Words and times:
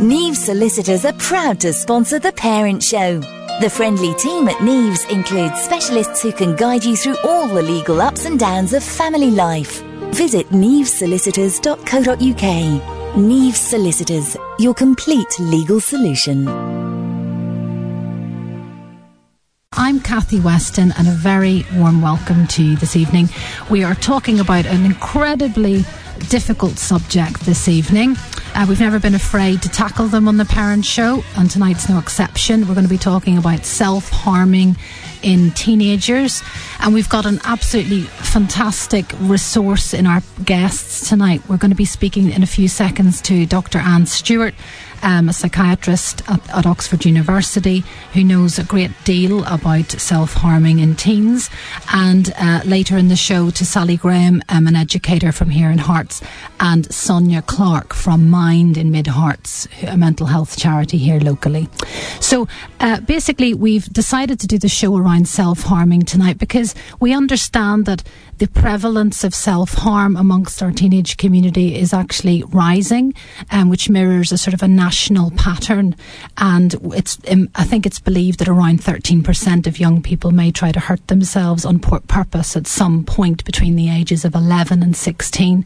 Neves 0.00 0.38
Solicitors 0.38 1.04
are 1.04 1.12
proud 1.14 1.60
to 1.60 1.72
sponsor 1.72 2.18
The 2.18 2.32
Parent 2.32 2.82
Show. 2.82 3.20
The 3.60 3.70
friendly 3.70 4.12
team 4.14 4.48
at 4.48 4.56
Neves 4.56 5.08
includes 5.08 5.62
specialists 5.62 6.20
who 6.20 6.32
can 6.32 6.56
guide 6.56 6.84
you 6.84 6.96
through 6.96 7.16
all 7.22 7.46
the 7.46 7.62
legal 7.62 8.02
ups 8.02 8.24
and 8.24 8.36
downs 8.36 8.72
of 8.72 8.82
family 8.82 9.30
life. 9.30 9.82
Visit 10.12 10.48
nevesolicitors.co.uk. 10.48 13.14
Neves 13.14 13.54
Solicitors, 13.54 14.36
your 14.58 14.74
complete 14.74 15.38
legal 15.38 15.78
solution. 15.78 16.48
I'm 19.76 19.98
Kathy 20.00 20.40
Weston, 20.40 20.92
and 20.98 21.06
a 21.06 21.12
very 21.12 21.64
warm 21.74 22.02
welcome 22.02 22.48
to 22.48 22.64
you 22.64 22.76
this 22.76 22.96
evening. 22.96 23.28
We 23.70 23.84
are 23.84 23.94
talking 23.94 24.40
about 24.40 24.66
an 24.66 24.84
incredibly 24.84 25.84
difficult 26.28 26.78
subject 26.78 27.40
this 27.40 27.66
evening. 27.68 28.16
Uh, 28.54 28.64
we've 28.68 28.78
never 28.78 29.00
been 29.00 29.16
afraid 29.16 29.60
to 29.62 29.68
tackle 29.68 30.06
them 30.06 30.28
on 30.28 30.36
the 30.36 30.44
Parent 30.44 30.84
Show, 30.84 31.24
and 31.36 31.50
tonight's 31.50 31.88
no 31.88 31.98
exception. 31.98 32.60
We're 32.68 32.74
going 32.74 32.86
to 32.86 32.90
be 32.90 32.98
talking 32.98 33.36
about 33.36 33.64
self 33.64 34.10
harming 34.10 34.76
in 35.22 35.50
teenagers, 35.50 36.40
and 36.78 36.94
we've 36.94 37.08
got 37.08 37.26
an 37.26 37.40
absolutely 37.42 38.02
fantastic 38.02 39.06
resource 39.18 39.92
in 39.92 40.06
our 40.06 40.22
guests 40.44 41.08
tonight. 41.08 41.42
We're 41.48 41.56
going 41.56 41.72
to 41.72 41.76
be 41.76 41.84
speaking 41.84 42.30
in 42.30 42.44
a 42.44 42.46
few 42.46 42.68
seconds 42.68 43.20
to 43.22 43.44
Dr. 43.44 43.78
Anne 43.78 44.06
Stewart 44.06 44.54
um, 45.04 45.28
a 45.28 45.32
psychiatrist 45.32 46.22
at, 46.28 46.40
at, 46.50 46.66
Oxford 46.66 47.04
University 47.04 47.84
who 48.14 48.24
knows 48.24 48.58
a 48.58 48.64
great 48.64 48.90
deal 49.04 49.44
about 49.44 49.90
self 49.92 50.32
harming 50.32 50.78
in 50.80 50.96
teens. 50.96 51.50
And 51.92 52.32
uh, 52.38 52.62
later 52.64 52.96
in 52.96 53.08
the 53.08 53.16
show, 53.16 53.50
to 53.50 53.64
Sally 53.64 53.96
Graham, 53.96 54.42
um, 54.48 54.66
an 54.66 54.74
educator 54.74 55.30
from 55.30 55.50
here 55.50 55.70
in 55.70 55.78
Herts, 55.78 56.22
and 56.58 56.92
Sonia 56.92 57.42
Clarke 57.42 57.92
from 57.92 58.30
Mind 58.30 58.78
in 58.78 58.90
Mid 58.90 59.06
Herts, 59.06 59.68
a 59.86 59.96
mental 59.96 60.26
health 60.26 60.58
charity 60.58 60.96
here 60.96 61.20
locally. 61.20 61.68
So 62.20 62.48
uh, 62.80 63.00
basically, 63.00 63.52
we've 63.52 63.86
decided 63.92 64.40
to 64.40 64.46
do 64.46 64.58
the 64.58 64.68
show 64.68 64.96
around 64.96 65.28
self 65.28 65.62
harming 65.62 66.02
tonight 66.02 66.38
because 66.38 66.74
we 66.98 67.12
understand 67.12 67.84
that 67.84 68.02
the 68.38 68.48
prevalence 68.48 69.22
of 69.22 69.34
self 69.34 69.74
harm 69.74 70.16
amongst 70.16 70.62
our 70.62 70.72
teenage 70.72 71.18
community 71.18 71.76
is 71.76 71.92
actually 71.92 72.42
rising, 72.48 73.14
um, 73.50 73.68
which 73.68 73.90
mirrors 73.90 74.32
a 74.32 74.38
sort 74.38 74.54
of 74.54 74.62
a 74.62 74.68
national 74.68 74.93
pattern. 75.30 75.96
And 76.38 76.74
it's, 76.94 77.18
um, 77.30 77.48
I 77.54 77.64
think 77.64 77.86
it's 77.86 77.98
believed 77.98 78.38
that 78.38 78.48
around 78.48 78.80
13% 78.80 79.66
of 79.66 79.78
young 79.78 80.02
people 80.02 80.30
may 80.30 80.50
try 80.50 80.72
to 80.72 80.80
hurt 80.80 81.06
themselves 81.08 81.64
on 81.64 81.78
purpose 81.78 82.56
at 82.56 82.66
some 82.66 83.04
point 83.04 83.44
between 83.44 83.76
the 83.76 83.90
ages 83.90 84.24
of 84.24 84.34
11 84.34 84.82
and 84.82 84.96
16. 84.96 85.64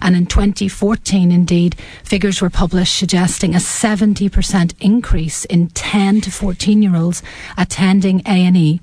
And 0.00 0.16
in 0.16 0.26
2014, 0.26 1.32
indeed, 1.32 1.76
figures 2.04 2.40
were 2.40 2.50
published 2.50 2.96
suggesting 2.96 3.54
a 3.54 3.58
70% 3.58 4.74
increase 4.80 5.44
in 5.46 5.68
10 5.68 6.20
to 6.22 6.30
14 6.30 6.82
year 6.82 6.96
olds 6.96 7.22
attending 7.56 8.22
A&E 8.26 8.80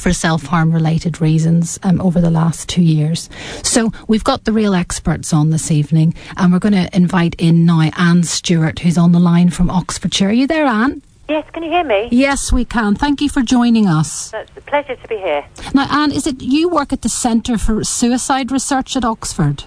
for 0.00 0.12
self 0.12 0.44
harm 0.44 0.72
related 0.72 1.20
reasons 1.20 1.78
um, 1.82 2.00
over 2.00 2.20
the 2.20 2.30
last 2.30 2.68
two 2.68 2.82
years. 2.82 3.28
So 3.62 3.92
we've 4.08 4.24
got 4.24 4.44
the 4.44 4.52
real 4.52 4.74
experts 4.74 5.32
on 5.32 5.50
this 5.50 5.70
evening, 5.70 6.14
and 6.36 6.52
we're 6.52 6.58
going 6.58 6.72
to 6.72 6.94
invite 6.96 7.34
in 7.38 7.64
now 7.64 7.90
Anne 7.96 8.22
Stewart, 8.22 8.80
who's 8.80 8.98
on 8.98 9.12
the 9.12 9.20
line 9.20 9.50
from 9.50 9.70
Oxfordshire. 9.70 10.28
Are 10.28 10.32
you 10.32 10.46
there, 10.46 10.66
Anne? 10.66 11.02
Yes, 11.28 11.44
can 11.52 11.64
you 11.64 11.70
hear 11.70 11.84
me? 11.84 12.08
Yes, 12.12 12.52
we 12.52 12.64
can. 12.64 12.94
Thank 12.94 13.20
you 13.20 13.28
for 13.28 13.42
joining 13.42 13.86
us. 13.86 14.32
It's 14.32 14.56
a 14.56 14.60
pleasure 14.60 14.94
to 14.94 15.08
be 15.08 15.16
here. 15.16 15.44
Now, 15.74 15.88
Anne, 15.90 16.12
is 16.12 16.26
it 16.26 16.40
you 16.40 16.68
work 16.68 16.92
at 16.92 17.02
the 17.02 17.08
Centre 17.08 17.58
for 17.58 17.82
Suicide 17.82 18.52
Research 18.52 18.96
at 18.96 19.04
Oxford? 19.04 19.64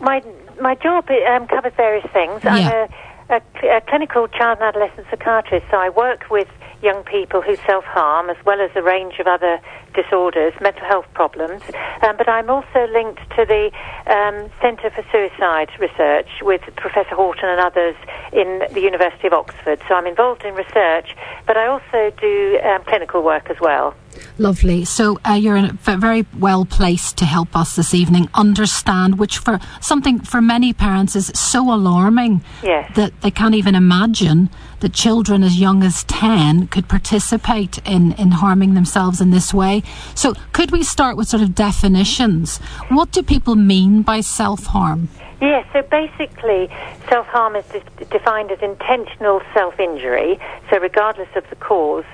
My 0.00 0.22
my 0.60 0.74
job 0.74 1.08
um, 1.10 1.46
covers 1.46 1.72
various 1.76 2.06
things. 2.12 2.42
Yeah. 2.42 2.88
I'm 3.30 3.40
a, 3.40 3.66
a, 3.66 3.76
a 3.76 3.80
clinical 3.82 4.26
child 4.28 4.58
and 4.60 4.68
adolescent 4.68 5.06
psychiatrist, 5.10 5.66
so 5.70 5.76
I 5.76 5.90
work 5.90 6.30
with 6.30 6.48
young 6.82 7.04
people 7.04 7.42
who 7.42 7.56
self 7.56 7.84
harm, 7.84 8.30
as 8.30 8.36
well 8.44 8.60
as 8.60 8.70
a 8.74 8.82
range 8.82 9.14
of 9.18 9.26
other 9.26 9.60
disorders, 9.94 10.52
mental 10.60 10.84
health 10.84 11.06
problems. 11.14 11.62
Um, 12.02 12.16
but 12.16 12.28
I'm 12.28 12.50
also 12.50 12.86
linked 12.92 13.20
to 13.36 13.44
the 13.44 13.70
um, 14.06 14.50
Centre 14.60 14.90
for 14.90 15.04
Suicide 15.10 15.70
Research 15.80 16.28
with 16.42 16.60
Professor 16.76 17.14
Hawton 17.14 17.48
and 17.48 17.60
others 17.60 17.96
in 18.32 18.62
the 18.72 18.80
University 18.80 19.26
of 19.26 19.32
Oxford. 19.32 19.80
So 19.88 19.94
I'm 19.94 20.06
involved 20.06 20.44
in 20.44 20.54
research, 20.54 21.16
but 21.46 21.56
I 21.56 21.66
also 21.66 22.14
do 22.20 22.60
um, 22.62 22.84
clinical 22.84 23.22
work 23.22 23.50
as 23.50 23.56
well. 23.60 23.94
Lovely. 24.38 24.84
So 24.84 25.18
uh, 25.26 25.32
you're 25.32 25.68
very 25.72 26.26
well 26.38 26.64
placed 26.64 27.16
to 27.18 27.24
help 27.24 27.56
us 27.56 27.76
this 27.76 27.94
evening 27.94 28.28
understand, 28.34 29.18
which 29.18 29.38
for 29.38 29.58
something 29.80 30.20
for 30.20 30.40
many 30.40 30.72
parents 30.72 31.16
is 31.16 31.30
so 31.34 31.72
alarming 31.72 32.42
yes. 32.62 32.94
that 32.96 33.18
they 33.22 33.30
can't 33.30 33.54
even 33.54 33.74
imagine 33.74 34.50
that 34.80 34.92
children 34.92 35.42
as 35.42 35.58
young 35.58 35.82
as 35.82 36.04
10 36.04 36.68
could 36.68 36.88
participate 36.88 37.78
in, 37.86 38.12
in 38.12 38.32
harming 38.32 38.74
themselves 38.74 39.20
in 39.20 39.30
this 39.30 39.52
way. 39.54 39.82
So 40.14 40.34
could 40.52 40.70
we 40.70 40.82
start 40.82 41.16
with 41.16 41.28
sort 41.28 41.42
of 41.42 41.54
definitions? 41.54 42.58
What 42.88 43.12
do 43.12 43.22
people 43.22 43.54
mean 43.54 44.02
by 44.02 44.20
self 44.20 44.66
harm? 44.66 45.08
Yes, 45.40 45.66
so 45.72 45.82
basically, 45.82 46.70
self 47.08 47.26
harm 47.26 47.56
is 47.56 47.64
de- 47.66 48.04
defined 48.06 48.50
as 48.50 48.58
intentional 48.62 49.42
self 49.52 49.78
injury, 49.78 50.38
so 50.70 50.78
regardless 50.78 51.28
of 51.36 51.44
the 51.50 51.56
cause. 51.56 52.04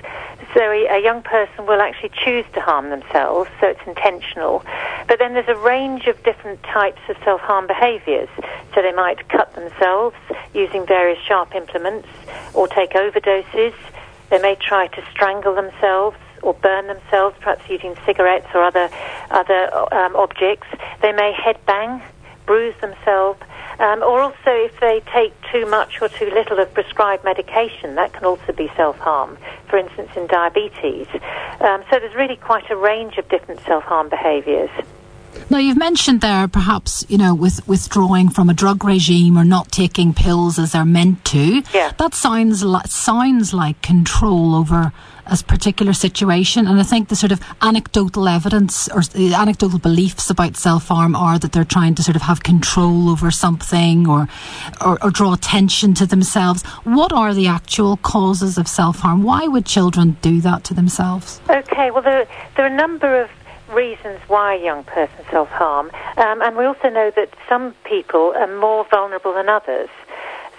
So 0.53 0.61
a, 0.61 0.97
a, 0.97 1.03
young 1.03 1.23
person 1.23 1.65
will 1.65 1.81
actually 1.81 2.11
choose 2.23 2.45
to 2.53 2.61
harm 2.61 2.89
themselves, 2.89 3.49
so 3.59 3.67
it's 3.67 3.81
intentional. 3.87 4.63
But 5.07 5.17
then 5.17 5.33
there's 5.33 5.47
a 5.47 5.55
range 5.55 6.05
of 6.05 6.21
different 6.23 6.61
types 6.63 7.01
of 7.09 7.17
self 7.23 7.41
harm 7.41 7.65
behaviours. 7.65 8.29
So 8.75 8.81
they 8.81 8.91
might 8.91 9.27
cut 9.29 9.53
themselves 9.55 10.15
using 10.53 10.85
various 10.85 11.19
sharp 11.25 11.55
implements 11.55 12.07
or 12.53 12.67
take 12.67 12.91
overdoses. 12.91 13.73
They 14.29 14.39
may 14.39 14.55
try 14.55 14.87
to 14.87 15.03
strangle 15.11 15.55
themselves 15.55 16.17
or 16.43 16.53
burn 16.53 16.87
themselves, 16.87 17.35
perhaps 17.39 17.67
using 17.69 17.95
cigarettes 18.05 18.47
or 18.53 18.63
other 18.63 18.89
other 19.31 19.93
um, 19.93 20.15
objects. 20.15 20.67
They 21.01 21.13
may 21.13 21.33
headbang 21.33 22.01
bruise 22.45 22.75
themselves, 22.81 23.39
um, 23.79 24.03
or 24.03 24.21
also 24.21 24.35
if 24.45 24.79
they 24.79 25.01
take 25.11 25.33
too 25.51 25.65
much 25.65 26.01
or 26.01 26.09
too 26.09 26.29
little 26.29 26.59
of 26.59 26.73
prescribed 26.73 27.23
medication, 27.23 27.95
that 27.95 28.13
can 28.13 28.25
also 28.25 28.53
be 28.53 28.71
self 28.75 28.97
harm, 28.97 29.37
for 29.67 29.77
instance, 29.77 30.09
in 30.15 30.27
diabetes. 30.27 31.07
Um, 31.59 31.83
so 31.89 31.99
there's 31.99 32.15
really 32.15 32.37
quite 32.37 32.69
a 32.69 32.75
range 32.75 33.17
of 33.17 33.27
different 33.29 33.61
self 33.61 33.83
harm 33.83 34.09
behaviours. 34.09 34.69
Now, 35.49 35.57
you've 35.57 35.77
mentioned 35.77 36.21
there 36.21 36.47
perhaps, 36.47 37.05
you 37.09 37.17
know, 37.17 37.33
with 37.33 37.67
withdrawing 37.67 38.29
from 38.29 38.49
a 38.49 38.53
drug 38.53 38.83
regime 38.83 39.37
or 39.37 39.43
not 39.43 39.71
taking 39.71 40.13
pills 40.13 40.59
as 40.59 40.71
they're 40.73 40.85
meant 40.85 41.25
to. 41.25 41.63
Yeah. 41.73 41.91
That 41.97 42.13
sounds, 42.13 42.63
li- 42.63 42.81
sounds 42.85 43.53
like 43.53 43.81
control 43.81 44.55
over 44.55 44.93
a 45.25 45.37
particular 45.43 45.93
situation. 45.93 46.67
And 46.67 46.79
I 46.79 46.83
think 46.83 47.09
the 47.09 47.15
sort 47.15 47.31
of 47.31 47.41
anecdotal 47.61 48.27
evidence 48.27 48.87
or 48.89 49.01
the 49.01 49.33
anecdotal 49.33 49.79
beliefs 49.79 50.29
about 50.29 50.57
self 50.57 50.87
harm 50.87 51.15
are 51.15 51.39
that 51.39 51.51
they're 51.51 51.63
trying 51.63 51.95
to 51.95 52.03
sort 52.03 52.15
of 52.15 52.23
have 52.23 52.43
control 52.43 53.09
over 53.09 53.31
something 53.31 54.07
or, 54.07 54.27
or, 54.85 55.03
or 55.03 55.11
draw 55.11 55.33
attention 55.33 55.93
to 55.95 56.05
themselves. 56.05 56.63
What 56.83 57.13
are 57.13 57.33
the 57.33 57.47
actual 57.47 57.97
causes 57.97 58.57
of 58.57 58.67
self 58.67 58.99
harm? 58.99 59.23
Why 59.23 59.47
would 59.47 59.65
children 59.65 60.17
do 60.21 60.41
that 60.41 60.63
to 60.65 60.73
themselves? 60.73 61.41
Okay, 61.49 61.91
well, 61.91 62.03
there, 62.03 62.27
there 62.55 62.65
are 62.65 62.73
a 62.73 62.75
number 62.75 63.21
of 63.21 63.29
reasons 63.73 64.19
why 64.27 64.55
young 64.55 64.83
person 64.83 65.25
self 65.31 65.49
harm, 65.49 65.89
um, 66.17 66.41
and 66.41 66.55
we 66.55 66.65
also 66.65 66.89
know 66.89 67.11
that 67.15 67.33
some 67.49 67.73
people 67.85 68.33
are 68.35 68.59
more 68.59 68.85
vulnerable 68.89 69.33
than 69.33 69.49
others. 69.49 69.89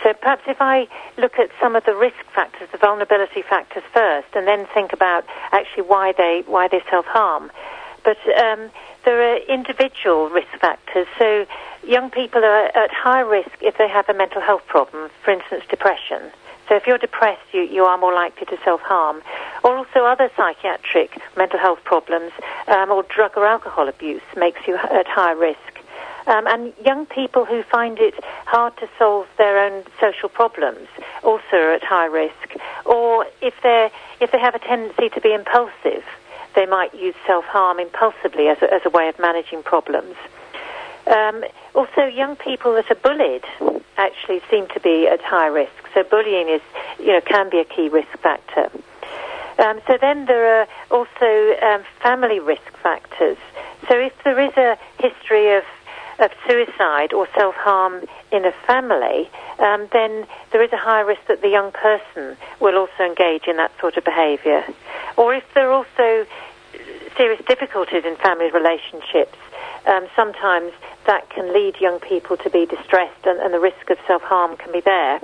So 0.04 0.12
perhaps 0.12 0.42
if 0.46 0.60
I 0.60 0.86
look 1.16 1.38
at 1.38 1.48
some 1.58 1.74
of 1.74 1.84
the 1.86 1.94
risk 1.96 2.22
factors, 2.34 2.68
the 2.70 2.78
vulnerability 2.78 3.40
factors 3.40 3.82
first, 3.94 4.28
and 4.34 4.46
then 4.46 4.66
think 4.74 4.92
about 4.92 5.24
actually 5.50 5.84
why 5.84 6.12
they 6.12 6.44
why 6.46 6.68
they 6.68 6.82
self 6.90 7.06
harm. 7.06 7.50
But 8.04 8.18
um, 8.38 8.70
there 9.06 9.32
are 9.32 9.38
individual 9.48 10.28
risk 10.28 10.52
factors. 10.60 11.06
So 11.18 11.46
young 11.86 12.10
people 12.10 12.44
are 12.44 12.66
at 12.76 12.90
high 12.90 13.20
risk 13.20 13.56
if 13.62 13.78
they 13.78 13.88
have 13.88 14.06
a 14.10 14.14
mental 14.14 14.42
health 14.42 14.66
problem, 14.66 15.10
for 15.24 15.30
instance, 15.30 15.64
depression. 15.70 16.30
So 16.68 16.76
if 16.76 16.86
you're 16.86 16.98
depressed, 16.98 17.48
you, 17.52 17.62
you 17.62 17.84
are 17.84 17.96
more 17.96 18.12
likely 18.12 18.44
to 18.46 18.58
self-harm. 18.62 19.22
Or 19.62 19.76
also 19.76 20.04
other 20.04 20.30
psychiatric 20.36 21.18
mental 21.36 21.58
health 21.58 21.82
problems 21.84 22.32
um, 22.68 22.90
or 22.90 23.02
drug 23.04 23.32
or 23.36 23.46
alcohol 23.46 23.88
abuse 23.88 24.22
makes 24.36 24.60
you 24.66 24.76
at 24.76 25.06
high 25.06 25.32
risk. 25.32 25.73
Um, 26.26 26.46
and 26.46 26.72
young 26.84 27.04
people 27.06 27.44
who 27.44 27.62
find 27.62 27.98
it 27.98 28.14
hard 28.46 28.76
to 28.78 28.88
solve 28.98 29.26
their 29.36 29.58
own 29.58 29.84
social 30.00 30.28
problems 30.28 30.88
also 31.22 31.42
are 31.52 31.74
at 31.74 31.82
high 31.82 32.06
risk. 32.06 32.56
Or 32.86 33.26
if 33.42 33.54
they 33.62 33.90
if 34.20 34.32
they 34.32 34.38
have 34.38 34.54
a 34.54 34.58
tendency 34.58 35.10
to 35.10 35.20
be 35.20 35.32
impulsive, 35.34 36.04
they 36.54 36.66
might 36.66 36.94
use 36.94 37.14
self 37.26 37.44
harm 37.44 37.78
impulsively 37.78 38.48
as 38.48 38.58
a, 38.62 38.72
as 38.72 38.82
a 38.84 38.90
way 38.90 39.08
of 39.08 39.18
managing 39.18 39.62
problems. 39.62 40.16
Um, 41.06 41.44
also, 41.74 42.06
young 42.06 42.36
people 42.36 42.72
that 42.74 42.90
are 42.90 42.94
bullied 42.94 43.44
actually 43.98 44.40
seem 44.50 44.66
to 44.68 44.80
be 44.80 45.06
at 45.06 45.20
high 45.20 45.48
risk. 45.48 45.72
So 45.92 46.02
bullying 46.02 46.48
is, 46.48 46.62
you 46.98 47.08
know, 47.08 47.20
can 47.20 47.50
be 47.50 47.58
a 47.58 47.64
key 47.64 47.88
risk 47.88 48.08
factor. 48.18 48.70
Um, 49.58 49.80
so 49.86 49.98
then 50.00 50.26
there 50.26 50.62
are 50.62 50.68
also 50.90 51.56
um, 51.62 51.84
family 52.02 52.40
risk 52.40 52.72
factors. 52.82 53.36
So 53.88 53.98
if 53.98 54.12
there 54.24 54.40
is 54.40 54.56
a 54.56 54.78
history 54.98 55.54
of 55.56 55.64
of 56.18 56.30
suicide 56.48 57.12
or 57.12 57.28
self 57.36 57.54
harm 57.54 58.04
in 58.30 58.44
a 58.44 58.52
family, 58.66 59.30
um, 59.58 59.88
then 59.92 60.26
there 60.52 60.62
is 60.62 60.72
a 60.72 60.76
higher 60.76 61.04
risk 61.04 61.22
that 61.28 61.42
the 61.42 61.48
young 61.48 61.72
person 61.72 62.36
will 62.60 62.76
also 62.76 63.04
engage 63.04 63.46
in 63.46 63.56
that 63.56 63.72
sort 63.80 63.96
of 63.96 64.04
behaviour. 64.04 64.64
Or 65.16 65.34
if 65.34 65.44
there 65.54 65.70
are 65.70 65.72
also 65.72 66.26
serious 67.16 67.40
difficulties 67.46 68.04
in 68.04 68.16
family 68.16 68.50
relationships, 68.50 69.38
um, 69.86 70.06
sometimes 70.16 70.72
that 71.06 71.28
can 71.30 71.52
lead 71.52 71.76
young 71.80 72.00
people 72.00 72.36
to 72.38 72.50
be 72.50 72.66
distressed 72.66 73.26
and, 73.26 73.38
and 73.40 73.52
the 73.52 73.60
risk 73.60 73.90
of 73.90 73.98
self 74.06 74.22
harm 74.22 74.56
can 74.56 74.72
be 74.72 74.80
there. 74.80 75.20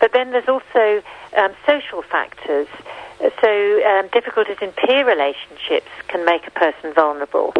But 0.00 0.12
then 0.12 0.32
there's 0.32 0.48
also 0.48 1.02
um, 1.36 1.52
social 1.66 2.02
factors. 2.02 2.68
So 3.40 3.86
um, 3.86 4.08
difficulties 4.12 4.58
in 4.60 4.72
peer 4.72 5.06
relationships 5.06 5.88
can 6.08 6.24
make 6.24 6.46
a 6.46 6.50
person 6.50 6.92
vulnerable. 6.92 7.54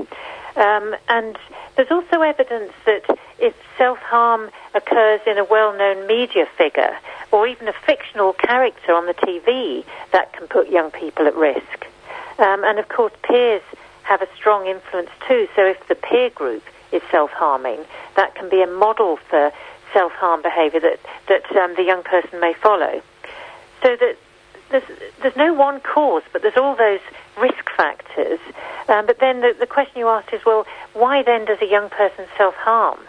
Um, 0.57 0.95
and 1.09 1.37
there's 1.77 1.91
also 1.91 2.21
evidence 2.21 2.73
that 2.87 3.03
if 3.39 3.55
self 3.77 3.99
harm 3.99 4.51
occurs 4.75 5.21
in 5.27 5.39
a 5.39 5.45
well 5.45 5.77
known 5.77 6.07
media 6.07 6.47
figure 6.57 6.97
or 7.33 7.47
even 7.47 7.67
a 7.67 7.73
fictional 7.73 8.33
character 8.33 8.93
on 8.95 9.07
the 9.07 9.15
TV, 9.15 9.85
that 10.13 10.33
can 10.33 10.47
put 10.47 10.69
young 10.69 10.91
people 10.91 11.27
at 11.27 11.35
risk. 11.35 11.87
Um, 12.39 12.65
and 12.65 12.79
of 12.79 12.89
course, 12.89 13.13
peers 13.23 13.63
have 14.05 14.23
a 14.23 14.29
strong 14.37 14.67
influence 14.67 15.11
too. 15.27 15.49
So 15.57 15.65
if 15.65 15.87
the 15.89 15.95
peer 15.97 16.31
group 16.31 16.63
is 16.93 17.03
self 17.11 17.31
harming, 17.31 17.85
that 18.17 18.35
can 18.35 18.49
be 18.49 18.63
a 18.63 18.67
model 18.67 19.17
for 19.29 19.53
self 19.93 20.13
harm 20.13 20.43
behaviour 20.43 20.81
that, 20.81 21.01
that 21.29 21.57
um, 21.57 21.75
the 21.75 21.83
young 21.83 22.03
person 22.03 22.39
may 22.41 22.55
follow. 22.55 23.03
So 23.83 23.97
that 23.97 24.17
there's, 24.71 24.85
there's 25.21 25.37
no 25.37 25.53
one 25.53 25.81
cause, 25.81 26.23
but 26.33 26.43
there's 26.43 26.57
all 26.57 26.77
those 26.77 27.01
risk 27.39 27.71
factors. 27.77 28.41
Um, 28.89 29.07
but 29.07 29.19
then 29.19 29.41
the, 29.41 29.55
the 29.59 29.67
question 29.67 29.99
you 29.99 30.09
asked 30.09 30.33
is, 30.33 30.45
well, 30.45 30.67
why 30.93 31.23
then 31.23 31.45
does 31.45 31.61
a 31.61 31.67
young 31.67 31.91
person 31.91 32.27
self 32.37 32.55
harm? 32.55 33.01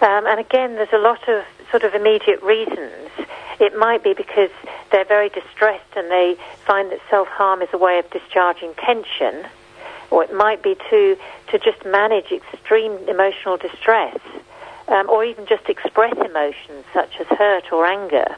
Um, 0.00 0.26
and 0.26 0.40
again, 0.40 0.74
there's 0.74 0.92
a 0.92 0.98
lot 0.98 1.28
of 1.28 1.44
sort 1.70 1.84
of 1.84 1.94
immediate 1.94 2.42
reasons. 2.42 3.10
It 3.60 3.76
might 3.78 4.02
be 4.02 4.14
because 4.14 4.50
they're 4.90 5.04
very 5.04 5.28
distressed 5.28 5.96
and 5.96 6.10
they 6.10 6.36
find 6.66 6.90
that 6.90 7.00
self 7.08 7.28
harm 7.28 7.62
is 7.62 7.68
a 7.72 7.78
way 7.78 7.98
of 7.98 8.10
discharging 8.10 8.74
tension, 8.74 9.46
or 10.10 10.24
it 10.24 10.32
might 10.34 10.62
be 10.62 10.76
to 10.90 11.16
to 11.50 11.58
just 11.58 11.84
manage 11.84 12.32
extreme 12.32 12.98
emotional 13.08 13.56
distress, 13.56 14.18
um, 14.88 15.08
or 15.08 15.24
even 15.24 15.46
just 15.46 15.68
express 15.68 16.14
emotions 16.14 16.84
such 16.92 17.20
as 17.20 17.26
hurt 17.28 17.72
or 17.72 17.86
anger. 17.86 18.36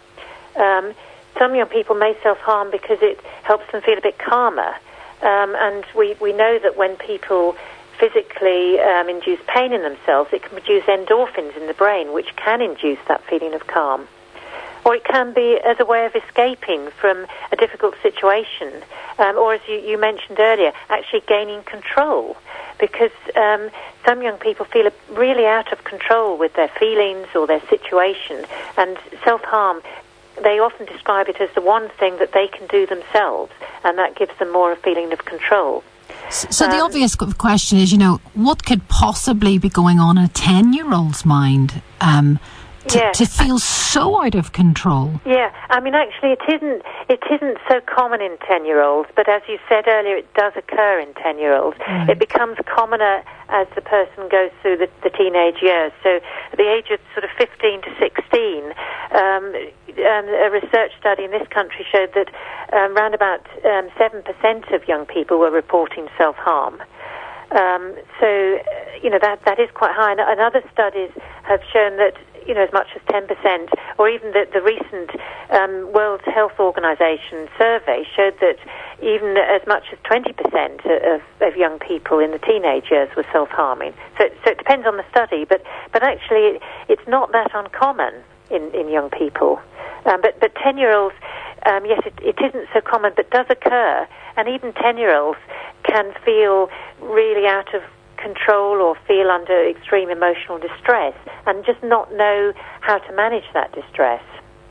Um, 0.56 0.94
some 1.38 1.54
young 1.54 1.69
people 1.69 1.94
may 1.94 2.16
self 2.22 2.38
harm 2.38 2.70
because 2.70 2.98
it 3.02 3.20
helps 3.42 3.70
them 3.72 3.82
feel 3.82 3.98
a 3.98 4.02
bit 4.02 4.19
calmer. 4.19 4.74
Um, 5.22 5.54
and 5.56 5.84
we, 5.96 6.14
we 6.20 6.32
know 6.32 6.58
that 6.58 6.76
when 6.76 6.96
people 6.96 7.56
physically 7.98 8.78
um, 8.80 9.08
induce 9.08 9.40
pain 9.46 9.72
in 9.72 9.82
themselves, 9.82 10.30
it 10.32 10.42
can 10.42 10.50
produce 10.50 10.84
endorphins 10.84 11.56
in 11.56 11.66
the 11.66 11.74
brain, 11.74 12.12
which 12.12 12.34
can 12.36 12.60
induce 12.60 12.98
that 13.08 13.22
feeling 13.24 13.54
of 13.54 13.66
calm. 13.66 14.06
Or 14.84 14.94
it 14.94 15.04
can 15.04 15.32
be 15.32 15.58
as 15.64 15.80
a 15.80 15.84
way 15.84 16.06
of 16.06 16.14
escaping 16.14 16.90
from 16.90 17.26
a 17.50 17.56
difficult 17.56 17.96
situation, 18.02 18.72
um, 19.18 19.36
or 19.36 19.54
as 19.54 19.60
you, 19.66 19.76
you, 19.76 19.98
mentioned 19.98 20.38
earlier, 20.38 20.72
actually 20.88 21.22
gaining 21.26 21.62
control. 21.64 22.36
Because 22.78 23.10
um, 23.34 23.70
some 24.04 24.22
young 24.22 24.38
people 24.38 24.64
feel 24.66 24.88
really 25.10 25.46
out 25.46 25.72
of 25.72 25.82
control 25.82 26.38
with 26.38 26.54
their 26.54 26.69
feelings 26.69 27.26
or 27.34 27.48
their 27.48 27.62
situation, 27.69 28.44
and 28.76 28.96
self 29.24 29.42
harm 29.42 29.82
they 30.42 30.58
often 30.58 30.86
describe 30.86 31.28
it 31.28 31.40
as 31.40 31.50
the 31.54 31.60
one 31.60 31.88
thing 31.98 32.18
that 32.18 32.32
they 32.32 32.48
can 32.48 32.66
do 32.68 32.86
themselves, 32.86 33.52
and 33.84 33.98
that 33.98 34.16
gives 34.16 34.36
them 34.38 34.52
more 34.52 34.72
of 34.72 34.78
a 34.78 34.82
feeling 34.82 35.12
of 35.12 35.24
control. 35.24 35.82
So 36.30 36.66
um, 36.66 36.70
the 36.70 36.80
obvious 36.80 37.14
question 37.14 37.78
is, 37.78 37.92
you 37.92 37.98
know, 37.98 38.20
what 38.34 38.64
could 38.64 38.88
possibly 38.88 39.58
be 39.58 39.68
going 39.68 39.98
on 39.98 40.18
in 40.18 40.24
a 40.24 40.28
ten-year-old's 40.28 41.24
mind? 41.24 41.82
Um, 42.00 42.38
to, 42.88 43.12
to 43.14 43.26
feel 43.26 43.58
so 43.58 44.22
out 44.22 44.34
of 44.34 44.52
control. 44.52 45.20
Yeah, 45.24 45.52
I 45.70 45.80
mean, 45.80 45.94
actually, 45.94 46.32
it 46.32 46.42
isn't. 46.48 46.82
It 47.08 47.22
isn't 47.30 47.58
so 47.68 47.80
common 47.80 48.20
in 48.20 48.36
ten-year-olds, 48.46 49.10
but 49.16 49.28
as 49.28 49.42
you 49.48 49.58
said 49.68 49.86
earlier, 49.88 50.16
it 50.16 50.32
does 50.34 50.52
occur 50.56 51.00
in 51.00 51.12
ten-year-olds. 51.14 51.78
Mm. 51.78 52.08
It 52.08 52.18
becomes 52.18 52.58
commoner 52.64 53.22
as 53.48 53.66
the 53.74 53.80
person 53.80 54.28
goes 54.28 54.50
through 54.62 54.78
the, 54.78 54.88
the, 55.02 55.10
teenage 55.10 55.62
years. 55.62 55.92
So, 56.02 56.20
at 56.52 56.58
the 56.58 56.68
age 56.70 56.90
of 56.90 57.00
sort 57.14 57.24
of 57.24 57.30
fifteen 57.36 57.82
to 57.82 57.90
sixteen, 57.98 58.72
um, 59.12 59.54
um, 59.98 60.28
a 60.28 60.50
research 60.50 60.93
study 60.98 61.25
in 61.25 61.31
this 61.31 61.46
country 61.48 61.87
showed 61.90 62.12
that 62.14 62.28
um, 62.72 62.96
around 62.96 63.14
about 63.14 63.46
um, 63.64 63.88
seven 63.98 64.22
percent 64.22 64.69
of 64.72 64.87
young 64.88 65.06
people 65.06 65.38
were 65.38 65.50
reporting 65.50 66.08
self-harm. 66.19 66.82
Um, 67.52 67.94
so, 68.19 68.58
you 69.02 69.08
know, 69.08 69.19
that, 69.22 69.44
that 69.44 69.60
is 69.60 69.70
quite 69.72 69.94
high. 69.94 70.10
And, 70.10 70.20
and 70.20 70.40
other 70.40 70.62
studies 70.72 71.10
have 71.44 71.60
shown 71.72 71.96
that 71.96 72.14
you 72.46 72.54
know, 72.54 72.62
as 72.62 72.72
much 72.72 72.87
as 72.94 73.02
10%, 73.10 73.26
or 73.98 74.08
even 74.08 74.31
the, 74.31 74.46
the 74.52 74.62
recent 74.62 75.10
um, 75.50 75.93
World 75.93 76.20
Health 76.25 76.58
Organization 76.60 77.48
survey 77.58 78.06
showed 78.14 78.38
that 78.40 78.58
even 79.02 79.37
as 79.37 79.66
much 79.66 79.84
as 79.93 79.98
20% 80.06 81.14
of, 81.14 81.20
of 81.40 81.56
young 81.56 81.78
people 81.81 82.20
in 82.20 82.31
the 82.31 82.38
teenage 82.38 82.87
years 82.90 83.08
were 83.16 83.26
self-harming. 83.32 83.94
So, 84.16 84.28
so 84.44 84.50
it 84.52 84.58
depends 84.58 84.87
on 84.87 84.96
the 84.96 85.04
study, 85.10 85.44
but, 85.44 85.62
but 85.93 86.02
actually 86.02 86.60
it's 86.88 87.06
not 87.08 87.32
that 87.32 87.50
uncommon 87.52 88.14
in, 88.50 88.75
in 88.75 88.88
young 88.88 89.10
people. 89.10 89.60
Um, 90.04 90.20
but, 90.22 90.38
but 90.40 90.54
10-year-olds, 90.54 91.14
um, 91.66 91.84
yes, 91.84 92.00
it, 92.06 92.14
it 92.22 92.37
isn't 92.44 92.69
so 92.72 92.81
common, 92.81 93.12
but 93.16 93.31
does 93.31 93.46
occur. 93.50 94.06
And 94.37 94.48
even 94.48 94.72
10-year-olds 94.72 95.38
can 95.84 96.14
feel 96.25 96.69
really 97.00 97.46
out 97.46 97.75
of 97.75 97.82
control 98.16 98.81
or 98.81 98.96
feel 99.06 99.31
under 99.31 99.69
extreme 99.69 100.10
emotional 100.10 100.58
distress 100.58 101.14
and 101.46 101.64
just 101.64 101.82
not 101.82 102.12
know 102.14 102.52
how 102.81 102.98
to 102.98 103.12
manage 103.14 103.44
that 103.54 103.72
distress. 103.72 104.22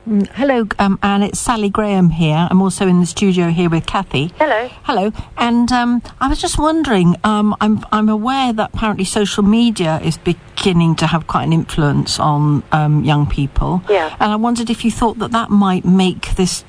Mm, 0.08 0.28
hello, 0.34 0.68
um, 0.78 1.00
Anne. 1.02 1.24
It's 1.24 1.40
Sally 1.40 1.70
Graham 1.70 2.12
here. 2.12 2.48
I'm 2.52 2.62
also 2.62 2.88
in 2.88 3.00
the 3.00 3.08
studio 3.08 3.48
here 3.48 3.72
with 3.72 3.88
Kathy. 3.88 4.32
Hello. 4.38 4.70
Hello. 4.84 5.12
And 5.36 5.72
um, 5.72 6.04
I 6.22 6.28
was 6.28 6.40
just 6.40 6.60
wondering. 6.60 7.16
Um, 7.24 7.56
I'm 7.60 7.84
I'm 7.92 8.08
aware 8.08 8.54
that 8.54 8.70
apparently 8.76 9.06
social 9.06 9.42
media 9.42 10.00
is 10.04 10.20
beginning 10.20 10.96
to 10.98 11.08
have 11.08 11.26
quite 11.26 11.44
an 11.44 11.54
influence 11.54 12.20
on 12.20 12.62
um, 12.72 13.04
young 13.04 13.26
people. 13.26 13.82
Yeah. 13.90 14.16
And 14.20 14.32
I 14.32 14.36
wondered 14.36 14.70
if 14.70 14.86
you 14.86 14.92
thought 14.92 15.18
that 15.20 15.32
that 15.32 15.50
might 15.50 15.86
make 15.86 16.36
this, 16.36 16.64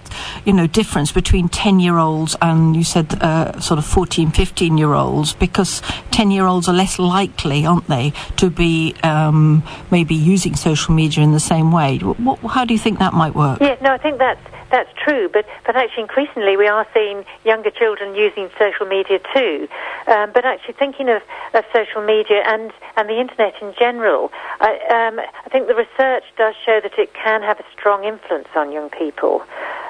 you 0.47 0.55
know, 0.55 0.67
difference 0.67 1.13
between 1.13 1.51
ten 1.51 1.79
year 1.79 1.99
olds 1.99 2.37
and 2.41 2.75
you 2.75 2.85
said 2.85 3.23
uh, 3.23 3.61
sort 3.61 3.79
of 3.79 3.85
14, 3.85 4.31
15 4.31 4.79
year 4.79 4.95
olds, 4.95 5.35
because 5.35 5.83
ten 6.11 6.31
year 6.31 6.47
olds 6.47 6.69
are 6.69 6.75
less 6.75 6.99
likely, 6.99 7.67
aren't 7.67 7.87
they, 7.87 8.15
to 8.37 8.49
be 8.49 8.95
um, 9.03 9.63
maybe 9.91 10.15
using 10.15 10.57
social 10.57 10.95
media 10.95 11.23
in 11.23 11.33
the 11.33 11.41
same 11.41 11.71
way. 11.71 11.99
What, 11.99 12.39
how 12.39 12.65
do 12.65 12.73
you 12.73 12.81
think 12.81 12.99
that 12.99 13.13
might 13.13 13.26
might 13.27 13.35
work. 13.35 13.61
Yeah, 13.61 13.77
no, 13.81 13.93
I 13.93 13.99
think 13.99 14.19
that's 14.19 14.41
that's 14.71 14.91
true, 14.99 15.31
but, 15.33 15.47
but 15.65 15.77
actually 15.77 16.03
increasingly 16.03 16.57
we 16.57 16.67
are 16.67 16.85
seeing 16.93 17.25
younger 17.45 17.71
children 17.71 18.17
using 18.17 18.51
social 18.59 18.85
media 18.85 19.21
too. 19.33 19.69
Um, 20.09 20.33
but 20.35 20.45
actually 20.45 20.75
thinking 20.75 21.09
of, 21.09 21.23
of 21.55 21.65
social 21.73 22.05
media 22.05 22.43
and, 22.45 22.73
and 22.97 23.09
the 23.09 23.21
internet 23.21 23.55
in 23.63 23.75
general, 23.79 24.33
I, 24.59 24.75
um, 24.91 25.21
I 25.21 25.49
think 25.51 25.69
the 25.69 25.77
research 25.77 26.25
does 26.37 26.57
show 26.65 26.81
that 26.83 26.99
it 26.99 27.15
can 27.15 27.43
have 27.43 27.61
a 27.61 27.65
strong 27.79 28.03
influence 28.03 28.49
on 28.57 28.73
young 28.73 28.91
people. 28.91 29.43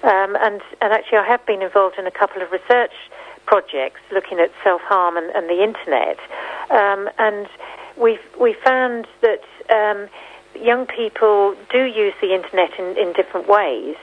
Um, 0.03 0.37
and, 0.37 0.61
and 0.83 0.93
actually 0.93 1.19
I 1.19 1.27
have 1.27 1.45
been 1.47 1.63
involved 1.63 1.99
in 1.99 2.07
a 2.07 2.11
couple 2.11 2.43
of 2.43 2.53
research 2.53 2.93
projects 3.47 4.01
looking 4.13 4.41
at 4.41 4.53
self-harm 4.63 5.17
and, 5.17 5.31
and 5.31 5.49
the 5.49 5.65
internet. 5.65 6.19
Um, 6.69 7.09
and 7.19 7.49
we've, 7.97 8.21
we 8.39 8.55
found 8.63 9.07
that 9.23 9.41
um, 9.73 10.11
young 10.63 10.87
people 10.87 11.55
do 11.71 11.85
use 11.85 12.15
the 12.21 12.35
internet 12.35 12.79
in, 12.79 12.97
in 12.97 13.13
different 13.13 13.49
ways. 13.49 13.97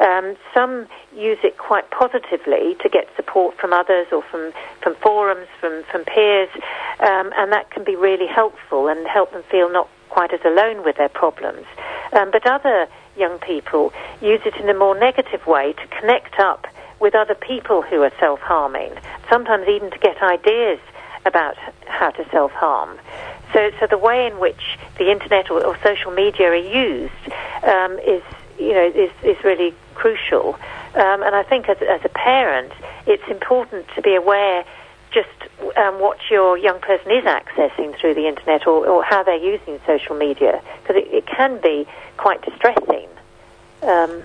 Um, 0.00 0.36
some 0.54 0.86
use 1.14 1.38
it 1.42 1.58
quite 1.58 1.90
positively 1.90 2.76
to 2.82 2.88
get 2.88 3.08
support 3.16 3.58
from 3.58 3.72
others 3.72 4.06
or 4.12 4.22
from, 4.22 4.52
from 4.80 4.94
forums, 4.96 5.48
from, 5.60 5.82
from 5.90 6.04
peers, 6.04 6.48
um, 7.00 7.32
and 7.36 7.52
that 7.52 7.70
can 7.70 7.84
be 7.84 7.96
really 7.96 8.26
helpful 8.26 8.88
and 8.88 9.06
help 9.06 9.32
them 9.32 9.42
feel 9.50 9.70
not 9.70 9.88
quite 10.08 10.32
as 10.32 10.40
alone 10.44 10.84
with 10.84 10.96
their 10.96 11.08
problems. 11.08 11.66
Um, 12.12 12.30
but 12.30 12.46
other 12.46 12.86
young 13.16 13.38
people 13.38 13.92
use 14.20 14.40
it 14.44 14.56
in 14.56 14.68
a 14.68 14.74
more 14.74 14.98
negative 14.98 15.46
way 15.46 15.72
to 15.72 15.86
connect 15.88 16.38
up 16.38 16.66
with 17.00 17.14
other 17.14 17.34
people 17.34 17.82
who 17.82 18.02
are 18.02 18.12
self-harming, 18.18 18.92
sometimes 19.28 19.68
even 19.68 19.90
to 19.90 19.98
get 19.98 20.22
ideas 20.22 20.78
about 21.26 21.56
how 21.86 22.10
to 22.10 22.28
self-harm. 22.30 22.98
So, 23.52 23.70
so 23.80 23.86
the 23.86 23.98
way 23.98 24.26
in 24.26 24.38
which 24.38 24.78
the 24.98 25.10
internet 25.10 25.50
or, 25.50 25.64
or 25.64 25.78
social 25.82 26.10
media 26.10 26.48
are 26.48 26.54
used 26.54 27.12
um, 27.62 27.98
is, 28.00 28.22
you 28.58 28.74
know, 28.74 28.86
is, 28.86 29.10
is 29.22 29.42
really 29.44 29.74
crucial. 29.94 30.54
Um, 30.94 31.22
and 31.22 31.34
I 31.34 31.42
think 31.42 31.68
as, 31.68 31.78
as 31.82 32.00
a 32.04 32.08
parent, 32.08 32.72
it's 33.06 33.26
important 33.28 33.86
to 33.94 34.02
be 34.02 34.14
aware 34.14 34.64
just 35.10 35.28
um, 35.76 36.00
what 36.00 36.18
your 36.30 36.58
young 36.58 36.80
person 36.80 37.10
is 37.10 37.24
accessing 37.24 37.98
through 37.98 38.14
the 38.14 38.28
internet 38.28 38.66
or, 38.66 38.86
or 38.86 39.02
how 39.02 39.22
they're 39.22 39.36
using 39.36 39.80
social 39.86 40.14
media 40.14 40.62
because 40.82 40.96
it, 40.96 41.08
it, 41.12 41.26
can 41.26 41.60
be 41.60 41.86
quite 42.16 42.42
distressing. 42.42 43.08
Um, 43.82 44.22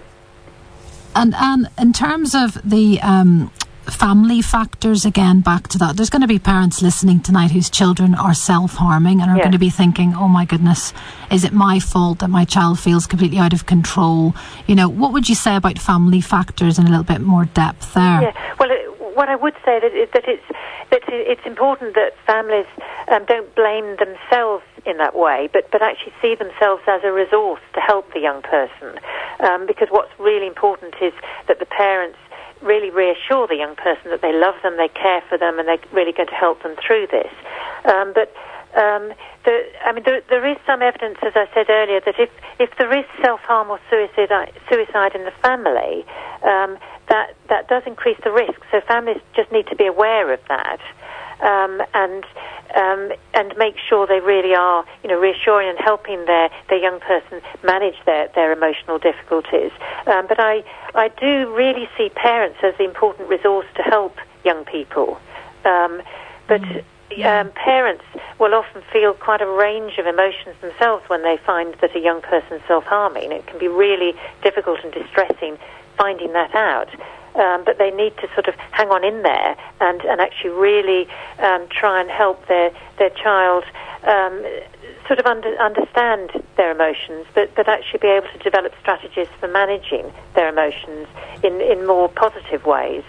and 1.15 1.33
and 1.35 1.67
in 1.79 1.93
terms 1.93 2.35
of 2.35 2.57
the 2.69 2.99
um, 3.01 3.51
family 3.91 4.41
factors 4.41 5.05
again 5.05 5.41
back 5.41 5.67
to 5.67 5.77
that 5.77 5.95
there's 5.95 6.09
going 6.09 6.21
to 6.21 6.27
be 6.27 6.39
parents 6.39 6.81
listening 6.81 7.19
tonight 7.19 7.51
whose 7.51 7.69
children 7.69 8.15
are 8.15 8.33
self-harming 8.33 9.21
and 9.21 9.29
are 9.29 9.37
going 9.37 9.51
to 9.51 9.59
be 9.59 9.69
thinking 9.69 10.13
oh 10.15 10.27
my 10.27 10.45
goodness 10.45 10.93
is 11.31 11.43
it 11.43 11.53
my 11.53 11.79
fault 11.79 12.19
that 12.19 12.29
my 12.29 12.45
child 12.45 12.79
feels 12.79 13.05
completely 13.05 13.37
out 13.37 13.53
of 13.53 13.65
control 13.65 14.33
you 14.67 14.75
know 14.75 14.87
what 14.87 15.11
would 15.11 15.27
you 15.27 15.35
say 15.35 15.55
about 15.55 15.77
family 15.77 16.21
factors 16.21 16.79
in 16.79 16.85
a 16.85 16.89
little 16.89 17.03
bit 17.03 17.21
more 17.21 17.45
depth 17.45 17.93
there 17.93 18.21
Yeah. 18.21 18.55
Well, 18.59 18.71
it, 18.71 18.93
what 19.15 19.29
I 19.29 19.35
would 19.35 19.53
say 19.65 19.79
that, 19.79 19.93
is 19.93 20.09
that 20.13 20.27
it's 20.27 20.43
that 20.89 21.01
it's 21.07 21.45
important 21.45 21.95
that 21.95 22.13
families 22.25 22.65
um, 23.07 23.25
don't 23.25 23.53
blame 23.55 23.97
themselves 23.97 24.63
in 24.85 24.97
that 24.97 25.15
way, 25.15 25.49
but 25.51 25.69
but 25.71 25.81
actually 25.81 26.13
see 26.21 26.35
themselves 26.35 26.83
as 26.87 27.01
a 27.03 27.11
resource 27.11 27.61
to 27.73 27.79
help 27.79 28.11
the 28.13 28.19
young 28.19 28.41
person. 28.41 28.99
Um, 29.39 29.65
because 29.65 29.89
what's 29.89 30.11
really 30.19 30.47
important 30.47 30.95
is 31.01 31.13
that 31.47 31.59
the 31.59 31.65
parents 31.65 32.17
really 32.63 32.89
reassure 32.89 33.47
the 33.47 33.55
young 33.55 33.75
person 33.75 34.09
that 34.11 34.21
they 34.21 34.33
love 34.33 34.55
them, 34.63 34.77
they 34.77 34.89
care 34.89 35.21
for 35.29 35.37
them, 35.37 35.59
and 35.59 35.67
they're 35.67 35.83
really 35.91 36.13
going 36.13 36.29
to 36.29 36.35
help 36.35 36.63
them 36.63 36.75
through 36.85 37.07
this. 37.11 37.31
Um, 37.85 38.13
but 38.13 38.33
um, 38.75 39.13
the, 39.45 39.69
I 39.85 39.91
mean, 39.93 40.03
there, 40.05 40.21
there 40.29 40.45
is 40.49 40.57
some 40.65 40.81
evidence, 40.81 41.17
as 41.21 41.33
I 41.35 41.45
said 41.53 41.69
earlier, 41.69 42.01
that 42.05 42.15
if, 42.17 42.29
if 42.59 42.69
there 42.77 42.91
is 42.97 43.05
self-harm 43.21 43.69
or 43.69 43.79
suicide, 43.89 44.51
suicide 44.69 45.13
in 45.13 45.25
the 45.25 45.35
family, 45.43 46.05
um, 46.43 46.77
that, 47.09 47.35
that 47.49 47.67
does 47.67 47.83
increase 47.85 48.17
the 48.23 48.31
risk. 48.31 48.59
So 48.71 48.81
families 48.87 49.21
just 49.35 49.51
need 49.51 49.67
to 49.67 49.75
be 49.75 49.85
aware 49.85 50.33
of 50.33 50.39
that. 50.47 50.79
Um, 51.43 51.81
and 51.93 52.23
um, 52.75 53.11
and 53.33 53.53
make 53.57 53.75
sure 53.87 54.07
they 54.07 54.19
really 54.19 54.55
are, 54.55 54.85
you 55.03 55.09
know, 55.09 55.19
reassuring 55.19 55.69
and 55.69 55.77
helping 55.77 56.25
their, 56.25 56.49
their 56.69 56.79
young 56.79 56.99
person 57.01 57.41
manage 57.63 57.97
their, 58.05 58.29
their 58.33 58.51
emotional 58.51 58.97
difficulties. 58.97 59.71
Um, 60.07 60.25
but 60.27 60.39
I 60.39 60.63
I 60.95 61.09
do 61.09 61.53
really 61.53 61.87
see 61.97 62.09
parents 62.09 62.59
as 62.63 62.73
the 62.77 62.85
important 62.85 63.29
resource 63.29 63.67
to 63.75 63.83
help 63.83 64.17
young 64.43 64.65
people. 64.65 65.19
Um, 65.65 66.01
but 66.47 66.63
um, 67.23 67.51
parents 67.51 68.03
will 68.39 68.55
often 68.55 68.81
feel 68.91 69.13
quite 69.13 69.41
a 69.41 69.47
range 69.47 69.97
of 69.97 70.07
emotions 70.07 70.55
themselves 70.61 71.03
when 71.09 71.21
they 71.23 71.37
find 71.45 71.75
that 71.81 71.95
a 71.95 71.99
young 71.99 72.21
person 72.21 72.53
is 72.53 72.61
self-harming. 72.67 73.31
It 73.31 73.45
can 73.47 73.59
be 73.59 73.67
really 73.67 74.15
difficult 74.41 74.79
and 74.83 74.91
distressing 74.93 75.57
finding 75.97 76.33
that 76.33 76.53
out. 76.55 76.89
Um, 77.35 77.63
but 77.65 77.79
they 77.79 77.89
need 77.89 78.15
to 78.17 78.27
sort 78.35 78.47
of 78.47 78.53
hang 78.71 78.89
on 78.89 79.03
in 79.03 79.23
there 79.23 79.57
and, 79.81 80.01
and 80.01 80.21
actually 80.21 80.51
really 80.51 81.07
um, 81.39 81.67
try 81.67 81.99
and 81.99 82.09
help 82.09 82.47
their, 82.47 82.71
their 82.99 83.09
child 83.09 83.63
um, 84.03 84.45
sort 85.07 85.19
of 85.19 85.25
under, 85.25 85.49
understand 85.57 86.31
their 86.57 86.71
emotions, 86.71 87.25
but, 87.33 87.53
but 87.55 87.67
actually 87.67 87.99
be 87.99 88.07
able 88.07 88.27
to 88.27 88.37
develop 88.39 88.73
strategies 88.79 89.27
for 89.39 89.47
managing 89.47 90.11
their 90.35 90.49
emotions 90.49 91.07
in, 91.43 91.59
in 91.61 91.85
more 91.85 92.09
positive 92.09 92.65
ways. 92.65 93.03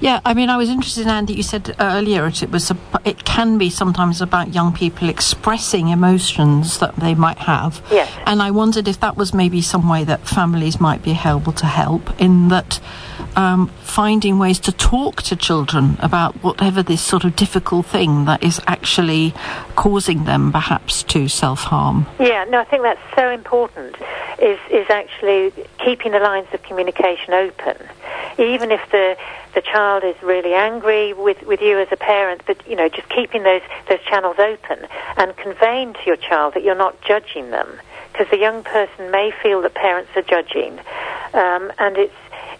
Yeah, 0.00 0.20
I 0.24 0.34
mean, 0.34 0.48
I 0.48 0.56
was 0.56 0.68
interested, 0.68 1.02
in 1.02 1.08
Andy. 1.08 1.34
You 1.34 1.42
said 1.42 1.74
earlier 1.80 2.26
it, 2.26 2.42
it 2.42 2.50
was 2.50 2.70
a, 2.70 2.76
it 3.04 3.24
can 3.24 3.58
be 3.58 3.68
sometimes 3.68 4.20
about 4.20 4.54
young 4.54 4.72
people 4.72 5.08
expressing 5.08 5.88
emotions 5.88 6.78
that 6.78 6.96
they 6.96 7.14
might 7.14 7.38
have. 7.38 7.82
Yes. 7.90 8.12
And 8.24 8.40
I 8.40 8.50
wondered 8.52 8.86
if 8.86 9.00
that 9.00 9.16
was 9.16 9.34
maybe 9.34 9.60
some 9.60 9.88
way 9.88 10.04
that 10.04 10.26
families 10.28 10.80
might 10.80 11.02
be 11.02 11.18
able 11.24 11.52
to 11.52 11.66
help 11.66 12.20
in 12.20 12.48
that 12.48 12.80
um, 13.34 13.68
finding 13.82 14.38
ways 14.38 14.60
to 14.60 14.72
talk 14.72 15.22
to 15.22 15.36
children 15.36 15.96
about 16.00 16.34
whatever 16.42 16.82
this 16.82 17.00
sort 17.00 17.24
of 17.24 17.34
difficult 17.34 17.86
thing 17.86 18.24
that 18.26 18.42
is 18.42 18.60
actually 18.66 19.34
causing 19.74 20.24
them 20.24 20.52
perhaps 20.52 21.02
to 21.04 21.28
self 21.28 21.60
harm. 21.64 22.06
Yeah, 22.20 22.44
no, 22.44 22.60
I 22.60 22.64
think 22.64 22.82
that's 22.82 23.00
so 23.16 23.30
important. 23.30 23.96
Is 24.40 24.58
is 24.70 24.88
actually 24.88 25.52
keeping 25.84 26.12
the 26.12 26.20
lines 26.20 26.46
of 26.52 26.62
communication 26.62 27.34
open, 27.34 27.76
even 28.38 28.70
if 28.70 28.80
the 28.92 29.16
the 29.54 29.62
child 29.62 29.87
is 29.96 30.20
really 30.22 30.54
angry 30.54 31.12
with, 31.12 31.42
with 31.42 31.60
you 31.60 31.78
as 31.78 31.88
a 31.90 31.96
parent, 31.96 32.42
but 32.46 32.56
you 32.68 32.76
know, 32.76 32.88
just 32.88 33.08
keeping 33.08 33.42
those 33.42 33.62
those 33.88 34.00
channels 34.04 34.38
open 34.38 34.86
and 35.16 35.36
conveying 35.36 35.94
to 35.94 36.00
your 36.06 36.16
child 36.16 36.54
that 36.54 36.62
you're 36.62 36.74
not 36.74 37.00
judging 37.02 37.50
them, 37.50 37.68
because 38.12 38.28
the 38.30 38.38
young 38.38 38.62
person 38.62 39.10
may 39.10 39.32
feel 39.42 39.62
that 39.62 39.74
parents 39.74 40.10
are 40.14 40.22
judging, 40.22 40.78
um, 41.32 41.72
and 41.78 41.96
it's 41.96 42.14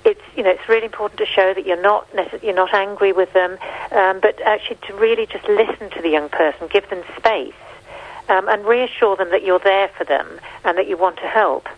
it's 0.04 0.23
you 0.37 0.42
know 0.42 0.50
it's 0.50 0.68
really 0.68 0.87
important 0.87 1.18
to 1.18 1.26
show 1.26 1.52
that 1.52 1.66
you're 1.66 1.80
not 1.82 2.08
you're 2.42 2.54
not 2.54 2.73
angry 2.73 3.12
with 3.12 3.32
them, 3.35 3.58
um, 3.92 4.20
but 4.20 4.40
actually 4.42 4.78
to 4.87 4.94
really 4.94 5.26
just 5.26 5.47
listen 5.49 5.90
to 5.90 6.00
the 6.00 6.08
young 6.08 6.28
person, 6.28 6.66
give 6.68 6.88
them 6.88 7.02
space, 7.16 7.54
um, 8.28 8.49
and 8.49 8.64
reassure 8.64 9.16
them 9.16 9.30
that 9.30 9.42
you're 9.44 9.58
there 9.58 9.88
for 9.88 10.04
them 10.04 10.40
and 10.64 10.78
that 10.78 10.88
you 10.88 10.97
want 10.97 11.16
to 11.16 11.28
help. 11.28 11.68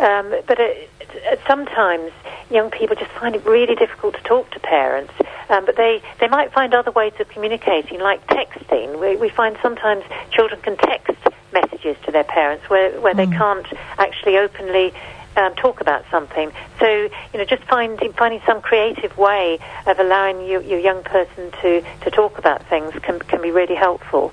Um, 0.00 0.30
but 0.46 0.60
it, 0.60 0.90
it, 1.00 1.40
sometimes 1.46 2.12
young 2.50 2.70
people 2.70 2.94
just 2.96 3.10
find 3.12 3.34
it 3.34 3.44
really 3.44 3.74
difficult 3.74 4.14
to 4.14 4.22
talk 4.22 4.50
to 4.52 4.60
parents. 4.60 5.12
Um, 5.48 5.64
but 5.64 5.76
they, 5.76 6.02
they 6.20 6.28
might 6.28 6.52
find 6.52 6.74
other 6.74 6.90
ways 6.90 7.14
of 7.18 7.28
communicating, 7.28 8.00
like 8.00 8.24
texting. 8.26 9.00
We, 9.00 9.16
we 9.16 9.28
find 9.28 9.56
sometimes 9.62 10.04
children 10.30 10.60
can 10.60 10.76
text 10.76 11.16
messages 11.52 11.96
to 12.04 12.12
their 12.12 12.24
parents 12.24 12.68
where, 12.68 13.00
where 13.00 13.14
they 13.14 13.26
can't 13.26 13.66
actually 13.98 14.36
openly 14.36 14.92
um, 15.36 15.54
talk 15.54 15.80
about 15.80 16.04
something. 16.10 16.52
So, 16.78 16.86
you 17.32 17.38
know, 17.38 17.44
just 17.44 17.62
finding 17.64 18.12
finding 18.12 18.40
some 18.44 18.60
creative 18.60 19.16
way 19.16 19.58
of 19.86 19.98
allowing 19.98 20.46
your, 20.46 20.60
your 20.62 20.78
young 20.78 21.02
person 21.02 21.50
to, 21.62 21.82
to 22.02 22.10
talk 22.10 22.38
about 22.38 22.66
things 22.68 22.92
can, 23.02 23.18
can 23.20 23.40
be 23.40 23.50
really 23.50 23.76
helpful. 23.76 24.32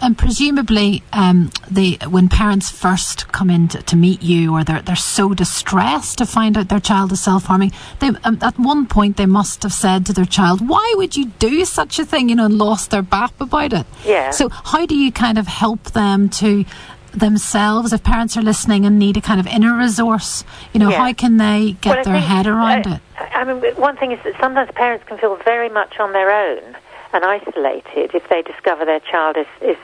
And 0.00 0.16
presumably, 0.16 1.02
um, 1.12 1.50
the 1.70 1.98
when 2.08 2.28
parents 2.28 2.70
first 2.70 3.30
come 3.32 3.50
in 3.50 3.68
to, 3.68 3.82
to 3.82 3.96
meet 3.96 4.22
you, 4.22 4.54
or 4.54 4.64
they're 4.64 4.82
they're 4.82 4.96
so 4.96 5.34
distressed 5.34 6.18
to 6.18 6.26
find 6.26 6.56
out 6.56 6.68
their 6.68 6.80
child 6.80 7.12
is 7.12 7.20
self 7.20 7.44
harming, 7.44 7.72
they 8.00 8.08
um, 8.24 8.38
at 8.42 8.58
one 8.58 8.86
point 8.86 9.16
they 9.16 9.26
must 9.26 9.62
have 9.62 9.72
said 9.72 10.06
to 10.06 10.12
their 10.12 10.24
child, 10.24 10.66
"Why 10.66 10.94
would 10.96 11.16
you 11.16 11.26
do 11.38 11.64
such 11.64 11.98
a 11.98 12.04
thing?" 12.04 12.28
You 12.28 12.36
know, 12.36 12.46
and 12.46 12.58
lost 12.58 12.90
their 12.90 13.02
bap 13.02 13.38
about 13.40 13.72
it. 13.72 13.86
Yeah. 14.04 14.30
So 14.30 14.48
how 14.50 14.86
do 14.86 14.94
you 14.96 15.12
kind 15.12 15.38
of 15.38 15.46
help 15.48 15.92
them 15.92 16.28
to 16.30 16.64
themselves 17.12 17.92
if 17.92 18.02
parents 18.02 18.36
are 18.36 18.42
listening 18.42 18.84
and 18.84 18.98
need 18.98 19.16
a 19.16 19.20
kind 19.20 19.40
of 19.40 19.46
inner 19.46 19.76
resource? 19.76 20.44
You 20.72 20.80
know, 20.80 20.90
Yeah. 20.90 20.98
how 20.98 21.12
can 21.12 21.36
they 21.36 21.76
get 21.80 21.96
Well, 21.96 22.04
their 22.04 22.14
think, 22.14 22.26
head 22.26 22.46
around 22.46 22.86
it? 22.86 23.00
I 23.34 23.44
mean, 23.44 23.60
one 23.76 23.96
thing 23.96 24.12
is 24.12 24.18
that 24.24 24.34
sometimes 24.40 24.70
parents 24.74 25.04
can 25.06 25.18
feel 25.18 25.36
very 25.44 25.68
much 25.68 25.98
on 26.00 26.12
their 26.12 26.30
own 26.30 26.76
and 27.14 27.24
isolated 27.24 28.10
if 28.12 28.28
they 28.28 28.42
discover 28.42 28.84
their 28.84 29.00
child 29.00 29.36
is, 29.36 29.46
is 29.62 29.76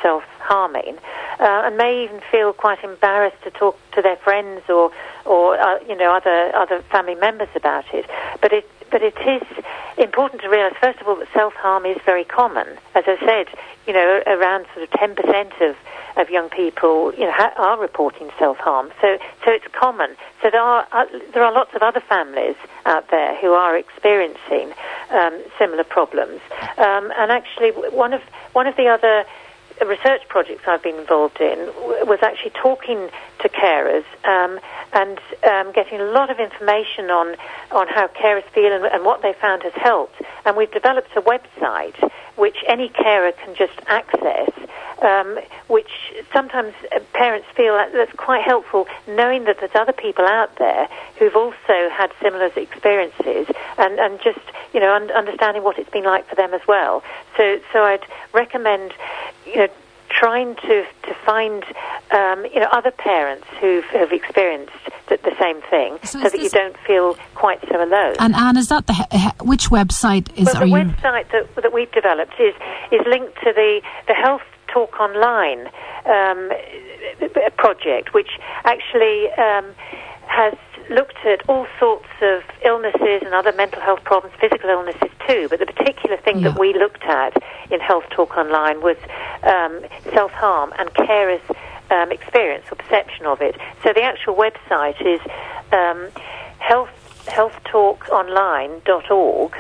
self-harming, 0.50 0.99
uh, 1.38 1.62
and 1.66 1.76
may 1.76 2.04
even 2.04 2.21
feel 2.30 2.52
quite 2.52 2.83
embarrassed 2.85 3.42
to 3.45 3.50
talk 3.50 3.78
to 3.92 4.02
their 4.02 4.16
friends 4.16 4.62
or, 4.69 4.90
or 5.25 5.59
uh, 5.59 5.78
you 5.88 5.97
know, 5.97 6.12
other 6.14 6.54
other 6.54 6.83
family 6.90 7.14
members 7.14 7.49
about 7.54 7.85
it. 7.95 8.07
But 8.40 8.52
it 8.52 8.69
but 8.90 9.02
it 9.02 9.16
is 9.21 9.42
important 9.99 10.42
to 10.42 10.49
realise, 10.49 10.75
first 10.80 11.00
of 11.00 11.07
all, 11.07 11.14
that 11.16 11.28
self-harm 11.33 11.87
is 11.87 11.99
very 12.04 12.25
common. 12.25 12.66
As 12.97 13.04
I 13.07 13.16
said, 13.25 13.47
you 13.87 13.92
know, 13.92 14.21
around 14.26 14.66
sort 14.75 14.83
of 14.83 14.90
10% 14.90 15.71
of, 15.71 15.76
of 16.16 16.28
young 16.28 16.49
people, 16.49 17.14
you 17.14 17.21
know, 17.21 17.30
ha- 17.30 17.54
are 17.57 17.78
reporting 17.78 18.30
self-harm. 18.37 18.90
So, 19.00 19.16
so 19.45 19.52
it's 19.52 19.64
common. 19.73 20.16
So 20.42 20.50
there 20.50 20.61
are, 20.61 20.88
uh, 20.90 21.07
there 21.33 21.45
are 21.45 21.52
lots 21.52 21.73
of 21.76 21.83
other 21.83 22.00
families 22.00 22.57
out 22.85 23.09
there 23.12 23.40
who 23.40 23.52
are 23.52 23.76
experiencing 23.76 24.73
um, 25.11 25.40
similar 25.57 25.85
problems. 25.85 26.40
Um, 26.76 27.12
and 27.16 27.30
actually, 27.30 27.71
one 27.71 28.12
of, 28.12 28.23
one 28.54 28.66
of 28.66 28.75
the 28.75 28.88
other 28.88 29.25
research 29.87 30.23
projects 30.29 30.63
I've 30.67 30.83
been 30.83 30.97
involved 30.97 31.41
in 31.41 31.59
was 32.07 32.19
actually 32.23 32.51
talking 32.51 33.09
to 33.41 33.49
carers 33.49 34.05
um, 34.25 34.61
and 34.93 35.19
um, 35.45 35.73
getting 35.73 36.01
a 36.01 36.05
lot 36.05 36.31
of 36.31 36.39
information 36.39 37.11
on 37.11 37.37
on 37.71 37.89
how 37.89 38.09
carers 38.09 38.45
feel 38.51 38.73
and, 38.73 38.85
and 38.85 39.05
what 39.05 39.23
they 39.23 39.33
found 39.41 39.63
has 39.63 39.73
helped. 39.75 40.21
And 40.45 40.57
we've 40.57 40.71
developed 40.71 41.11
a 41.17 41.23
website 41.23 41.97
which 42.37 42.57
any 42.67 42.89
carer 42.89 43.33
can 43.33 43.55
just 43.55 43.79
access, 43.87 44.51
um, 45.03 45.39
which 45.69 45.91
sometimes 46.33 46.75
uh, 46.93 47.01
parents 47.13 47.47
feel 47.57 47.75
that 47.75 47.93
that's 47.93 48.13
quite 48.13 48.43
helpful, 48.43 48.87
knowing 49.07 49.45
that 49.45 49.59
there's 49.61 49.75
other 49.75 49.93
people 49.93 50.25
out 50.25 50.57
there 50.57 50.89
who've 51.19 51.37
also 51.37 51.89
had 51.91 52.11
similar 52.23 52.51
experiences, 52.57 53.47
and, 53.79 53.99
and 53.99 54.21
just 54.23 54.41
you 54.73 54.81
know 54.81 54.95
un- 54.95 55.11
understanding 55.11 55.63
what 55.63 55.79
it's 55.79 55.91
been 55.91 56.05
like 56.05 56.29
for 56.29 56.35
them 56.37 56.55
as 56.55 56.63
well. 56.67 57.03
So 57.37 57.61
so 57.73 57.85
I'd 57.85 58.05
recommend 58.33 58.93
you 59.47 59.57
know 59.57 59.69
trying 60.09 60.57
to 60.57 60.85
to 61.03 61.15
find 61.25 61.65
um, 62.11 62.45
you 62.47 62.61
know 62.61 62.69
other 62.73 62.91
parents 62.91 63.47
who've 63.61 63.85
have 63.87 64.13
experienced 64.13 64.73
the, 65.09 65.19
the 65.23 65.37
same 65.39 65.61
thing, 65.63 65.99
So 66.05 66.21
so, 66.23 66.31
that 66.31 66.41
you 66.41 66.49
don't 66.49 66.77
feel 66.87 67.17
quite 67.35 67.61
so 67.69 67.83
alone. 67.83 68.17
And 68.19 68.35
Anne, 68.35 68.57
is 68.57 68.69
that 68.69 68.87
the 68.87 68.95
he- 68.95 69.19
he- 69.19 69.45
which 69.45 69.69
website 69.69 70.33
is? 70.39 70.47
Well, 70.47 70.61
the 70.61 70.69
you? 70.69 70.75
website 70.75 71.31
that, 71.33 71.55
that 71.57 71.73
we've 71.73 71.91
developed 71.93 72.35
is, 72.39 72.55
is 72.93 73.01
linked 73.07 73.35
to 73.43 73.53
the, 73.53 73.83
the 74.07 74.15
Health 74.15 74.43
Talk 74.73 75.00
Online 75.00 75.69
um, 76.07 76.50
project, 77.57 78.15
which 78.15 78.31
actually 78.65 79.31
um, 79.33 79.75
has 80.27 80.55
looked 80.89 81.19
at 81.25 81.49
all 81.49 81.67
sorts 81.79 82.09
of 82.23 82.43
illnesses 82.65 83.23
and 83.23 83.33
other 83.35 83.53
mental 83.53 83.81
health 83.81 84.03
problems, 84.05 84.35
physical 84.41 84.71
illnesses 84.71 85.11
too. 85.27 85.47
But 85.49 85.59
the 85.61 85.67
particular 85.67 86.17
thing 86.17 86.41
Yeah. 86.41 86.49
that 86.50 86.59
we 86.59 86.73
looked 86.75 87.05
at 87.05 87.35
in 87.71 87.79
Health 87.81 88.05
Talk 88.11 88.37
Online 88.37 88.81
was 88.81 88.97
um, 89.43 89.81
self 90.12 90.33
harm 90.33 90.73
and 90.79 90.93
carers' 90.95 91.41
um, 91.91 92.11
experience 92.12 92.65
or 92.71 92.77
perception 92.77 93.27
of 93.27 93.41
it. 93.41 93.57
So 93.83 93.93
the 93.93 94.03
actual 94.03 94.35
website 94.35 95.00
is 95.00 95.21
um, 95.73 96.09
health 96.59 96.91
healthtalkonline.org 97.27 99.55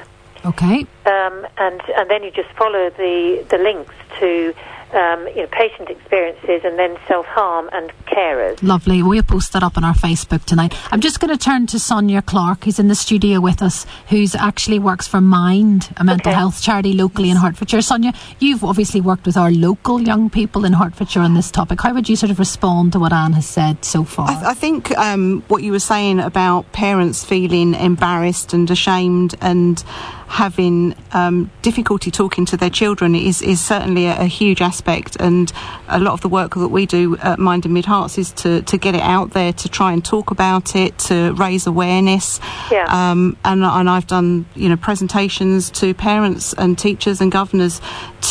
Okay. 0.44 0.86
Um, 1.04 1.46
and 1.58 1.82
and 1.96 2.08
then 2.10 2.22
you 2.24 2.30
just 2.30 2.48
follow 2.56 2.90
the 2.90 3.44
the 3.50 3.58
links 3.58 3.94
to 4.20 4.54
um, 4.92 5.26
you 5.28 5.42
know, 5.42 5.46
patient 5.52 5.88
experiences 5.88 6.62
and 6.64 6.78
then 6.78 6.96
self 7.06 7.26
harm 7.26 7.68
and 7.72 7.90
carers. 8.06 8.62
Lovely. 8.62 9.02
We'll 9.02 9.22
post 9.22 9.52
that 9.52 9.62
up 9.62 9.76
on 9.76 9.84
our 9.84 9.94
Facebook 9.94 10.44
tonight. 10.44 10.74
I'm 10.92 11.00
just 11.00 11.20
going 11.20 11.36
to 11.36 11.42
turn 11.42 11.66
to 11.68 11.78
Sonia 11.78 12.22
Clarke, 12.22 12.64
who's 12.64 12.78
in 12.78 12.88
the 12.88 12.94
studio 12.94 13.40
with 13.40 13.62
us, 13.62 13.86
who's 14.08 14.34
actually 14.34 14.78
works 14.78 15.06
for 15.06 15.20
Mind, 15.20 15.92
a 15.96 16.04
mental 16.04 16.30
Okay. 16.30 16.36
health 16.36 16.62
charity 16.62 16.92
locally 16.92 17.30
in 17.30 17.36
Hertfordshire. 17.36 17.82
Sonia, 17.82 18.12
you've 18.40 18.64
obviously 18.64 19.00
worked 19.00 19.26
with 19.26 19.36
our 19.36 19.50
local 19.50 20.00
young 20.00 20.28
people 20.30 20.64
in 20.64 20.72
Hertfordshire 20.72 21.22
on 21.22 21.34
this 21.34 21.50
topic. 21.50 21.80
How 21.80 21.94
would 21.94 22.08
you 22.08 22.16
sort 22.16 22.30
of 22.30 22.38
respond 22.38 22.92
to 22.92 22.98
what 22.98 23.12
Anne 23.12 23.32
has 23.34 23.46
said 23.46 23.84
so 23.84 24.04
far? 24.04 24.28
I, 24.28 24.34
th- 24.34 24.46
I 24.46 24.54
think 24.54 24.96
um, 24.98 25.42
what 25.48 25.62
you 25.62 25.72
were 25.72 25.78
saying 25.78 26.20
about 26.20 26.72
parents 26.72 27.24
feeling 27.24 27.74
embarrassed 27.74 28.52
and 28.52 28.70
ashamed 28.70 29.34
and 29.40 29.82
having 30.28 30.94
um, 31.12 31.50
difficulty 31.62 32.10
talking 32.10 32.46
to 32.46 32.56
their 32.56 32.70
children 32.70 33.14
is, 33.16 33.42
is 33.42 33.60
certainly 33.60 34.06
a, 34.06 34.20
a 34.20 34.24
huge 34.26 34.60
aspect. 34.62 34.79
And 35.18 35.52
a 35.88 35.98
lot 35.98 36.12
of 36.12 36.20
the 36.20 36.28
work 36.28 36.54
that 36.54 36.68
we 36.68 36.86
do 36.86 37.16
at 37.18 37.38
Mind 37.38 37.64
and 37.64 37.74
Mid 37.74 37.84
Herts 37.84 38.18
is 38.18 38.32
to, 38.32 38.62
to 38.62 38.76
get 38.76 38.94
it 38.94 39.02
out 39.02 39.30
there, 39.30 39.52
to 39.52 39.68
try 39.68 39.92
and 39.92 40.04
talk 40.04 40.30
about 40.30 40.76
it, 40.76 40.98
to 40.98 41.32
raise 41.34 41.66
awareness. 41.66 42.40
Yeah. 42.70 42.86
Um, 42.88 43.36
and, 43.44 43.64
and 43.64 43.88
I've 43.88 44.06
done 44.06 44.46
you 44.54 44.68
know 44.68 44.76
presentations 44.76 45.70
to 45.70 45.94
parents 45.94 46.52
and 46.54 46.78
teachers 46.78 47.20
and 47.20 47.30
governors 47.30 47.80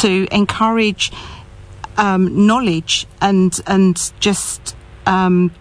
to 0.01 0.27
encourage 0.31 1.11
um, 1.97 2.47
knowledge 2.47 3.07
and 3.21 3.59
and 3.67 4.11
just 4.19 4.75
um, 5.05 5.51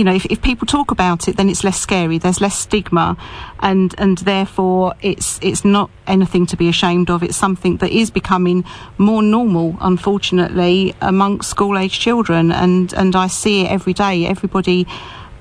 you 0.00 0.04
know 0.04 0.14
if, 0.14 0.24
if 0.26 0.40
people 0.40 0.66
talk 0.66 0.90
about 0.90 1.28
it 1.28 1.36
then 1.36 1.50
it's 1.50 1.62
less 1.62 1.78
scary 1.78 2.16
there's 2.16 2.40
less 2.40 2.58
stigma 2.58 3.16
and 3.60 3.94
and 3.98 4.18
therefore 4.18 4.94
it's 5.02 5.38
it's 5.42 5.64
not 5.64 5.90
anything 6.06 6.46
to 6.46 6.56
be 6.56 6.68
ashamed 6.68 7.08
of. 7.08 7.22
It's 7.22 7.36
something 7.36 7.76
that 7.78 7.90
is 7.90 8.10
becoming 8.10 8.64
more 8.98 9.22
normal 9.22 9.76
unfortunately 9.80 10.94
amongst 11.00 11.50
school 11.50 11.78
age 11.78 11.98
children 11.98 12.50
and 12.50 12.92
and 12.94 13.14
I 13.14 13.28
see 13.28 13.62
it 13.62 13.70
every 13.70 13.92
day. 13.92 14.26
Everybody 14.26 14.86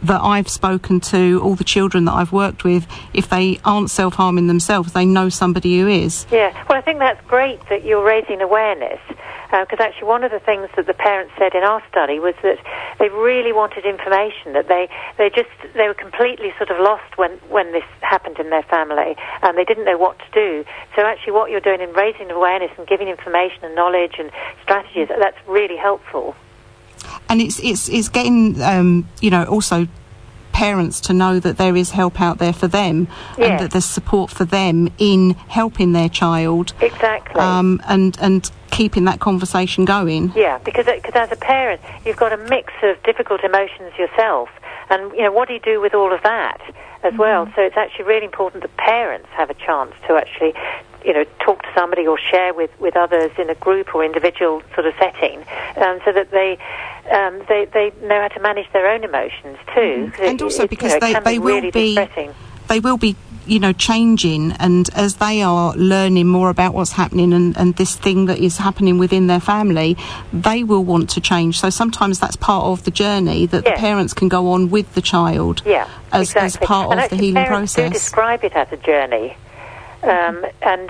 that 0.04 0.22
I've 0.22 0.50
spoken 0.50 1.00
to 1.02 1.42
all 1.44 1.56
the 1.56 1.64
children 1.64 2.06
that 2.06 2.14
I've 2.14 2.32
worked 2.32 2.64
with 2.64 2.88
if 3.14 3.30
they 3.30 3.60
aren't 3.66 3.90
self-harming 3.90 4.48
themselves 4.48 4.94
they 4.94 5.06
know 5.06 5.30
somebody 5.30 5.80
who 5.80 5.88
is 5.88 6.26
Yeah, 6.32 6.52
well, 6.68 6.78
I 6.78 6.82
think 6.82 7.00
that's 7.00 7.26
great 7.28 7.60
that 7.70 7.84
you're 7.86 8.04
raising 8.04 8.42
awareness. 8.42 9.00
Uh, 9.52 9.66
because 9.66 9.80
actually, 9.80 10.08
one 10.08 10.24
of 10.24 10.30
the 10.30 10.40
things 10.40 10.70
that 10.76 10.86
the 10.86 10.94
parents 10.94 11.34
said 11.38 11.56
in 11.56 11.64
our 11.64 11.82
study 11.90 12.20
was 12.20 12.36
that 12.44 12.60
they 13.00 13.10
really 13.10 13.52
wanted 13.52 13.84
information. 13.84 14.54
That 14.54 14.68
they 14.68 14.88
they 15.18 15.32
just 15.34 15.50
they 15.74 15.88
were 15.88 15.98
completely 15.98 16.54
sort 16.58 16.70
of 16.70 16.78
lost 16.80 17.18
when 17.18 17.32
when 17.50 17.72
this 17.72 17.84
happened 18.02 18.38
in 18.38 18.52
their 18.52 18.62
family, 18.64 19.18
and 19.42 19.58
they 19.58 19.66
didn't 19.66 19.86
know 19.86 19.98
what 19.98 20.20
to 20.20 20.30
do. 20.34 20.66
So 20.96 21.02
actually, 21.02 21.34
what 21.34 21.50
you're 21.50 21.66
doing 21.66 21.82
in 21.82 21.94
raising 21.94 22.30
awareness 22.30 22.70
and 22.78 22.86
giving 22.86 23.08
information 23.08 23.66
and 23.66 23.74
knowledge 23.74 24.16
and 24.20 24.30
strategies 24.62 25.08
that's 25.10 25.42
really 25.48 25.78
helpful. 25.78 26.36
And 27.30 27.42
it's 27.42 27.60
it's 27.60 27.88
it's 27.90 28.10
getting 28.10 28.62
um, 28.62 29.08
you 29.22 29.30
know 29.30 29.44
also 29.46 29.88
parents 30.52 31.00
to 31.00 31.14
know 31.14 31.40
that 31.40 31.58
there 31.58 31.76
is 31.76 31.92
help 31.92 32.20
out 32.20 32.40
there 32.40 32.52
for 32.52 32.68
them 32.68 33.08
Yeah. 33.38 33.46
and 33.46 33.60
that 33.62 33.72
there's 33.72 33.86
support 33.86 34.30
for 34.32 34.44
them 34.46 34.90
in 34.98 35.36
helping 35.48 35.94
their 35.94 36.10
child 36.10 36.74
Exactly. 36.82 37.40
um, 37.40 37.80
and 37.88 38.18
and 38.20 38.50
keeping 38.72 39.06
that 39.06 39.20
conversation 39.20 39.86
going. 39.86 40.32
Yeah, 40.36 40.58
because 40.60 40.86
because 40.88 41.16
as 41.16 41.32
a 41.32 41.36
parent, 41.36 41.82
you've 42.06 42.18
got 42.18 42.34
a 42.34 42.38
mix 42.38 42.74
of 42.84 43.02
difficult 43.04 43.44
emotions 43.44 43.94
yourself, 43.98 44.50
and 44.90 45.12
you 45.14 45.22
know 45.24 45.32
what 45.32 45.48
do 45.48 45.54
you 45.54 45.60
do 45.60 45.80
with 45.80 45.94
all 45.94 46.12
of 46.14 46.22
that 46.24 46.60
as 47.04 47.14
well? 47.18 47.46
So 47.56 47.62
it's 47.62 47.78
actually 47.78 48.06
really 48.06 48.26
important 48.26 48.64
that 48.64 48.76
parents 48.78 49.28
have 49.32 49.50
a 49.50 49.54
chance 49.54 49.94
to 50.08 50.16
actually, 50.16 50.54
you 51.06 51.14
know, 51.14 51.24
talk 51.40 51.62
to 51.64 51.70
somebody 51.76 52.06
or 52.08 52.18
share 52.18 52.54
with 52.54 52.72
with 52.80 52.96
others 52.98 53.32
in 53.38 53.50
a 53.50 53.56
group 53.56 53.94
or 53.96 54.04
individual 54.04 54.62
sort 54.76 54.86
of 54.88 54.94
setting, 55.00 55.40
um, 55.78 56.00
so 56.06 56.12
that 56.12 56.32
they. 56.32 56.58
Um, 57.12 57.42
they 57.50 57.66
they 57.66 57.92
know 58.04 58.22
how 58.22 58.28
to 58.28 58.40
manage 58.40 58.72
their 58.72 58.88
own 58.88 59.04
emotions 59.04 59.58
too, 59.74 60.12
'Cause 60.16 60.28
And 60.28 60.40
it- 60.40 60.44
also 60.44 60.68
because 60.68 60.94
you 60.94 61.00
know, 61.00 61.08
they, 61.08 61.14
they 61.14 61.32
be 61.34 61.40
will 61.40 61.56
really 61.56 61.72
be 61.72 61.96
they 62.68 62.80
will 62.80 62.98
be 62.98 63.16
you 63.50 63.60
know 63.60 63.74
changing 63.74 64.52
and 64.54 64.90
as 64.96 65.16
they 65.16 65.42
are 65.42 65.74
learning 65.76 66.28
more 66.28 66.50
about 66.50 66.74
what's 66.74 66.92
happening 66.92 67.34
and, 67.34 67.58
and 67.58 67.76
this 67.76 67.96
thing 67.96 68.26
that 68.28 68.38
is 68.38 68.58
happening 68.58 68.98
within 68.98 69.28
their 69.28 69.40
family 69.40 69.98
they 70.32 70.64
will 70.64 70.84
want 70.84 71.10
to 71.10 71.20
change 71.20 71.60
so 71.60 71.70
sometimes 71.70 72.20
that's 72.20 72.36
part 72.36 72.66
of 72.66 72.84
the 72.84 72.92
journey 72.92 73.46
that 73.48 73.66
Yeah. 73.66 73.72
the 73.74 73.78
parents 73.80 74.14
can 74.14 74.30
go 74.30 74.52
on 74.52 74.70
with 74.70 74.94
the 74.94 75.02
child 75.02 75.62
Yeah, 75.66 75.88
as, 76.12 76.30
exactly. 76.30 76.46
as 76.46 76.58
part 76.58 76.92
and 76.92 77.00
of 77.02 77.10
the 77.10 77.16
healing 77.16 77.46
process 77.46 77.90
do 77.90 77.94
describe 77.94 78.44
it 78.44 78.54
as 78.56 78.68
a 78.72 78.78
journey, 78.78 79.36
um, 80.04 80.46
and 80.62 80.90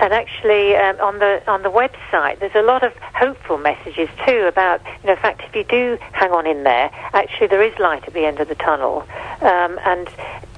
and 0.00 0.12
actually 0.12 0.76
um, 0.76 1.00
on 1.00 1.18
the 1.18 1.42
on 1.50 1.62
the 1.62 1.70
website 1.70 2.38
there's 2.38 2.54
a 2.54 2.62
lot 2.62 2.82
of 2.82 2.94
hopeful 2.96 3.58
messages 3.58 4.08
too 4.26 4.46
about 4.46 4.82
you 5.02 5.06
know 5.06 5.12
in 5.12 5.18
fact 5.18 5.42
if 5.42 5.54
you 5.54 5.64
do 5.64 5.98
hang 6.12 6.30
on 6.32 6.46
in 6.46 6.62
there 6.64 6.90
actually 7.12 7.46
there 7.46 7.62
is 7.62 7.76
light 7.78 8.06
at 8.06 8.12
the 8.12 8.24
end 8.24 8.40
of 8.40 8.48
the 8.48 8.54
tunnel, 8.54 9.06
um, 9.40 9.78
and 9.84 10.08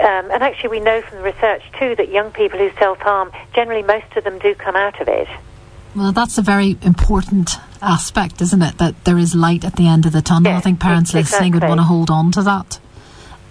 um, 0.01 0.31
and 0.31 0.43
actually 0.43 0.71
we 0.71 0.81
know 0.81 1.01
from 1.03 1.19
the 1.19 1.25
research 1.25 1.63
too 1.79 1.95
that 1.97 2.09
young 2.11 2.31
people 2.33 2.59
who 2.59 2.71
self 2.79 2.99
harm 2.99 3.31
generally 3.55 3.83
most 3.83 4.17
of 4.17 4.25
them 4.25 4.39
do 4.39 4.55
come 4.55 4.77
out 4.77 5.01
of 5.01 5.09
it. 5.09 5.29
Well, 5.95 6.13
that's 6.13 6.39
a 6.39 6.43
very 6.43 6.77
important 6.83 7.57
aspect, 7.81 8.41
isn't 8.41 8.63
it? 8.63 8.79
That 8.79 9.05
there 9.05 9.19
is 9.19 9.35
light 9.35 9.65
at 9.65 9.77
the 9.77 9.89
end 9.89 10.07
of 10.07 10.13
the 10.13 10.23
tunnel. 10.23 10.53
Yeah, 10.53 10.59
I 10.59 10.61
think 10.61 10.81
parents 10.81 11.15
ex- 11.15 11.33
listening 11.33 11.55
would 11.55 11.63
want 11.65 11.81
to 11.81 11.85
hold 11.85 12.11
on 12.11 12.31
to 12.33 12.43
that. 12.43 12.79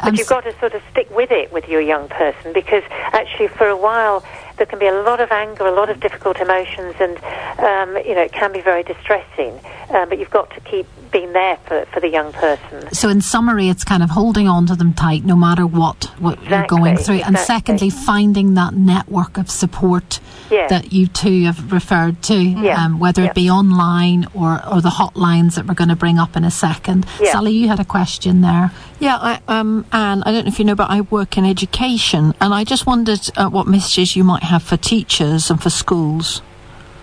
But 0.01 0.17
you've 0.17 0.27
got 0.27 0.43
to 0.43 0.57
sort 0.59 0.75
of 0.75 0.83
stick 0.91 1.09
with 1.09 1.31
it 1.31 1.51
with 1.51 1.67
your 1.67 1.81
young 1.81 2.07
person 2.07 2.53
because 2.53 2.83
actually 2.89 3.47
for 3.47 3.67
a 3.67 3.75
while 3.75 4.23
there 4.57 4.65
can 4.65 4.79
be 4.79 4.87
a 4.87 5.01
lot 5.01 5.19
of 5.19 5.31
anger, 5.31 5.65
a 5.65 5.71
lot 5.71 5.89
of 5.89 5.99
difficult 5.99 6.37
emotions, 6.39 6.95
and 6.99 7.17
um, 7.59 7.97
you 8.05 8.15
know 8.15 8.21
it 8.21 8.33
can 8.33 8.51
be 8.51 8.61
very 8.61 8.83
distressing. 8.83 9.59
Um, 9.89 10.09
but 10.09 10.19
you've 10.19 10.29
got 10.29 10.49
to 10.51 10.59
keep 10.61 10.87
being 11.11 11.33
there 11.33 11.57
for, 11.65 11.85
for 11.93 11.99
the 11.99 12.09
young 12.09 12.31
person. 12.33 12.93
so, 12.93 13.09
in 13.09 13.21
summary, 13.21 13.69
it's 13.69 13.83
kind 13.83 14.03
of 14.03 14.09
holding 14.09 14.47
on 14.47 14.65
to 14.67 14.75
them 14.75 14.93
tight, 14.93 15.23
no 15.25 15.35
matter 15.35 15.65
what 15.65 16.05
what 16.19 16.41
you're 16.43 16.65
going 16.67 16.97
through, 16.97 17.21
and 17.21 17.35
exactly. 17.35 17.45
secondly, 17.77 17.89
finding 17.89 18.53
that 18.55 18.73
network 18.73 19.37
of 19.37 19.49
support 19.49 20.19
Yeah. 20.49 20.67
that 20.67 20.93
you 20.93 21.07
two 21.07 21.43
have 21.45 21.71
referred 21.71 22.21
to, 22.23 22.35
Yeah, 22.35 22.83
um, 22.83 22.99
whether 22.99 23.21
yeah. 23.23 23.29
it 23.29 23.35
be 23.35 23.49
online 23.49 24.27
or 24.33 24.61
or 24.71 24.81
the 24.81 24.89
hotlines 24.89 25.55
that 25.55 25.65
we're 25.67 25.73
going 25.73 25.89
to 25.89 25.95
bring 25.95 26.17
up 26.19 26.35
in 26.35 26.43
a 26.43 26.51
second. 26.51 27.05
Yeah. 27.21 27.31
Sally, 27.31 27.51
you 27.51 27.67
had 27.67 27.79
a 27.79 27.85
question 27.85 28.41
there. 28.41 28.71
Yeah, 28.99 29.17
I, 29.17 29.39
um, 29.47 29.85
Anne, 29.91 30.23
I 30.23 30.31
don't 30.31 30.45
know 30.45 30.49
if 30.49 30.59
you 30.59 30.65
know, 30.65 30.75
but 30.75 30.89
I 30.89 31.01
work 31.01 31.37
in 31.37 31.45
education, 31.45 32.33
and 32.41 32.53
I 32.53 32.63
just 32.63 32.85
wondered 32.87 33.29
uh, 33.35 33.49
what 33.49 33.67
messages 33.67 34.15
you 34.15 34.23
might 34.23 34.43
have 34.43 34.63
for 34.63 34.77
teachers 34.77 35.49
and 35.51 35.61
for 35.61 35.69
schools. 35.69 36.41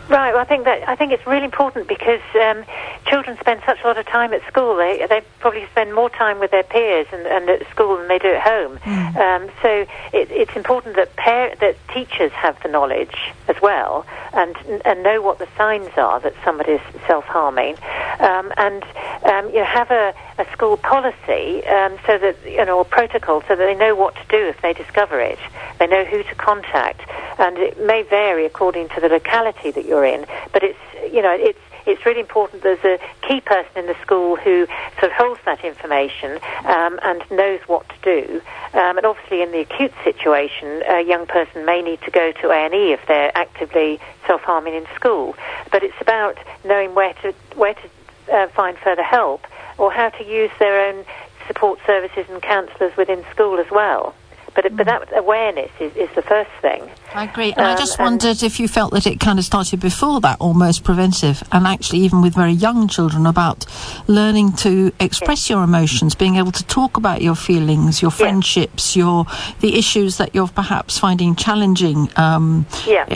Right. 0.08 0.32
Well, 0.32 0.42
I 0.42 0.44
think 0.44 0.64
that 0.64 0.86
I 0.86 0.96
think 0.96 1.12
it's 1.12 1.26
really 1.26 1.46
important 1.46 1.88
because 1.88 2.20
um, 2.34 2.64
children 3.06 3.38
spend 3.40 3.62
such 3.64 3.78
a 3.82 3.86
lot 3.86 3.96
of 3.96 4.04
time 4.06 4.34
at 4.34 4.46
school. 4.46 4.76
They 4.76 5.06
they 5.08 5.22
probably 5.40 5.66
spend 5.72 5.94
more 5.94 6.10
time 6.10 6.40
with 6.40 6.50
their 6.50 6.62
peers 6.62 7.06
and, 7.10 7.26
and 7.26 7.48
at 7.48 7.68
school 7.70 7.96
than 7.96 8.08
they 8.08 8.18
do 8.18 8.28
at 8.28 8.42
home. 8.42 8.78
Um, 9.16 9.50
so 9.62 9.86
it, 10.12 10.30
it's 10.30 10.54
important 10.56 10.96
that 10.96 11.16
par- 11.16 11.54
that 11.60 11.76
teachers 11.88 12.32
have 12.32 12.62
the 12.62 12.68
knowledge 12.68 13.16
as 13.48 13.56
well 13.62 14.04
and 14.34 14.56
and 14.84 15.02
know 15.02 15.22
what 15.22 15.38
the 15.38 15.48
signs 15.56 15.90
are 15.96 16.20
that 16.20 16.34
somebody's 16.44 16.80
self 17.06 17.24
harming, 17.24 17.76
um, 18.20 18.52
and 18.56 18.82
um, 19.24 19.48
you 19.48 19.60
know 19.60 19.64
have 19.64 19.90
a, 19.90 20.12
a 20.38 20.46
school 20.52 20.76
policy 20.76 21.64
um, 21.66 21.96
so 22.06 22.18
that 22.18 22.36
you 22.44 22.64
know 22.64 22.78
or 22.78 22.84
protocol 22.84 23.42
so 23.42 23.56
that 23.56 23.64
they 23.64 23.74
know 23.74 23.94
what 23.94 24.14
to 24.16 24.22
do 24.28 24.48
if 24.48 24.60
they 24.60 24.72
discover 24.72 25.20
it. 25.20 25.38
They 25.78 25.86
know 25.86 26.04
who 26.04 26.22
to 26.22 26.34
contact, 26.34 27.08
and 27.38 27.56
it 27.58 27.78
may 27.80 28.02
vary 28.02 28.44
according 28.44 28.88
to 28.90 29.00
the 29.00 29.08
locality 29.08 29.70
that 29.70 29.84
you're 29.84 29.93
in. 30.02 30.26
But 30.52 30.62
it's 30.62 30.78
you 31.12 31.22
know 31.22 31.36
it's 31.38 31.58
it's 31.86 32.04
really 32.06 32.20
important 32.20 32.62
there's 32.62 32.84
a 32.84 32.98
key 33.26 33.40
person 33.40 33.70
in 33.76 33.86
the 33.86 33.96
school 34.02 34.36
who 34.36 34.66
sort 34.98 35.10
of 35.10 35.12
holds 35.12 35.40
that 35.44 35.64
information 35.64 36.38
um, 36.64 36.98
and 37.02 37.22
knows 37.30 37.60
what 37.66 37.86
to 37.88 37.96
do. 38.02 38.40
Um, 38.72 38.96
and 38.96 39.06
obviously, 39.06 39.42
in 39.42 39.52
the 39.52 39.60
acute 39.60 39.92
situation, 40.02 40.82
a 40.88 41.02
young 41.02 41.26
person 41.26 41.64
may 41.64 41.82
need 41.82 42.00
to 42.02 42.10
go 42.10 42.32
to 42.32 42.50
A&E 42.50 42.92
if 42.92 43.06
they're 43.06 43.36
actively 43.36 44.00
self-harming 44.26 44.74
in 44.74 44.86
school. 44.94 45.36
But 45.70 45.82
it's 45.82 46.00
about 46.00 46.38
knowing 46.64 46.94
where 46.94 47.14
to 47.22 47.34
where 47.54 47.74
to 47.74 47.90
uh, 48.32 48.48
find 48.48 48.76
further 48.78 49.02
help 49.02 49.46
or 49.78 49.92
how 49.92 50.08
to 50.08 50.24
use 50.24 50.50
their 50.58 50.88
own 50.88 51.04
support 51.46 51.78
services 51.86 52.24
and 52.30 52.40
counsellors 52.40 52.96
within 52.96 53.24
school 53.30 53.58
as 53.58 53.70
well. 53.70 54.14
But, 54.54 54.76
but 54.76 54.86
that 54.86 55.08
awareness 55.16 55.70
is, 55.80 55.94
is 55.96 56.08
the 56.14 56.22
first 56.22 56.50
thing. 56.62 56.88
I 57.12 57.24
agree. 57.24 57.52
And 57.56 57.66
I 57.66 57.72
Um, 57.72 57.78
just 57.78 57.98
wondered 57.98 58.42
if 58.42 58.60
you 58.60 58.68
felt 58.68 58.92
that 58.92 59.06
it 59.06 59.18
kind 59.18 59.38
of 59.38 59.44
started 59.44 59.80
before 59.80 60.20
that, 60.20 60.36
almost 60.40 60.84
preventive, 60.84 61.42
and 61.50 61.66
actually 61.66 62.00
even 62.00 62.22
with 62.22 62.34
very 62.34 62.52
young 62.52 62.86
children 62.88 63.26
about 63.26 63.66
learning 64.06 64.52
to 64.52 64.92
express 65.00 65.50
your 65.50 65.62
emotions, 65.64 66.14
being 66.14 66.36
able 66.36 66.52
to 66.52 66.64
talk 66.64 66.96
about 66.96 67.20
your 67.20 67.34
feelings, 67.34 68.00
your 68.00 68.10
friendships, 68.12 68.94
your 68.94 69.26
the 69.60 69.76
issues 69.76 70.18
that 70.18 70.34
you're 70.34 70.48
perhaps 70.48 70.98
finding 70.98 71.34
challenging 71.34 72.08
um, 72.16 72.66
Yeah. 72.86 73.06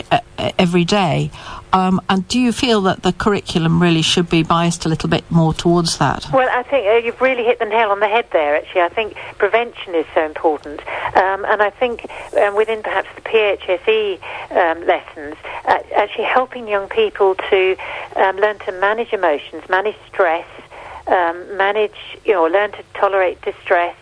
every 0.57 0.83
day. 0.85 1.31
Um, 1.71 2.01
and 2.09 2.27
do 2.27 2.39
you 2.39 2.51
feel 2.51 2.81
that 2.81 3.03
the 3.03 3.13
curriculum 3.13 3.81
really 3.81 4.01
should 4.01 4.29
be 4.29 4.43
biased 4.43 4.85
a 4.85 4.89
little 4.89 5.09
bit 5.09 5.29
more 5.29 5.53
towards 5.53 5.97
that? 5.97 6.25
Well, 6.33 6.49
I 6.51 6.63
think 6.63 6.87
uh, 6.87 6.93
you've 7.05 7.21
really 7.21 7.43
hit 7.43 7.59
the 7.59 7.65
nail 7.65 7.89
on 7.89 7.99
the 7.99 8.07
head 8.07 8.27
there, 8.31 8.55
actually. 8.55 8.81
I 8.81 8.89
think 8.89 9.15
prevention 9.37 9.95
is 9.95 10.05
so 10.13 10.25
important. 10.25 10.79
Um, 11.15 11.45
and 11.45 11.61
I 11.61 11.69
think 11.69 12.05
um, 12.37 12.55
within 12.55 12.81
perhaps 12.81 13.09
the 13.15 13.21
PHSE 13.21 14.21
um, 14.51 14.85
lessons, 14.87 15.35
uh, 15.65 15.79
actually 15.95 16.25
helping 16.25 16.67
young 16.67 16.89
people 16.89 17.35
to 17.49 17.77
um, 18.15 18.37
learn 18.37 18.57
to 18.59 18.71
manage 18.73 19.13
emotions, 19.13 19.63
manage 19.69 19.97
stress, 20.07 20.47
um, 21.07 21.57
manage, 21.57 22.17
you 22.25 22.33
know, 22.33 22.45
learn 22.45 22.71
to 22.71 22.83
tolerate 22.93 23.41
distress. 23.41 23.95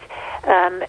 Um, 0.44 0.84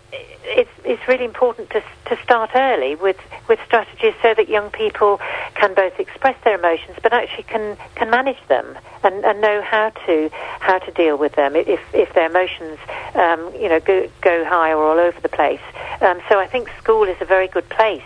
it's, 0.45 0.71
it's 0.85 1.07
really 1.09 1.25
important 1.25 1.71
to, 1.71 1.83
to 2.07 2.17
start 2.23 2.51
early 2.55 2.95
with, 2.95 3.19
with 3.49 3.59
strategies 3.67 4.14
so 4.23 4.35
that 4.35 4.49
young 4.49 4.71
people 4.71 5.21
can 5.59 5.75
both 5.75 5.99
express 5.99 6.37
their 6.44 6.59
emotions 6.59 6.97
but 7.03 7.12
actually 7.12 7.42
can, 7.44 7.77
can 7.97 8.09
manage 8.11 8.38
them 8.49 8.79
and, 9.03 9.25
and 9.25 9.40
know 9.40 9.61
how 9.62 9.90
to 10.07 10.31
how 10.61 10.79
to 10.79 10.90
deal 10.92 11.16
with 11.16 11.35
them 11.35 11.57
if, 11.57 11.81
if 11.92 12.12
their 12.14 12.31
emotions 12.31 12.79
um, 13.14 13.53
you 13.55 13.68
know 13.68 13.81
go, 13.81 14.09
go 14.21 14.44
high 14.44 14.73
or 14.73 14.83
all 14.85 14.99
over 14.99 15.21
the 15.21 15.29
place. 15.29 15.61
Um, 16.01 16.21
so 16.29 16.38
I 16.38 16.47
think 16.47 16.71
school 16.79 17.05
is 17.05 17.16
a 17.21 17.25
very 17.25 17.49
good 17.49 17.68
place 17.68 18.03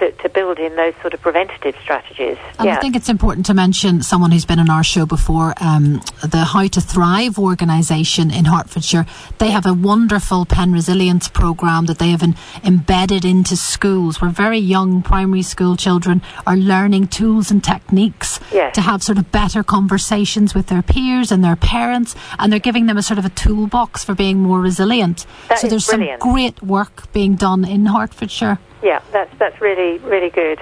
to, 0.00 0.10
to 0.12 0.28
build 0.28 0.58
in 0.58 0.74
those 0.76 0.94
sort 1.00 1.14
of 1.14 1.20
preventative 1.20 1.76
strategies. 1.82 2.38
And 2.58 2.66
yeah. 2.66 2.76
I 2.76 2.80
think 2.80 2.96
it's 2.96 3.08
important 3.08 3.46
to 3.46 3.54
mention 3.54 4.02
someone 4.02 4.32
who's 4.32 4.46
been 4.46 4.58
on 4.58 4.70
our 4.70 4.82
show 4.82 5.06
before, 5.06 5.54
um, 5.58 6.00
the 6.22 6.44
How 6.44 6.66
to 6.66 6.80
Thrive 6.80 7.38
organisation 7.38 8.30
in 8.30 8.46
Hertfordshire. 8.46 9.06
They 9.38 9.50
have 9.50 9.66
a 9.66 9.74
wonderful 9.74 10.46
Penn 10.46 10.72
resilience 10.72 11.28
programme 11.28 11.86
that 11.86 11.98
they 11.98 12.10
have 12.10 12.22
in, 12.22 12.34
embedded 12.64 13.24
into 13.24 13.56
schools 13.56 14.20
where 14.20 14.30
very 14.30 14.58
young 14.58 15.02
primary 15.02 15.42
school 15.42 15.76
children 15.76 16.22
are 16.46 16.56
learning 16.56 17.08
tools 17.08 17.50
and 17.50 17.62
techniques 17.62 18.40
yes. 18.52 18.74
to 18.74 18.80
have 18.80 19.02
sort 19.02 19.18
of 19.18 19.30
better 19.30 19.62
conversations 19.62 20.54
with 20.54 20.68
their 20.68 20.82
peers 20.82 21.30
and 21.30 21.44
their 21.44 21.56
parents, 21.56 22.16
and 22.38 22.50
they're 22.50 22.58
giving 22.58 22.86
them 22.86 22.96
a 22.96 23.02
sort 23.02 23.18
of 23.18 23.24
a 23.26 23.30
toolbox 23.30 24.02
for 24.02 24.14
being 24.14 24.38
more 24.38 24.60
resilient. 24.60 25.26
That 25.48 25.58
so 25.58 25.68
there's 25.68 25.86
brilliant. 25.86 26.22
some 26.22 26.32
great 26.32 26.62
work 26.62 27.12
being 27.12 27.36
done 27.36 27.66
in 27.66 27.86
Hertfordshire. 27.86 28.58
Yeah, 28.82 29.00
that's 29.12 29.32
that's 29.38 29.60
really 29.60 29.98
really 29.98 30.30
good. 30.30 30.58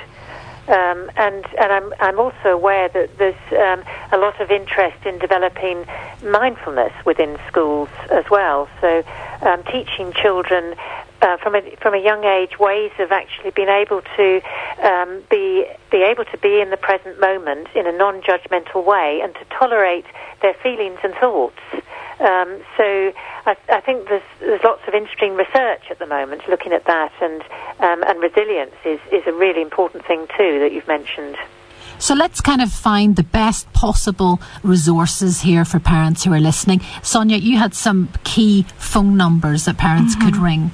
Um, 0.69 1.11
and 1.17 1.47
and 1.59 1.73
I'm 1.73 1.93
I'm 1.99 2.19
also 2.21 2.49
aware 2.51 2.89
that 2.93 3.17
there's 3.19 3.35
um, 3.53 3.83
a 4.13 4.19
lot 4.19 4.39
of 4.41 4.51
interest 4.51 4.99
in 5.07 5.19
developing 5.19 5.85
mindfulness 6.23 6.93
within 7.07 7.39
schools 7.49 7.89
as 8.13 8.25
well. 8.31 8.69
So 8.81 9.03
um, 9.43 9.63
teaching 9.65 10.13
children 10.13 10.75
uh, 11.23 11.37
from 11.39 11.55
a 11.55 11.63
from 11.81 11.95
a 11.95 11.99
young 11.99 12.25
age 12.25 12.59
ways 12.59 12.93
of 12.99 13.13
actually 13.13 13.51
being 13.51 13.69
able 13.69 14.03
to 14.17 14.41
um, 14.83 15.23
be 15.31 15.67
be 15.91 16.03
able 16.03 16.25
to 16.25 16.39
be 16.39 16.61
in 16.61 16.71
the 16.71 16.77
present 16.77 17.21
moment 17.21 17.69
in 17.75 17.87
a 17.87 17.93
non-judgmental 17.93 18.85
way 18.85 19.21
and 19.23 19.35
to 19.35 19.45
tolerate 19.59 20.07
their 20.43 20.55
feelings 20.55 20.99
and 21.03 21.15
thoughts. 21.15 21.61
Um, 22.21 22.61
so 22.77 23.13
I, 23.47 23.57
I, 23.69 23.81
think 23.81 24.09
there's 24.09 24.23
there's 24.41 24.63
lots 24.65 24.83
of 24.89 24.95
interesting 24.95 25.37
research 25.37 25.83
at 25.91 26.01
the 26.01 26.07
moment 26.07 26.43
looking 26.49 26.73
at 26.73 26.85
that, 26.87 27.13
and 27.21 27.43
um, 27.79 28.03
and 28.09 28.21
resilience 28.21 28.75
is 28.85 29.01
is 29.13 29.23
a 29.27 29.33
really 29.33 29.63
important 29.63 30.05
thing 30.05 30.27
too 30.37 30.59
that 30.61 30.73
you've 30.73 30.89
mentioned. 30.89 31.37
So 31.99 32.15
let's 32.15 32.41
kind 32.41 32.61
of 32.61 32.73
find 32.73 33.17
the 33.17 33.23
best 33.23 33.73
possible 33.73 34.41
resources 34.63 35.41
here 35.41 35.65
for 35.65 35.81
parents 35.81 36.25
who 36.25 36.33
are 36.33 36.41
listening. 36.41 36.81
Sonia, 37.03 37.37
you 37.37 37.59
had 37.59 37.75
some 37.75 38.09
key 38.25 38.65
phone 38.77 39.17
numbers 39.17 39.65
that 39.65 39.79
parents 39.79 40.15
mm-hmm. 40.15 40.25
could 40.25 40.37
ring. 40.37 40.71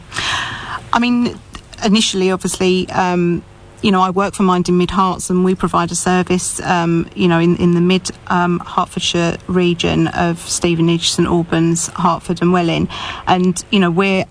I 0.93 0.99
mean, 1.01 1.39
initially, 1.85 2.31
obviously. 2.31 2.89
Um, 2.91 3.43
you 3.83 3.91
know, 3.91 4.01
I 4.01 4.09
work 4.09 4.33
for 4.33 4.45
Mind 4.45 4.71
in 4.71 4.79
Mid 4.79 4.89
Herts 4.89 5.29
and 5.29 5.45
we 5.45 5.55
provide 5.55 5.93
a 5.93 5.95
service, 5.95 6.59
um, 6.61 7.07
you 7.15 7.29
know, 7.29 7.39
in, 7.39 7.57
in 7.57 7.75
the 7.75 7.83
mid 7.83 8.11
um, 8.29 8.59
Hertfordshire 8.61 9.37
region 9.47 10.09
of 10.09 10.39
Stevenage, 10.39 11.11
St 11.11 11.29
Albans, 11.29 11.89
Hertford, 11.89 12.41
and 12.41 12.51
Welwyn. 12.51 12.89
And, 13.27 13.63
you 13.71 13.81
know, 13.81 13.91
we're 13.91 14.25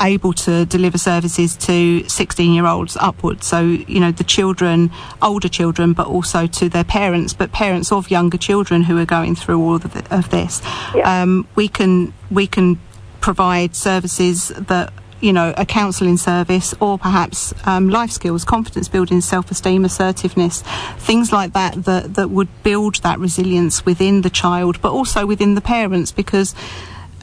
able 0.00 0.32
to 0.32 0.66
deliver 0.66 0.98
services 0.98 1.56
to 1.56 2.08
16 2.08 2.52
year 2.52 2.66
olds 2.66 2.96
upwards. 2.96 3.46
So, 3.46 3.60
you 3.60 4.00
know, 4.00 4.10
the 4.10 4.24
children, 4.24 4.90
older 5.22 5.48
children, 5.48 5.92
but 5.92 6.06
also 6.06 6.46
to 6.46 6.68
their 6.68 6.84
parents, 6.84 7.32
but 7.32 7.52
parents 7.52 7.92
of 7.92 8.10
younger 8.10 8.38
children 8.38 8.82
who 8.82 8.98
are 8.98 9.06
going 9.06 9.34
through 9.34 9.60
all 9.60 9.76
of, 9.76 9.92
the, 9.92 10.16
of 10.16 10.30
this. 10.30 10.60
Yeah. 10.94 11.22
Um, 11.22 11.46
we 11.54 11.68
can, 11.68 12.12
we 12.30 12.46
can 12.46 12.80
provide 13.20 13.74
services 13.74 14.48
that 14.48 14.92
you 15.20 15.32
know, 15.32 15.54
a 15.56 15.64
counselling 15.64 16.18
service 16.18 16.74
or 16.80 16.98
perhaps 16.98 17.54
um, 17.66 17.88
life 17.88 18.10
skills, 18.10 18.44
confidence 18.44 18.88
building, 18.88 19.22
self 19.22 19.50
esteem, 19.50 19.82
assertiveness, 19.84 20.60
things 20.98 21.32
like 21.32 21.54
that, 21.54 21.84
that 21.84 22.14
that 22.14 22.28
would 22.28 22.48
build 22.62 22.96
that 22.96 23.18
resilience 23.18 23.86
within 23.86 24.20
the 24.20 24.28
child, 24.28 24.82
but 24.82 24.92
also 24.92 25.24
within 25.24 25.54
the 25.54 25.62
parents 25.62 26.12
because 26.12 26.54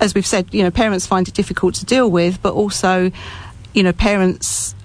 as 0.02 0.16
we've 0.16 0.26
said, 0.26 0.54
you 0.54 0.64
know, 0.64 0.72
parents 0.72 1.06
find 1.06 1.28
it 1.28 1.34
difficult 1.34 1.76
to 1.76 1.86
deal 1.86 2.10
with, 2.10 2.42
but 2.42 2.54
also, 2.54 3.12
you 3.74 3.84
know, 3.84 3.94
parents 3.94 4.76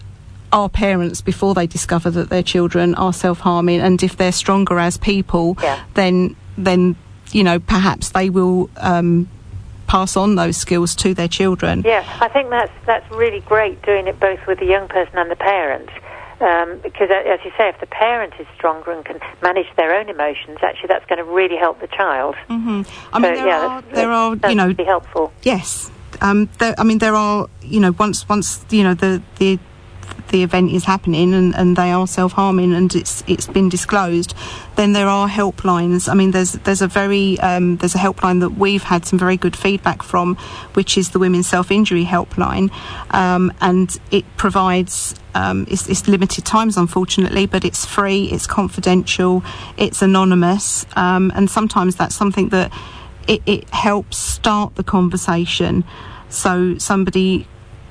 are 0.52 0.68
parents 0.68 1.20
before 1.20 1.55
they 1.55 1.66
discover 1.66 2.11
that 2.11 2.29
their 2.29 2.42
children 2.42 2.94
are 2.94 3.12
self-harming, 3.12 3.81
and 3.81 4.02
if 4.02 4.16
they're 4.16 4.31
stronger 4.31 4.79
as 4.79 4.96
people, 4.96 5.57
yeah. 5.62 5.83
then 5.94 6.37
then 6.57 6.96
you 7.33 7.42
know 7.42 7.59
perhaps 7.59 8.11
they 8.11 8.31
will. 8.31 8.70
Um, 8.76 9.29
pass 9.87 10.16
on 10.16 10.35
those 10.35 10.57
skills 10.57 10.96
to 10.96 11.14
their 11.14 11.29
children. 11.29 11.83
Yeah, 11.87 12.05
I 12.20 12.26
think 12.26 12.50
that's 12.50 12.72
that's 12.87 13.09
really 13.12 13.38
great 13.38 13.81
doing 13.83 14.09
it 14.09 14.18
both 14.18 14.44
with 14.44 14.59
the 14.59 14.66
young 14.66 14.88
person 14.88 15.16
and 15.16 15.31
the 15.31 15.37
parent. 15.37 15.88
Um, 16.38 16.79
because, 16.83 17.09
as 17.11 17.40
you 17.44 17.51
say, 17.57 17.70
if 17.70 17.81
the 17.81 17.87
parent 17.87 18.35
is 18.38 18.46
stronger 18.57 18.92
and 18.92 19.03
can 19.05 19.20
manage 19.42 19.66
their 19.77 19.94
own 19.99 20.11
emotions, 20.11 20.59
actually, 20.62 20.88
that's 20.88 21.07
going 21.07 21.18
to 21.18 21.25
really 21.25 21.57
help 21.57 21.81
the 21.81 21.87
child. 21.87 22.35
Mm-hmm. 22.51 22.83
I 23.12 23.18
mean, 23.18 23.37
so, 23.37 23.37
there, 23.37 23.46
yeah, 23.46 23.66
are, 23.66 23.83
that's, 23.83 23.94
there 23.94 24.11
are, 24.11 24.37
you 24.51 24.55
know, 24.55 24.75
be 24.75 24.85
helpful. 24.85 25.33
Yes, 25.42 25.90
um, 26.20 26.51
there, 26.59 26.75
I 26.79 26.85
mean, 26.85 26.99
there 26.99 27.14
are, 27.14 27.49
you 27.62 27.81
know, 27.81 27.92
once 27.99 28.29
once 28.29 28.66
you 28.68 28.85
know 28.85 28.92
the 28.92 29.22
the 29.38 29.59
the 30.28 30.42
event 30.42 30.72
is 30.72 30.84
happening 30.84 31.34
and, 31.34 31.54
and 31.54 31.76
they 31.76 31.90
are 31.90 32.06
self 32.06 32.32
harming 32.32 32.74
and 32.74 32.94
it's 32.94 33.22
it's 33.26 33.46
been 33.46 33.68
disclosed, 33.68 34.34
then 34.76 34.92
there 34.92 35.08
are 35.08 35.28
helplines. 35.28 36.08
I 36.08 36.14
mean, 36.14 36.30
there's 36.30 36.52
there's 36.52 36.82
a 36.82 36.88
very 36.88 37.38
um, 37.40 37.76
there's 37.76 37.94
a 37.94 37.98
helpline 37.98 38.40
that 38.40 38.50
we've 38.50 38.82
had 38.82 39.04
some 39.04 39.18
very 39.18 39.36
good 39.36 39.56
feedback 39.56 40.02
from, 40.02 40.36
which 40.74 40.96
is 40.98 41.10
the 41.10 41.18
Women's 41.18 41.46
Self 41.46 41.70
Injury 41.70 42.04
Helpline, 42.04 42.70
um, 43.12 43.52
and 43.60 43.98
it 44.10 44.24
provides. 44.36 45.14
Um, 45.34 45.66
it's, 45.68 45.86
it's, 45.86 46.08
limited 46.08 46.46
times, 46.46 46.78
unfortunately, 46.78 47.44
but 47.44 47.62
it's 47.62 47.84
free, 47.84 48.24
it's 48.32 48.46
confidential, 48.46 49.44
it's 49.76 50.00
anonymous, 50.00 50.86
um, 50.96 51.30
and 51.34 51.50
sometimes 51.50 51.94
that's 51.96 52.14
something 52.14 52.48
that 52.48 52.72
it, 53.28 53.42
it 53.44 53.68
helps 53.68 54.16
start 54.16 54.76
the 54.76 54.82
conversation. 54.82 55.84
So 56.30 56.78
somebody 56.78 57.46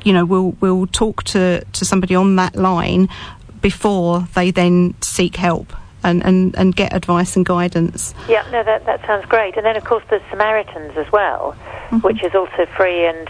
you 0.05 0.13
know, 0.13 0.23
will 0.23 0.51
will 0.61 0.87
talk 0.87 1.23
to, 1.23 1.65
to 1.73 1.83
somebody 1.83 2.15
on 2.15 2.37
that 2.37 2.55
line 2.55 3.09
before 3.61 4.27
they 4.35 4.51
then 4.51 4.93
seek 5.01 5.35
help 5.35 5.73
and, 6.03 6.23
and, 6.23 6.55
and 6.55 6.75
get 6.75 6.93
advice 6.93 7.35
and 7.35 7.45
guidance. 7.45 8.13
Yeah, 8.29 8.47
no, 8.51 8.63
that, 8.63 8.85
that 8.85 9.03
sounds 9.07 9.25
great. 9.25 9.57
And 9.57 9.65
then, 9.65 9.75
of 9.75 9.83
course, 9.83 10.03
there's 10.09 10.21
Samaritans 10.29 10.95
as 10.95 11.11
well, 11.11 11.57
mm-hmm. 11.89 11.97
which 11.97 12.23
is 12.23 12.35
also 12.35 12.67
free 12.77 13.05
and 13.05 13.27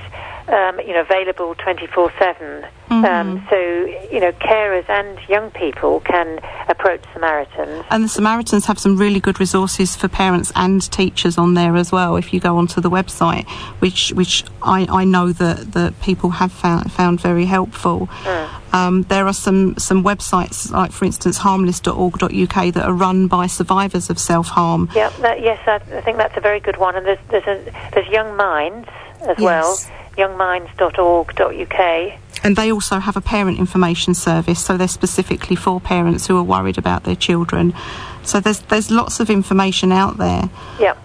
um, 0.47 0.79
you 0.79 0.93
know 0.93 1.01
available 1.01 1.55
24 1.55 2.11
7. 2.19 2.65
Um, 2.87 3.03
mm-hmm. 3.03 3.49
so, 3.49 4.11
you 4.13 4.19
know, 4.19 4.31
carers 4.33 4.87
and 4.89 5.17
young 5.27 5.49
people 5.51 6.01
can 6.01 6.39
approach 6.69 7.01
Samaritans. 7.13 7.83
And 7.89 8.03
the 8.03 8.07
Samaritans 8.07 8.67
have 8.67 8.77
some 8.77 8.95
really 8.95 9.19
good 9.19 9.39
resources 9.39 9.95
for 9.95 10.07
parents 10.07 10.51
and 10.55 10.81
teachers 10.91 11.37
on 11.39 11.55
there 11.55 11.75
as 11.75 11.91
well. 11.91 12.15
If 12.15 12.31
you 12.31 12.39
go 12.39 12.57
onto 12.57 12.81
the 12.81 12.91
website, 12.91 13.49
which 13.79 14.09
which 14.13 14.43
I, 14.61 14.85
I 14.89 15.03
know 15.03 15.31
that, 15.31 15.71
that 15.73 15.99
people 16.01 16.29
have 16.31 16.51
found, 16.51 16.91
found 16.91 17.19
very 17.19 17.45
helpful. 17.45 18.07
Mm. 18.23 18.49
Um, 18.73 19.01
there 19.03 19.25
are 19.25 19.33
some, 19.33 19.77
some 19.77 20.03
websites, 20.03 20.69
like 20.69 20.91
for 20.91 21.05
instance, 21.05 21.37
harmless.org.uk, 21.37 22.73
that 22.73 22.85
are 22.85 22.93
run 22.93 23.27
by 23.27 23.47
survivors 23.47 24.09
of 24.09 24.19
self 24.19 24.47
harm. 24.47 24.89
Yeah, 24.93 25.11
yes, 25.35 25.59
I, 25.65 25.75
I, 25.75 26.01
think 26.01 26.17
that's 26.17 26.37
a 26.37 26.41
very 26.41 26.59
good 26.59 26.77
one. 26.77 26.95
And 26.95 27.05
there's, 27.05 27.19
there's, 27.29 27.47
a, 27.47 27.89
there's 27.93 28.07
Young 28.09 28.35
Minds 28.35 28.89
as 29.21 29.39
yes. 29.39 29.39
well, 29.39 29.77
youngminds.org.uk. 30.17 32.19
And 32.43 32.55
they 32.55 32.71
also 32.71 32.99
have 32.99 33.17
a 33.17 33.21
parent 33.21 33.57
information 33.57 34.13
service, 34.13 34.63
so 34.63 34.77
they're 34.77 34.87
specifically 34.87 35.55
for 35.55 35.81
parents 35.81 36.27
who 36.27 36.37
are 36.37 36.43
worried 36.43 36.77
about 36.77 37.03
their 37.03 37.15
children. 37.15 37.73
So 38.23 38.39
there's 38.39 38.59
there's 38.59 38.91
lots 38.91 39.19
of 39.19 39.29
information 39.29 39.91
out 39.91 40.17
there. 40.17 40.49
Yep. 40.79 40.97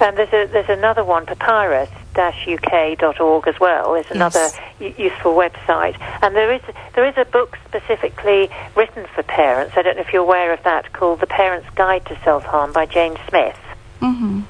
And 0.00 0.16
there's 0.16 0.32
a, 0.32 0.46
there's 0.50 0.68
another 0.68 1.04
one, 1.04 1.26
papyrus-uk.org 1.26 3.46
as 3.46 3.60
well. 3.60 3.94
It's 3.94 4.10
another 4.10 4.48
yes. 4.80 4.98
useful 4.98 5.34
website. 5.34 5.96
And 6.22 6.34
there 6.34 6.52
is 6.52 6.62
there 6.94 7.06
is 7.06 7.16
a 7.16 7.24
book 7.24 7.56
specifically 7.68 8.50
written 8.74 9.06
for 9.14 9.22
parents. 9.22 9.76
I 9.76 9.82
don't 9.82 9.94
know 9.96 10.02
if 10.02 10.12
you're 10.12 10.22
aware 10.22 10.52
of 10.52 10.64
that, 10.64 10.92
called 10.92 11.20
The 11.20 11.28
Parent's 11.28 11.70
Guide 11.76 12.04
to 12.06 12.18
Self 12.24 12.42
Harm 12.42 12.72
by 12.72 12.86
Jane 12.86 13.16
Smith. 13.28 13.60
Mm-hmm. 14.00 14.40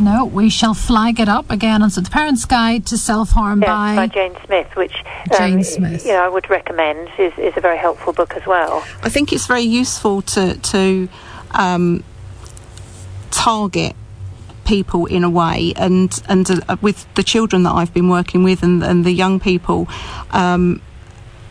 No, 0.00 0.24
we 0.24 0.48
shall 0.48 0.72
flag 0.72 1.20
it 1.20 1.28
up 1.28 1.50
again 1.50 1.82
on 1.82 1.90
the 1.90 2.08
Parent's 2.10 2.46
Guide 2.46 2.86
to 2.86 2.96
Self 2.96 3.30
Harm 3.30 3.60
yes, 3.60 3.68
by... 3.68 3.96
by 3.96 4.06
Jane 4.06 4.34
Smith, 4.46 4.74
which 4.74 5.04
Jane 5.36 5.58
um, 5.58 5.62
Smith. 5.62 6.06
You 6.06 6.12
know, 6.12 6.24
I 6.24 6.28
would 6.28 6.48
recommend 6.48 7.10
is, 7.18 7.34
is 7.36 7.52
a 7.56 7.60
very 7.60 7.76
helpful 7.76 8.14
book 8.14 8.34
as 8.34 8.46
well. 8.46 8.82
I 9.02 9.10
think 9.10 9.32
it's 9.32 9.46
very 9.46 9.62
useful 9.62 10.22
to 10.22 10.56
to 10.56 11.08
um, 11.50 12.02
target 13.30 13.94
people 14.64 15.04
in 15.06 15.24
a 15.24 15.30
way 15.30 15.72
and 15.76 16.22
and 16.28 16.48
uh, 16.68 16.76
with 16.80 17.12
the 17.14 17.22
children 17.22 17.64
that 17.64 17.72
I've 17.72 17.92
been 17.92 18.08
working 18.08 18.42
with 18.42 18.62
and, 18.62 18.82
and 18.82 19.04
the 19.04 19.10
young 19.10 19.40
people 19.40 19.88
um, 20.30 20.80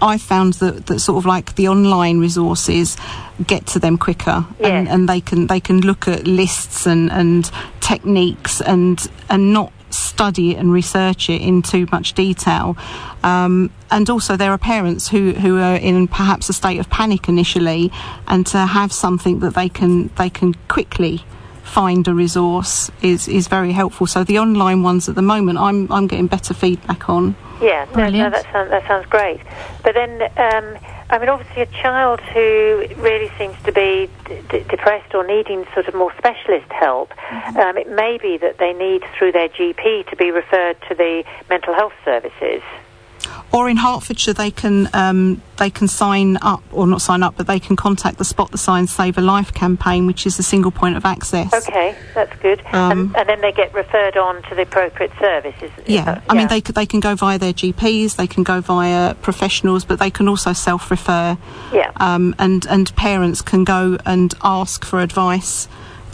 I 0.01 0.17
found 0.17 0.53
that, 0.55 0.85
that 0.87 0.99
sort 0.99 1.17
of 1.17 1.25
like 1.25 1.55
the 1.55 1.67
online 1.67 2.19
resources 2.19 2.97
get 3.45 3.65
to 3.67 3.79
them 3.79 3.97
quicker 3.97 4.45
and, 4.59 4.87
and 4.87 5.09
they 5.09 5.21
can 5.21 5.47
they 5.47 5.59
can 5.59 5.81
look 5.81 6.07
at 6.07 6.27
lists 6.27 6.85
and, 6.85 7.11
and 7.11 7.49
techniques 7.81 8.61
and 8.61 9.05
and 9.29 9.53
not 9.53 9.71
study 9.91 10.51
it 10.51 10.57
and 10.57 10.71
research 10.71 11.29
it 11.29 11.41
in 11.41 11.61
too 11.61 11.87
much 11.91 12.13
detail. 12.13 12.77
Um, 13.23 13.71
and 13.89 14.09
also 14.09 14.37
there 14.37 14.51
are 14.51 14.57
parents 14.57 15.07
who, 15.09 15.31
who 15.31 15.59
are 15.59 15.75
in 15.75 16.07
perhaps 16.07 16.49
a 16.49 16.53
state 16.53 16.79
of 16.79 16.89
panic 16.89 17.27
initially 17.27 17.91
and 18.27 18.45
to 18.47 18.57
have 18.57 18.93
something 18.93 19.39
that 19.39 19.55
they 19.55 19.69
can 19.69 20.07
they 20.17 20.29
can 20.29 20.53
quickly 20.67 21.23
find 21.69 22.07
a 22.07 22.13
resource 22.13 22.91
is, 23.01 23.27
is 23.27 23.47
very 23.47 23.71
helpful. 23.71 24.07
So 24.07 24.23
the 24.23 24.39
online 24.39 24.83
ones 24.83 25.07
at 25.07 25.15
the 25.15 25.21
moment 25.21 25.57
I'm 25.59 25.91
I'm 25.91 26.07
getting 26.07 26.27
better 26.27 26.53
feedback 26.53 27.09
on. 27.09 27.35
Yeah, 27.61 27.85
no, 27.95 28.09
no, 28.09 28.29
that 28.29 28.45
sounds 28.51 28.69
that 28.71 28.87
sounds 28.87 29.05
great. 29.07 29.41
But 29.83 29.93
then, 29.93 30.21
um, 30.37 30.77
I 31.09 31.17
mean, 31.19 31.29
obviously, 31.29 31.63
a 31.63 31.65
child 31.65 32.21
who 32.21 32.85
really 32.97 33.29
seems 33.37 33.55
to 33.63 33.71
be 33.71 34.09
d- 34.25 34.41
d- 34.49 34.63
depressed 34.69 35.13
or 35.13 35.25
needing 35.25 35.65
sort 35.73 35.87
of 35.87 35.93
more 35.93 36.13
specialist 36.17 36.71
help, 36.71 37.11
um, 37.57 37.77
it 37.77 37.89
may 37.89 38.17
be 38.21 38.37
that 38.37 38.59
they 38.59 38.73
need 38.73 39.03
through 39.17 39.33
their 39.33 39.49
GP 39.49 40.07
to 40.09 40.15
be 40.15 40.31
referred 40.31 40.77
to 40.87 40.95
the 40.95 41.23
mental 41.49 41.73
health 41.73 41.93
services. 42.05 42.61
Or 43.51 43.67
in 43.67 43.77
Hertfordshire, 43.77 44.33
they 44.35 44.51
can 44.51 44.89
um, 44.93 45.41
they 45.57 45.71
can 45.71 45.87
sign 45.87 46.37
up, 46.41 46.61
or 46.71 46.85
not 46.85 47.01
sign 47.01 47.23
up, 47.23 47.35
but 47.35 47.47
they 47.47 47.59
can 47.59 47.75
contact 47.75 48.19
the 48.19 48.23
Spot 48.25 48.51
the 48.51 48.59
Sign 48.59 48.85
Save 48.85 49.17
a 49.17 49.21
Life 49.21 49.53
campaign, 49.53 50.05
which 50.05 50.27
is 50.27 50.37
a 50.37 50.43
single 50.43 50.69
point 50.69 50.95
of 50.95 51.03
access. 51.03 51.51
Okay, 51.67 51.95
that's 52.13 52.37
good. 52.41 52.63
Um, 52.67 52.91
and, 52.91 53.15
and 53.17 53.29
then 53.29 53.41
they 53.41 53.51
get 53.51 53.73
referred 53.73 54.17
on 54.17 54.43
to 54.43 54.55
the 54.55 54.61
appropriate 54.61 55.11
services. 55.19 55.71
Yeah, 55.87 56.05
that- 56.05 56.23
I 56.29 56.35
mean 56.35 56.47
they 56.47 56.61
they 56.61 56.85
can 56.85 56.99
go 56.99 57.15
via 57.15 57.39
their 57.39 57.53
GPs, 57.53 58.17
they 58.17 58.27
can 58.27 58.43
go 58.43 58.61
via 58.61 59.15
professionals, 59.15 59.83
but 59.83 59.97
they 59.97 60.11
can 60.11 60.27
also 60.27 60.53
self-refer. 60.53 61.37
Yeah. 61.73 61.91
Um, 61.97 62.35
and 62.37 62.67
and 62.67 62.95
parents 62.95 63.41
can 63.41 63.63
go 63.63 63.97
and 64.05 64.33
ask 64.43 64.85
for 64.85 64.99
advice. 64.99 65.67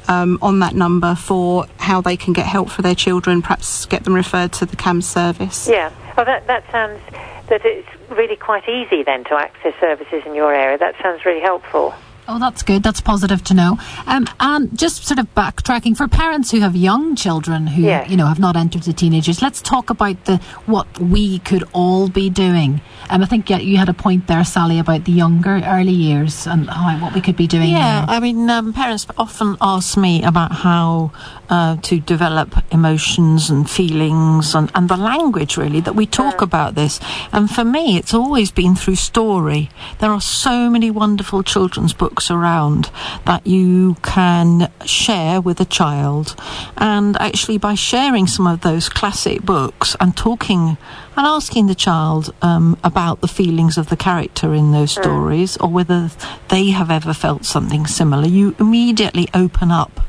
Um, 0.07 0.37
on 0.39 0.59
that 0.59 0.75
number 0.75 1.15
for 1.15 1.65
how 1.77 1.99
they 1.99 2.15
can 2.15 2.31
get 2.31 2.45
help 2.45 2.69
for 2.69 2.83
their 2.83 2.93
children, 2.93 3.41
perhaps 3.41 3.87
get 3.87 4.03
them 4.03 4.13
referred 4.13 4.53
to 4.53 4.67
the 4.67 4.75
CAM 4.75 5.01
service. 5.01 5.67
Yeah. 5.67 5.89
Well, 6.15 6.25
that 6.25 6.47
that 6.47 6.63
sounds 6.71 7.01
that 7.49 7.61
it's 7.63 7.87
really 8.09 8.37
quite 8.37 8.67
easy 8.69 9.03
then 9.03 9.23
to 9.25 9.35
access 9.35 9.73
services 9.79 10.23
in 10.25 10.33
your 10.33 10.53
area. 10.53 10.77
That 10.77 10.95
sounds 11.03 11.25
really 11.25 11.41
helpful. 11.41 11.93
Oh, 12.27 12.39
that's 12.39 12.63
good. 12.63 12.81
That's 12.81 13.01
positive 13.01 13.43
to 13.45 13.53
know. 13.53 13.77
Um, 14.07 14.27
and 14.39 14.75
just 14.77 15.05
sort 15.05 15.19
of 15.19 15.33
backtracking 15.35 15.95
for 15.95 16.07
parents 16.07 16.49
who 16.49 16.59
have 16.61 16.75
young 16.75 17.15
children 17.15 17.67
who 17.67 17.83
Yes. 17.83 18.09
you 18.09 18.17
know 18.17 18.25
have 18.25 18.39
not 18.39 18.55
entered 18.55 18.81
the 18.83 18.93
teenagers. 18.93 19.41
Let's 19.43 19.61
talk 19.61 19.91
about 19.91 20.25
the 20.25 20.37
what 20.65 20.87
we 20.99 21.37
could 21.39 21.63
all 21.73 22.09
be 22.09 22.31
doing. 22.31 22.81
Um, 23.11 23.21
I 23.21 23.27
think 23.27 23.47
yeah, 23.49 23.59
you 23.59 23.77
had 23.77 23.89
a 23.89 23.93
point 23.93 24.25
there, 24.25 24.43
Sally, 24.43 24.79
about 24.79 25.03
the 25.05 25.11
younger 25.11 25.61
early 25.63 25.91
years 25.91 26.47
and 26.47 26.67
how, 26.67 26.97
what 26.99 27.13
we 27.13 27.21
could 27.21 27.35
be 27.37 27.45
doing. 27.45 27.69
Yeah, 27.69 28.05
there. 28.07 28.15
I 28.15 28.19
mean, 28.19 28.49
um, 28.49 28.73
parents 28.73 29.05
often 29.19 29.55
ask 29.61 29.95
me 29.95 30.23
about 30.23 30.51
how 30.51 31.11
uh, 31.49 31.75
to 31.83 31.99
develop 31.99 32.55
emotions 32.73 33.51
and 33.51 33.69
feelings 33.69 34.55
and, 34.55 34.71
and 34.73 34.89
the 34.89 34.97
language, 34.97 35.57
really, 35.57 35.79
that 35.81 35.93
we 35.93 36.07
talk 36.07 36.41
about 36.41 36.73
this. 36.73 36.99
And 37.31 37.51
for 37.51 37.63
me, 37.63 37.97
it's 37.97 38.15
always 38.15 38.49
been 38.49 38.75
through 38.75 38.95
story. 38.95 39.69
There 39.99 40.09
are 40.09 40.21
so 40.21 40.71
many 40.71 40.89
wonderful 40.89 41.43
children's 41.43 41.93
books 41.93 42.14
around 42.31 42.89
that 43.25 43.45
you 43.45 43.95
can 44.01 44.71
share 44.85 45.41
with 45.41 45.59
a 45.59 45.65
child. 45.65 46.35
And 46.77 47.17
actually, 47.17 47.57
by 47.57 47.75
sharing 47.75 48.27
some 48.27 48.47
of 48.47 48.61
those 48.61 48.89
classic 48.89 49.41
books 49.43 49.95
and 49.99 50.15
talking 50.15 50.77
and 51.17 51.25
asking 51.25 51.67
the 51.67 51.75
child 51.75 52.33
um, 52.41 52.77
about 52.83 53.21
the 53.21 53.27
feelings 53.27 53.77
of 53.77 53.89
the 53.89 53.97
character 53.97 54.53
in 54.53 54.71
those 54.71 54.91
stories 54.91 55.57
or 55.57 55.69
whether 55.69 56.09
they 56.49 56.71
have 56.71 56.91
ever 56.91 57.13
felt 57.13 57.45
something 57.45 57.87
similar, 57.87 58.27
you 58.27 58.55
immediately 58.59 59.27
open 59.33 59.71
up. 59.71 60.01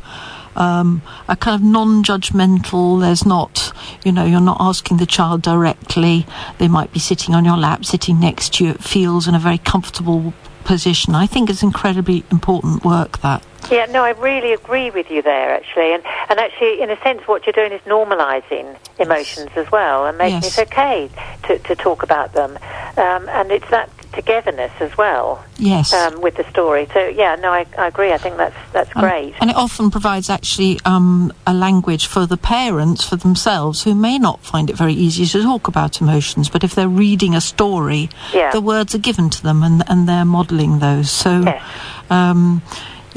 Um, 0.57 1.03
a 1.29 1.37
kind 1.37 1.55
of 1.55 1.63
non-judgmental. 1.63 3.01
There's 3.01 3.27
not, 3.27 3.73
you 4.05 4.11
know, 4.11 4.25
you're 4.25 4.41
not 4.41 4.57
asking 4.59 4.97
the 4.97 5.05
child 5.05 5.43
directly. 5.43 6.27
They 6.59 6.67
might 6.67 6.93
be 6.95 6.99
sitting 6.99 7.35
on 7.35 7.45
your 7.45 7.59
lap, 7.59 7.85
sitting 7.85 8.19
next 8.19 8.55
to 8.55 8.65
you. 8.65 8.71
It 8.71 8.83
feels 8.83 9.29
in 9.29 9.35
a 9.35 9.39
very 9.39 9.59
comfortable 9.59 10.33
position. 10.67 11.15
I 11.15 11.27
think 11.27 11.49
it's 11.49 11.63
incredibly 11.63 12.25
important 12.31 12.85
work 12.85 13.19
that. 13.21 13.43
Yeah, 13.71 13.87
no, 13.87 14.05
I 14.05 14.11
really 14.11 14.53
agree 14.53 14.91
with 14.91 15.11
you 15.11 15.23
there, 15.23 15.55
actually. 15.55 15.93
And, 15.93 16.03
and 16.29 16.39
actually, 16.39 16.81
in 16.81 16.91
a 16.91 16.97
sense, 17.03 17.27
what 17.27 17.47
you're 17.47 17.53
doing 17.53 17.73
is 17.73 17.81
normalising 17.83 18.77
emotions 18.99 19.51
as 19.57 19.71
well 19.73 20.07
and 20.07 20.17
making 20.17 20.43
Yes. 20.43 20.59
it 20.59 20.69
okay 20.69 21.11
to, 21.45 21.59
to 21.59 21.75
talk 21.75 22.03
about 22.03 22.33
them. 22.33 22.57
Um, 22.97 23.29
and 23.29 23.51
it's 23.51 23.69
that 23.71 23.91
togetherness 24.13 24.73
as 24.81 24.97
well 24.97 25.45
Yes. 25.59 25.93
um, 25.93 26.21
with 26.23 26.37
the 26.37 26.45
story. 26.49 26.87
So, 26.95 27.07
yeah, 27.09 27.35
no, 27.35 27.53
I, 27.53 27.67
I 27.77 27.89
agree. 27.89 28.13
I 28.13 28.19
think 28.19 28.37
that's, 28.39 28.57
that's 28.73 28.91
And- 28.95 29.01
great. 29.01 29.35
And, 29.41 29.51
it 29.51 29.57
often 29.57 29.91
provides 29.91 30.31
actually 30.31 30.79
um, 30.85 31.33
a 31.47 31.53
language 31.53 32.07
for 32.07 32.25
the 32.25 32.37
parents, 32.37 33.05
for 33.05 33.17
themselves, 33.17 33.83
who 33.83 33.95
may 33.95 34.19
not 34.19 34.41
find 34.45 34.71
it 34.71 34.77
very 34.77 34.95
easy 34.95 35.27
to 35.27 35.43
talk 35.43 35.67
about 35.69 36.01
emotions. 36.01 36.49
But 36.49 36.63
if 36.65 36.75
they're 36.75 36.89
reading 36.89 37.35
a 37.35 37.41
story, 37.41 38.09
Yeah. 38.33 38.53
the 38.53 38.61
words 38.61 38.95
are 38.95 38.99
given 38.99 39.29
to 39.31 39.43
them 39.43 39.63
and, 39.63 39.83
and 39.89 40.09
they're 40.09 40.25
modelling 40.25 40.79
those. 40.79 41.11
So, 41.11 41.41
Yes. 41.43 41.63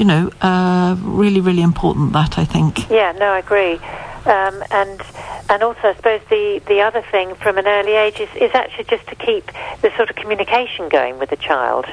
You 0.00 0.06
know, 0.06 0.30
uh, 0.40 0.96
really, 0.98 1.42
really 1.42 1.60
important 1.60 2.14
that, 2.14 2.38
I 2.38 2.46
think. 2.46 2.88
Yeah, 2.88 3.12
no, 3.12 3.26
I 3.26 3.38
agree. 3.38 3.74
Um, 4.24 4.64
and 4.70 5.00
and 5.50 5.62
also, 5.62 5.80
I 5.88 5.94
suppose 5.94 6.22
the, 6.30 6.62
the 6.66 6.80
other 6.80 7.02
thing 7.10 7.34
from 7.34 7.58
an 7.58 7.66
early 7.66 7.92
age 7.92 8.18
is, 8.18 8.28
is 8.36 8.50
actually 8.54 8.84
just 8.84 9.06
to 9.08 9.14
keep 9.14 9.50
the 9.82 9.90
sort 9.96 10.08
of 10.08 10.16
communication 10.16 10.88
going 10.88 11.18
with 11.18 11.28
the 11.28 11.36
child. 11.36 11.86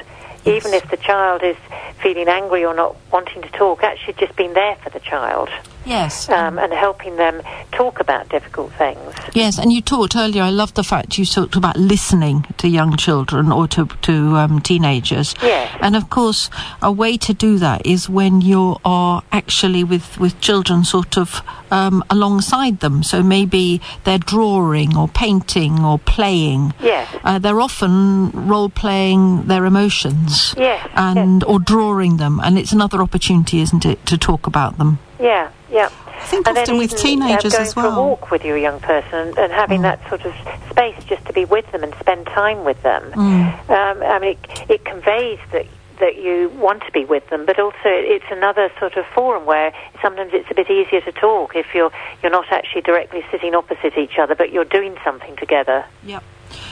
Even 0.44 0.72
if 0.74 0.88
the 0.90 0.96
child 0.96 1.42
is 1.42 1.56
feeling 2.02 2.28
angry 2.28 2.64
or 2.64 2.74
not 2.74 2.96
wanting 3.12 3.42
to 3.42 3.48
talk, 3.50 3.82
actually 3.82 4.14
just 4.14 4.34
being 4.36 4.54
there 4.54 4.76
for 4.76 4.90
the 4.90 5.00
child 5.00 5.48
Yes. 5.84 6.28
um, 6.28 6.58
and 6.58 6.72
helping 6.72 7.16
them 7.16 7.42
talk 7.72 7.98
about 8.00 8.28
difficult 8.28 8.72
things. 8.74 9.14
Yes, 9.34 9.58
and 9.58 9.72
you 9.72 9.80
talked 9.80 10.14
earlier. 10.16 10.42
I 10.42 10.50
love 10.50 10.74
the 10.74 10.84
fact 10.84 11.18
you 11.18 11.24
talked 11.24 11.56
about 11.56 11.76
listening 11.76 12.44
to 12.58 12.68
young 12.68 12.96
children 12.96 13.50
or 13.50 13.66
to 13.68 13.86
to 14.02 14.12
um, 14.36 14.60
teenagers. 14.60 15.34
Yes. 15.42 15.74
And 15.80 15.96
of 15.96 16.10
course, 16.10 16.50
a 16.82 16.92
way 16.92 17.16
to 17.18 17.32
do 17.32 17.58
that 17.58 17.86
is 17.86 18.08
when 18.08 18.40
you 18.42 18.76
are 18.84 19.22
actually 19.32 19.82
with 19.82 20.18
with 20.18 20.38
children, 20.40 20.84
sort 20.84 21.16
of 21.16 21.40
um, 21.70 22.04
alongside 22.10 22.80
them. 22.80 23.02
So 23.02 23.22
maybe 23.22 23.80
they're 24.04 24.18
drawing 24.18 24.96
or 24.96 25.08
painting 25.08 25.84
or 25.84 25.98
playing. 25.98 26.74
Yes. 26.80 27.08
Uh, 27.24 27.38
they're 27.38 27.60
often 27.60 28.30
role 28.48 28.68
playing 28.68 29.46
their 29.46 29.64
emotions. 29.64 30.27
Yes, 30.56 30.88
And 30.94 31.44
or 31.44 31.58
drawing 31.58 32.16
them, 32.16 32.40
and 32.42 32.58
it's 32.58 32.72
another 32.72 33.02
opportunity, 33.02 33.60
isn't 33.60 33.84
it, 33.84 34.04
to 34.06 34.18
talk 34.18 34.46
about 34.46 34.78
them? 34.78 34.98
Yeah, 35.20 35.50
yeah. 35.70 35.90
I 36.06 36.24
think 36.24 36.48
and 36.48 36.56
then 36.56 36.62
often 36.64 36.78
with 36.78 36.96
teenagers 36.96 37.54
uh, 37.54 37.58
going 37.58 37.66
as 37.66 37.74
for 37.74 37.86
a 37.86 37.90
walk 37.90 38.30
with 38.30 38.44
your 38.44 38.56
young 38.56 38.80
person 38.80 39.28
and, 39.28 39.38
and 39.38 39.52
having 39.52 39.82
that 39.82 40.06
sort 40.08 40.24
of 40.24 40.34
space 40.70 41.02
just 41.04 41.24
to 41.26 41.32
be 41.32 41.44
with 41.44 41.70
them 41.70 41.84
and 41.84 41.94
spend 42.00 42.26
time 42.26 42.64
with 42.64 42.82
them. 42.82 43.12
Um, 43.14 44.02
I 44.02 44.18
mean, 44.18 44.36
it, 44.36 44.70
it 44.70 44.84
conveys 44.84 45.38
that 45.52 45.66
that 46.00 46.16
you 46.16 46.48
want 46.50 46.82
to 46.84 46.92
be 46.92 47.04
with 47.04 47.28
them, 47.28 47.44
but 47.44 47.58
also 47.58 47.74
it's 47.84 48.24
another 48.30 48.70
sort 48.78 48.96
of 48.96 49.04
forum 49.06 49.46
where 49.46 49.72
sometimes 50.00 50.30
it's 50.32 50.50
a 50.50 50.54
bit 50.54 50.70
easier 50.70 51.00
to 51.00 51.12
talk 51.12 51.56
if 51.56 51.74
you're 51.74 51.90
you're 52.22 52.32
not 52.32 52.46
actually 52.50 52.82
directly 52.82 53.24
sitting 53.30 53.54
opposite 53.54 53.96
each 53.98 54.18
other, 54.18 54.34
but 54.34 54.52
you're 54.52 54.64
doing 54.64 54.96
something 55.04 55.36
together. 55.36 55.84
Yep. 56.04 56.22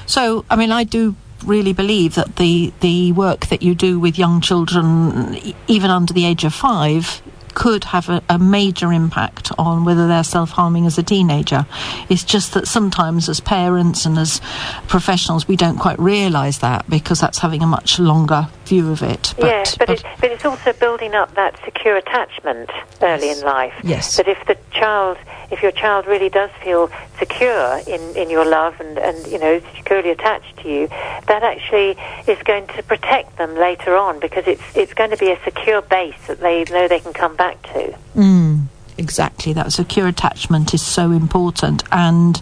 So, 0.07 0.45
I 0.49 0.57
mean, 0.57 0.73
I 0.73 0.85
do 0.85 1.16
really 1.46 1.72
believe 1.72 2.14
that 2.14 2.37
the 2.37 2.72
the 2.80 3.12
work 3.12 3.46
that 3.46 3.62
you 3.62 3.74
do 3.74 3.98
with 3.98 4.18
young 4.18 4.40
children, 4.40 5.37
even 5.66 5.90
under 5.90 6.12
the 6.12 6.26
age 6.26 6.44
of 6.44 6.54
five, 6.54 7.22
could 7.57 7.85
have 7.85 8.11
a, 8.11 8.23
a 8.29 8.38
major 8.38 8.92
impact 8.92 9.51
on 9.59 9.85
whether 9.87 10.07
they're 10.07 10.23
self 10.23 10.51
harming 10.51 10.85
as 10.85 10.99
a 10.99 11.03
teenager. 11.03 11.66
It's 12.11 12.23
just 12.23 12.53
that 12.53 12.69
sometimes, 12.69 13.31
as 13.31 13.40
parents 13.40 14.05
and 14.05 14.19
as 14.19 14.42
professionals, 14.88 15.49
we 15.49 15.57
don't 15.57 15.79
quite 15.79 15.99
realise 15.99 16.59
that 16.59 16.88
because 16.88 17.19
that's 17.19 17.38
having 17.38 17.62
a 17.62 17.66
much 17.66 17.99
longer 17.99 18.49
view 18.66 18.90
of 18.90 19.03
it. 19.03 19.35
yes, 19.38 19.77
but, 19.77 19.88
it, 19.88 20.05
but 20.21 20.31
it's 20.31 20.45
also 20.45 20.73
building 20.75 21.14
up 21.14 21.35
that 21.35 21.59
secure 21.64 21.97
attachment 21.97 22.69
early 23.01 23.31
in 23.31 23.40
life. 23.40 23.75
Yes. 23.83 24.16
That 24.19 24.29
if 24.29 24.45
the 24.47 24.59
child, 24.73 25.16
if 25.51 25.62
your 25.62 25.73
child 25.73 26.07
really 26.07 26.29
does 26.29 26.51
feel 26.62 26.90
secure 27.19 27.81
in, 27.87 28.16
in 28.16 28.29
your 28.29 28.45
love 28.45 28.79
and, 28.81 28.99
and 28.99 29.27
you 29.29 29.38
know 29.38 29.61
securely 29.77 30.11
attached 30.11 30.59
to 30.59 30.69
you, 30.69 30.88
that 30.88 31.42
actually 31.42 31.97
is 32.27 32.42
going 32.42 32.66
to 32.69 32.83
protect 32.83 33.38
them 33.38 33.55
later 33.55 33.97
on 33.97 34.21
because 34.21 34.47
it's 34.47 34.62
it's 34.77 34.92
going 34.92 35.11
to 35.11 35.16
be 35.16 35.31
a 35.31 35.40
secure 35.45 35.81
base 35.81 36.27
that 36.27 36.40
they 36.40 36.64
know 36.64 36.87
they 36.88 37.01
can 37.01 37.12
come 37.14 37.35
back 37.37 37.45
to. 37.54 37.96
Mm. 38.14 38.62
Exactly, 38.98 39.52
that 39.52 39.72
secure 39.74 40.06
attachment 40.09 40.72
is 40.72 40.80
so 40.80 41.11
important, 41.11 41.82
and 41.92 42.40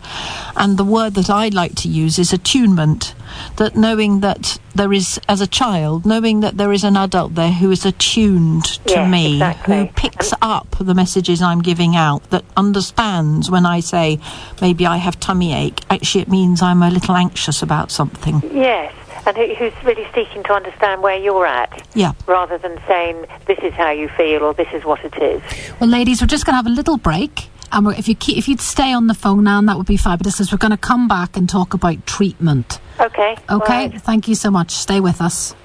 and 0.54 0.78
the 0.78 0.84
word 0.84 1.14
that 1.14 1.28
I 1.28 1.48
like 1.48 1.74
to 1.82 1.88
use 1.88 2.16
is 2.16 2.32
attunement. 2.32 3.12
That 3.56 3.74
knowing 3.74 4.20
that 4.20 4.60
there 4.72 4.92
is, 4.92 5.18
as 5.28 5.40
a 5.40 5.48
child, 5.48 6.06
knowing 6.06 6.38
that 6.40 6.56
there 6.56 6.72
is 6.72 6.84
an 6.84 6.96
adult 6.96 7.34
there 7.34 7.50
who 7.50 7.72
is 7.72 7.84
attuned 7.84 8.66
to 8.86 8.92
Yes, 8.94 9.10
me, 9.10 9.32
exactly. 9.32 9.76
who 9.78 9.86
picks 9.94 10.32
up 10.40 10.76
the 10.78 10.94
messages 10.94 11.42
I'm 11.42 11.60
giving 11.60 11.96
out, 11.96 12.30
that 12.30 12.44
understands 12.56 13.50
when 13.50 13.66
I 13.66 13.80
say 13.80 14.20
maybe 14.60 14.86
I 14.86 14.98
have 14.98 15.18
tummy 15.18 15.52
ache. 15.52 15.80
Actually, 15.90 16.20
it 16.22 16.28
means 16.28 16.62
I'm 16.62 16.84
a 16.84 16.90
little 16.90 17.16
anxious 17.16 17.62
about 17.62 17.90
something. 17.90 18.40
Yes, 18.54 18.92
and 19.26 19.36
who, 19.36 19.54
who's 19.54 19.72
really 19.84 20.06
seeking 20.14 20.42
to 20.44 20.52
understand 20.52 21.02
where 21.02 21.16
you're 21.16 21.46
at, 21.46 21.86
Yeah. 21.94 22.12
rather 22.26 22.58
than 22.58 22.78
saying 22.86 23.26
this 23.46 23.58
is 23.62 23.72
how 23.74 23.90
you 23.90 24.08
feel 24.08 24.42
or 24.42 24.54
this 24.54 24.68
is 24.72 24.84
what 24.84 25.04
it 25.04 25.14
is. 25.22 25.42
Well, 25.80 25.90
ladies, 25.90 26.20
we're 26.20 26.26
just 26.26 26.44
going 26.46 26.52
to 26.54 26.56
have 26.56 26.66
a 26.66 26.70
little 26.70 26.96
break. 26.96 27.48
And 27.72 27.86
we're, 27.86 27.94
if 27.94 28.06
you 28.06 28.14
keep, 28.14 28.38
if 28.38 28.46
you'd 28.46 28.60
stay 28.60 28.92
on 28.92 29.08
the 29.08 29.14
phone 29.14 29.42
now, 29.44 29.60
that 29.62 29.76
would 29.76 29.86
be 29.86 29.96
fabulous. 29.96 30.40
As 30.40 30.52
we're 30.52 30.58
going 30.58 30.70
to 30.70 30.76
come 30.76 31.08
back 31.08 31.36
and 31.36 31.48
talk 31.48 31.74
about 31.74 32.06
treatment. 32.06 32.78
Okay. 33.00 33.36
Okay, 33.50 33.88
right. 33.88 34.00
thank 34.02 34.28
you 34.28 34.36
so 34.36 34.50
much. 34.50 34.70
Stay 34.70 35.00
with 35.00 35.20
us. 35.20 35.56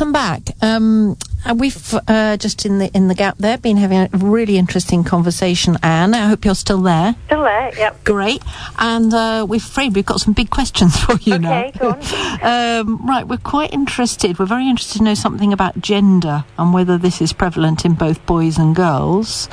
Welcome 0.00 0.12
back. 0.14 0.40
Um, 0.62 1.14
and 1.44 1.58
we've 1.60 1.94
uh, 2.08 2.36
just 2.36 2.66
in 2.66 2.78
the 2.78 2.90
in 2.94 3.08
the 3.08 3.14
gap 3.14 3.38
there 3.38 3.58
been 3.58 3.76
having 3.76 3.98
a 3.98 4.08
really 4.12 4.58
interesting 4.58 5.04
conversation. 5.04 5.76
Anne, 5.82 6.14
I 6.14 6.26
hope 6.28 6.44
you're 6.44 6.54
still 6.54 6.80
there. 6.82 7.14
Still 7.26 7.42
there? 7.42 7.72
Yep. 7.76 8.04
Great. 8.04 8.42
And 8.78 9.12
uh, 9.12 9.46
we're 9.48 9.56
afraid 9.56 9.94
we've 9.94 10.04
got 10.06 10.20
some 10.20 10.32
big 10.34 10.50
questions 10.50 10.96
for 11.04 11.14
you 11.20 11.38
now. 11.38 11.64
Okay, 11.64 11.78
go 11.78 11.90
on. 11.90 12.42
um, 12.42 13.06
right, 13.06 13.26
we're 13.26 13.38
quite 13.38 13.72
interested. 13.72 14.38
We're 14.38 14.46
very 14.46 14.68
interested 14.68 14.98
to 14.98 15.04
know 15.04 15.14
something 15.14 15.52
about 15.52 15.80
gender 15.80 16.44
and 16.58 16.72
whether 16.74 16.98
this 16.98 17.20
is 17.20 17.32
prevalent 17.32 17.84
in 17.84 17.94
both 17.94 18.24
boys 18.26 18.58
and 18.58 18.74
girls. 18.74 19.48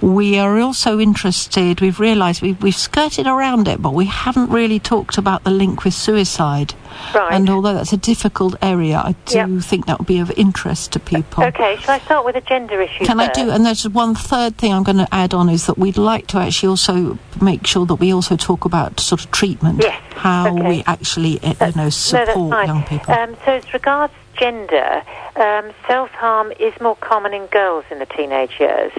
We 0.00 0.38
are 0.38 0.58
also 0.60 0.98
interested, 0.98 1.80
we've 1.80 2.00
realised 2.00 2.42
we've, 2.42 2.60
we've 2.62 2.74
skirted 2.74 3.26
around 3.26 3.68
it, 3.68 3.82
but 3.82 3.92
we 3.94 4.06
haven't 4.06 4.50
really 4.50 4.78
talked 4.78 5.18
about 5.18 5.44
the 5.44 5.50
link 5.50 5.84
with 5.84 5.94
suicide. 5.94 6.74
Right. 7.14 7.32
And 7.32 7.48
although 7.48 7.74
that's 7.74 7.92
a 7.92 7.96
difficult 7.96 8.56
area, 8.62 8.96
I 8.98 9.14
do 9.26 9.36
Yep. 9.36 9.62
think 9.62 9.86
that 9.86 9.98
would 9.98 10.08
be 10.08 10.18
of 10.18 10.30
interest 10.32 10.92
to 10.92 11.00
people. 11.00 11.19
Okay, 11.38 11.76
shall 11.76 11.94
I 11.94 11.98
start 12.00 12.24
with 12.24 12.36
a 12.36 12.40
gender 12.40 12.80
issue 12.80 13.04
Can 13.04 13.20
I 13.20 13.28
do? 13.28 13.50
And 13.50 13.64
there's 13.64 13.88
one 13.88 14.14
third 14.14 14.56
thing 14.56 14.72
I'm 14.72 14.82
going 14.82 14.98
to 14.98 15.08
add 15.12 15.34
on 15.34 15.48
is 15.48 15.66
that 15.66 15.78
we'd 15.78 15.98
like 15.98 16.26
to 16.28 16.38
actually 16.38 16.68
also 16.68 17.18
make 17.40 17.66
sure 17.66 17.86
that 17.86 17.96
we 17.96 18.12
also 18.12 18.36
talk 18.36 18.64
about 18.64 19.00
sort 19.00 19.24
of 19.24 19.30
treatment, 19.30 19.80
Yes, 19.82 20.00
how 20.14 20.52
okay. 20.54 20.68
we 20.68 20.82
actually 20.86 21.40
uh, 21.42 21.66
you 21.66 21.72
know 21.76 21.90
support 21.90 22.26
that's 22.26 22.50
fine. 22.50 22.66
young 22.66 22.82
people. 22.84 23.14
Um, 23.14 23.36
so 23.44 23.52
as 23.52 23.72
regards 23.72 24.12
gender, 24.36 25.02
um, 25.36 25.70
self-harm 25.86 26.52
is 26.58 26.72
more 26.80 26.96
common 26.96 27.34
in 27.34 27.46
girls 27.46 27.84
in 27.90 27.98
the 27.98 28.06
teenage 28.06 28.58
years. 28.58 28.92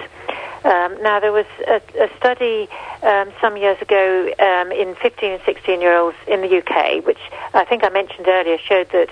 Um, 0.64 1.02
now, 1.02 1.18
there 1.18 1.32
was 1.32 1.46
a, 1.66 1.80
a 2.00 2.08
study 2.16 2.68
um, 3.02 3.32
some 3.40 3.56
years 3.56 3.80
ago 3.82 4.32
um, 4.38 4.70
in 4.70 4.94
15 4.94 5.32
and 5.32 5.42
16 5.44 5.80
year 5.80 5.96
olds 5.98 6.16
in 6.28 6.40
the 6.40 6.58
UK, 6.58 7.04
which 7.04 7.18
I 7.52 7.64
think 7.64 7.82
I 7.82 7.88
mentioned 7.88 8.28
earlier, 8.28 8.58
showed 8.58 8.88
that 8.90 9.08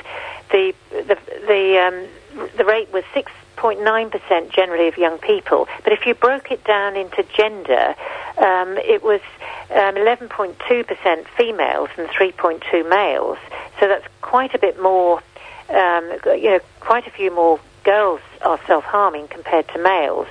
the 0.51 0.73
the 0.91 1.19
the, 1.49 1.79
um, 1.79 2.09
the 2.57 2.65
rate 2.65 2.93
was 2.93 3.05
6.9% 3.15 4.51
generally 4.51 4.89
of 4.89 4.97
young 4.97 5.19
people. 5.19 5.69
But 5.85 5.93
if 5.93 6.07
you 6.07 6.15
broke 6.15 6.51
it 6.51 6.65
down 6.65 6.97
into 6.97 7.23
gender, 7.37 7.95
um, 8.39 8.77
it 8.79 9.03
was 9.03 9.21
um, 9.71 9.95
11.2% 9.95 11.27
females 11.37 11.89
and 11.97 12.09
3.2 12.09 12.89
males. 12.89 13.39
So 13.79 13.89
that's 13.89 14.07
quite 14.21 14.55
a 14.55 14.59
bit 14.59 14.81
more 14.81 15.23
um, 15.71 16.11
you 16.27 16.51
know, 16.51 16.61
quite 16.81 17.07
a 17.07 17.11
few 17.11 17.35
more 17.35 17.61
girls 17.85 18.21
are 18.43 18.59
self-harming 18.67 19.29
compared 19.29 19.69
to 19.69 19.79
males. 19.79 20.27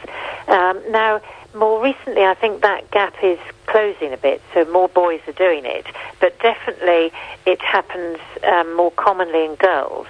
Um, 0.48 0.82
now, 0.92 1.22
more 1.56 1.82
recently, 1.82 2.24
I 2.24 2.36
think 2.36 2.62
that 2.62 2.92
gap 2.92 3.16
is 3.24 3.40
closing 3.66 4.14
a 4.14 4.18
bit, 4.18 4.42
so 4.54 4.66
more 4.66 4.90
boys 4.90 5.22
are 5.28 5.34
doing 5.34 5.66
it, 5.66 5.86
but 6.20 6.38
definitely 6.40 7.12
it 7.46 7.62
happens 7.62 8.20
um, 8.44 8.76
more 8.76 8.92
commonly 8.92 9.46
in 9.46 9.56
girls. 9.56 10.08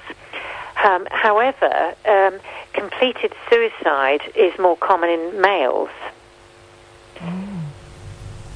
Um, 0.83 1.07
however, 1.11 1.95
um, 2.05 2.39
completed 2.73 3.33
suicide 3.49 4.21
is 4.35 4.57
more 4.59 4.77
common 4.77 5.09
in 5.09 5.41
males. 5.41 5.89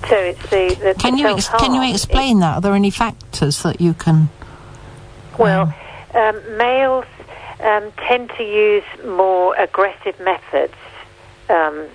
So 0.09 0.15
it's 0.15 0.41
the, 0.49 0.77
the 0.81 0.95
can 0.99 1.17
you 1.17 1.27
ex- 1.27 1.49
can 1.49 1.73
you 1.73 1.83
explain 1.89 2.39
that? 2.39 2.55
Are 2.55 2.61
there 2.61 2.73
any 2.73 2.89
factors 2.89 3.63
that 3.63 3.79
you 3.79 3.93
can? 3.93 4.29
Well, 5.37 5.73
um, 6.13 6.57
males 6.57 7.05
um, 7.59 7.91
tend 8.07 8.29
to 8.37 8.43
use 8.43 8.83
more 9.05 9.55
aggressive 9.55 10.19
methods 10.19 10.73
um, 11.49 11.87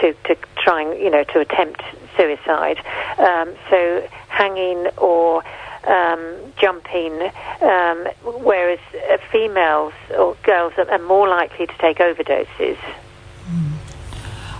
to, 0.00 0.14
to 0.24 0.36
try 0.56 0.82
and, 0.82 1.00
you 1.00 1.10
know, 1.10 1.24
to 1.24 1.40
attempt 1.40 1.82
suicide. 2.16 2.78
Um, 3.18 3.54
so 3.70 4.06
hanging 4.28 4.86
or 4.98 5.42
um, 5.86 6.52
jumping, 6.60 7.20
um, 7.60 8.06
whereas 8.42 8.78
uh, 9.10 9.18
females 9.30 9.92
or 10.16 10.36
girls 10.42 10.72
are, 10.76 10.90
are 10.90 10.98
more 10.98 11.28
likely 11.28 11.66
to 11.66 11.78
take 11.78 11.98
overdoses. 11.98 12.78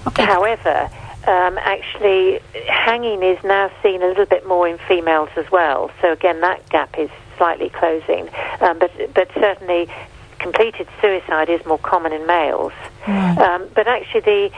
Okay. 0.07 0.25
However, 0.25 0.91
um, 1.27 1.57
actually, 1.59 2.41
hanging 2.69 3.23
is 3.23 3.43
now 3.43 3.71
seen 3.83 4.03
a 4.03 4.07
little 4.07 4.27
bit 4.27 4.47
more 4.47 4.69
in 4.69 4.79
females 4.87 5.31
as 5.37 5.51
well. 5.51 5.91
So 6.03 6.13
again, 6.13 6.41
that 6.43 6.69
gap 6.69 6.99
is 6.99 7.09
slightly 7.39 7.71
closing. 7.71 8.29
Um, 8.61 8.79
but 8.79 8.93
but 9.15 9.31
certainly, 9.35 9.89
completed 10.39 10.87
suicide 11.01 11.49
is 11.49 11.65
more 11.65 11.79
common 11.79 12.13
in 12.13 12.27
males. 12.27 12.73
Um, 13.07 13.69
but 13.75 13.89
actually, 13.89 14.21
the 14.21 14.51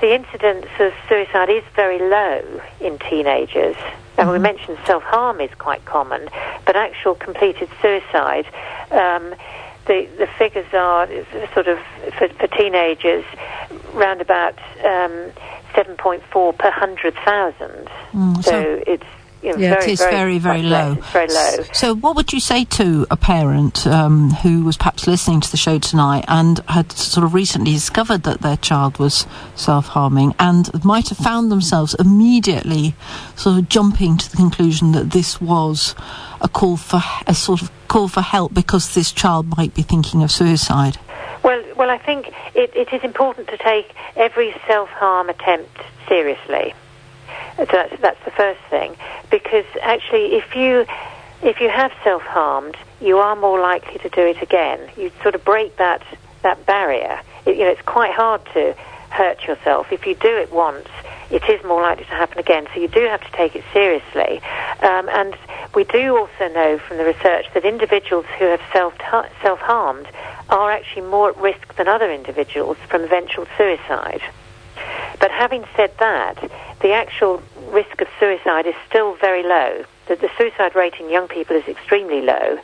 the 0.00 0.14
incidence 0.14 0.66
of 0.80 0.92
suicide 1.08 1.50
is 1.50 1.64
very 1.74 1.98
low 1.98 2.60
in 2.80 2.98
teenagers. 2.98 3.76
And 4.18 4.30
we 4.30 4.38
mentioned 4.38 4.78
self 4.84 5.04
harm 5.04 5.40
is 5.40 5.50
quite 5.58 5.84
common, 5.84 6.28
but 6.66 6.74
actual 6.76 7.14
completed 7.14 7.68
suicide. 7.80 8.46
Um, 8.90 9.34
the, 9.86 10.06
the 10.18 10.26
figures 10.38 10.66
are 10.74 11.06
sort 11.54 11.68
of 11.68 11.78
for, 12.18 12.28
for 12.28 12.46
teenagers 12.48 13.24
round 13.94 14.20
about 14.20 14.58
um, 14.84 15.32
7.4 15.72 16.58
per 16.58 16.68
100,000. 16.68 17.88
Mm, 18.12 18.36
so, 18.36 18.50
so- 18.50 18.82
it's 18.86 19.04
you 19.42 19.52
know, 19.52 19.58
Yeah, 19.58 19.74
very, 19.74 19.84
it 19.84 19.90
is 19.90 20.00
very, 20.00 20.38
very 20.38 20.62
much 20.62 20.70
low. 20.70 20.94
very 21.12 21.28
low. 21.28 21.64
So, 21.72 21.94
what 21.94 22.16
would 22.16 22.32
you 22.32 22.40
say 22.40 22.64
to 22.64 23.06
a 23.10 23.16
parent 23.16 23.86
um, 23.86 24.30
who 24.30 24.64
was 24.64 24.76
perhaps 24.76 25.06
listening 25.06 25.40
to 25.40 25.50
the 25.50 25.56
show 25.56 25.78
tonight 25.78 26.24
and 26.28 26.58
had 26.68 26.92
sort 26.92 27.24
of 27.24 27.34
recently 27.34 27.72
discovered 27.72 28.22
that 28.24 28.40
their 28.40 28.56
child 28.56 28.98
was 28.98 29.26
self 29.54 29.88
harming 29.88 30.34
and 30.38 30.84
might 30.84 31.08
have 31.08 31.18
found 31.18 31.50
themselves 31.50 31.94
immediately 31.98 32.94
sort 33.36 33.58
of 33.58 33.68
jumping 33.68 34.16
to 34.18 34.30
the 34.30 34.36
conclusion 34.36 34.92
that 34.92 35.10
this 35.10 35.40
was 35.40 35.94
a 36.40 36.48
call 36.48 36.76
for 36.76 37.00
a 37.26 37.34
sort 37.34 37.62
of 37.62 37.70
call 37.88 38.08
for 38.08 38.20
help 38.20 38.54
because 38.54 38.94
this 38.94 39.12
child 39.12 39.56
might 39.56 39.74
be 39.74 39.82
thinking 39.82 40.22
of 40.22 40.30
suicide? 40.30 40.98
Well, 41.42 41.62
well, 41.76 41.90
I 41.90 41.98
think 41.98 42.28
it, 42.54 42.74
it 42.74 42.92
is 42.92 43.02
important 43.02 43.48
to 43.48 43.56
take 43.56 43.92
every 44.16 44.54
self-harm 44.66 45.28
attempt 45.30 45.80
seriously. 46.08 46.74
So 47.58 47.66
that's, 47.72 48.00
that's 48.00 48.24
the 48.24 48.30
first 48.30 48.60
thing, 48.70 48.94
because 49.30 49.64
actually, 49.82 50.36
if 50.36 50.54
you 50.54 50.86
if 51.42 51.60
you 51.60 51.68
have 51.68 51.92
self-harmed, 52.04 52.76
you 53.00 53.18
are 53.18 53.36
more 53.36 53.60
likely 53.60 53.98
to 53.98 54.08
do 54.08 54.22
it 54.22 54.40
again. 54.42 54.80
You 54.96 55.10
sort 55.22 55.34
of 55.34 55.44
break 55.44 55.76
that 55.76 56.02
that 56.42 56.64
barrier. 56.66 57.20
It, 57.46 57.56
you 57.56 57.64
know, 57.64 57.70
it's 57.70 57.82
quite 57.82 58.12
hard 58.12 58.44
to 58.54 58.74
hurt 59.10 59.44
yourself. 59.44 59.90
If 59.90 60.06
you 60.06 60.14
do 60.14 60.36
it 60.36 60.52
once, 60.52 60.86
it 61.30 61.42
is 61.48 61.62
more 61.64 61.82
likely 61.82 62.04
to 62.04 62.10
happen 62.10 62.38
again. 62.38 62.68
So 62.72 62.80
you 62.80 62.88
do 62.88 63.00
have 63.06 63.20
to 63.22 63.30
take 63.32 63.56
it 63.56 63.64
seriously. 63.72 64.40
Um, 64.80 65.08
and 65.08 65.34
we 65.74 65.82
do 65.84 66.16
also 66.16 66.48
know 66.54 66.78
from 66.78 66.98
the 66.98 67.04
research 67.04 67.46
that 67.54 67.64
individuals 67.64 68.26
who 68.38 68.44
have 68.46 68.60
self 68.72 68.94
self 69.42 69.58
harmed 69.58 70.06
are 70.48 70.70
actually 70.70 71.02
more 71.02 71.30
at 71.30 71.36
risk 71.38 71.74
than 71.76 71.88
other 71.88 72.12
individuals 72.12 72.76
from 72.88 73.02
eventual 73.02 73.46
suicide. 73.56 74.22
But 75.20 75.30
having 75.30 75.64
said 75.76 75.92
that, 75.98 76.50
the 76.80 76.92
actual 76.92 77.42
risk 77.70 78.00
of 78.00 78.08
suicide 78.20 78.66
is 78.66 78.74
still 78.88 79.16
very 79.16 79.42
low. 79.42 79.84
The, 80.06 80.16
the 80.16 80.30
suicide 80.38 80.74
rate 80.74 80.94
in 81.00 81.10
young 81.10 81.28
people 81.28 81.56
is 81.56 81.66
extremely 81.66 82.22
low. 82.22 82.58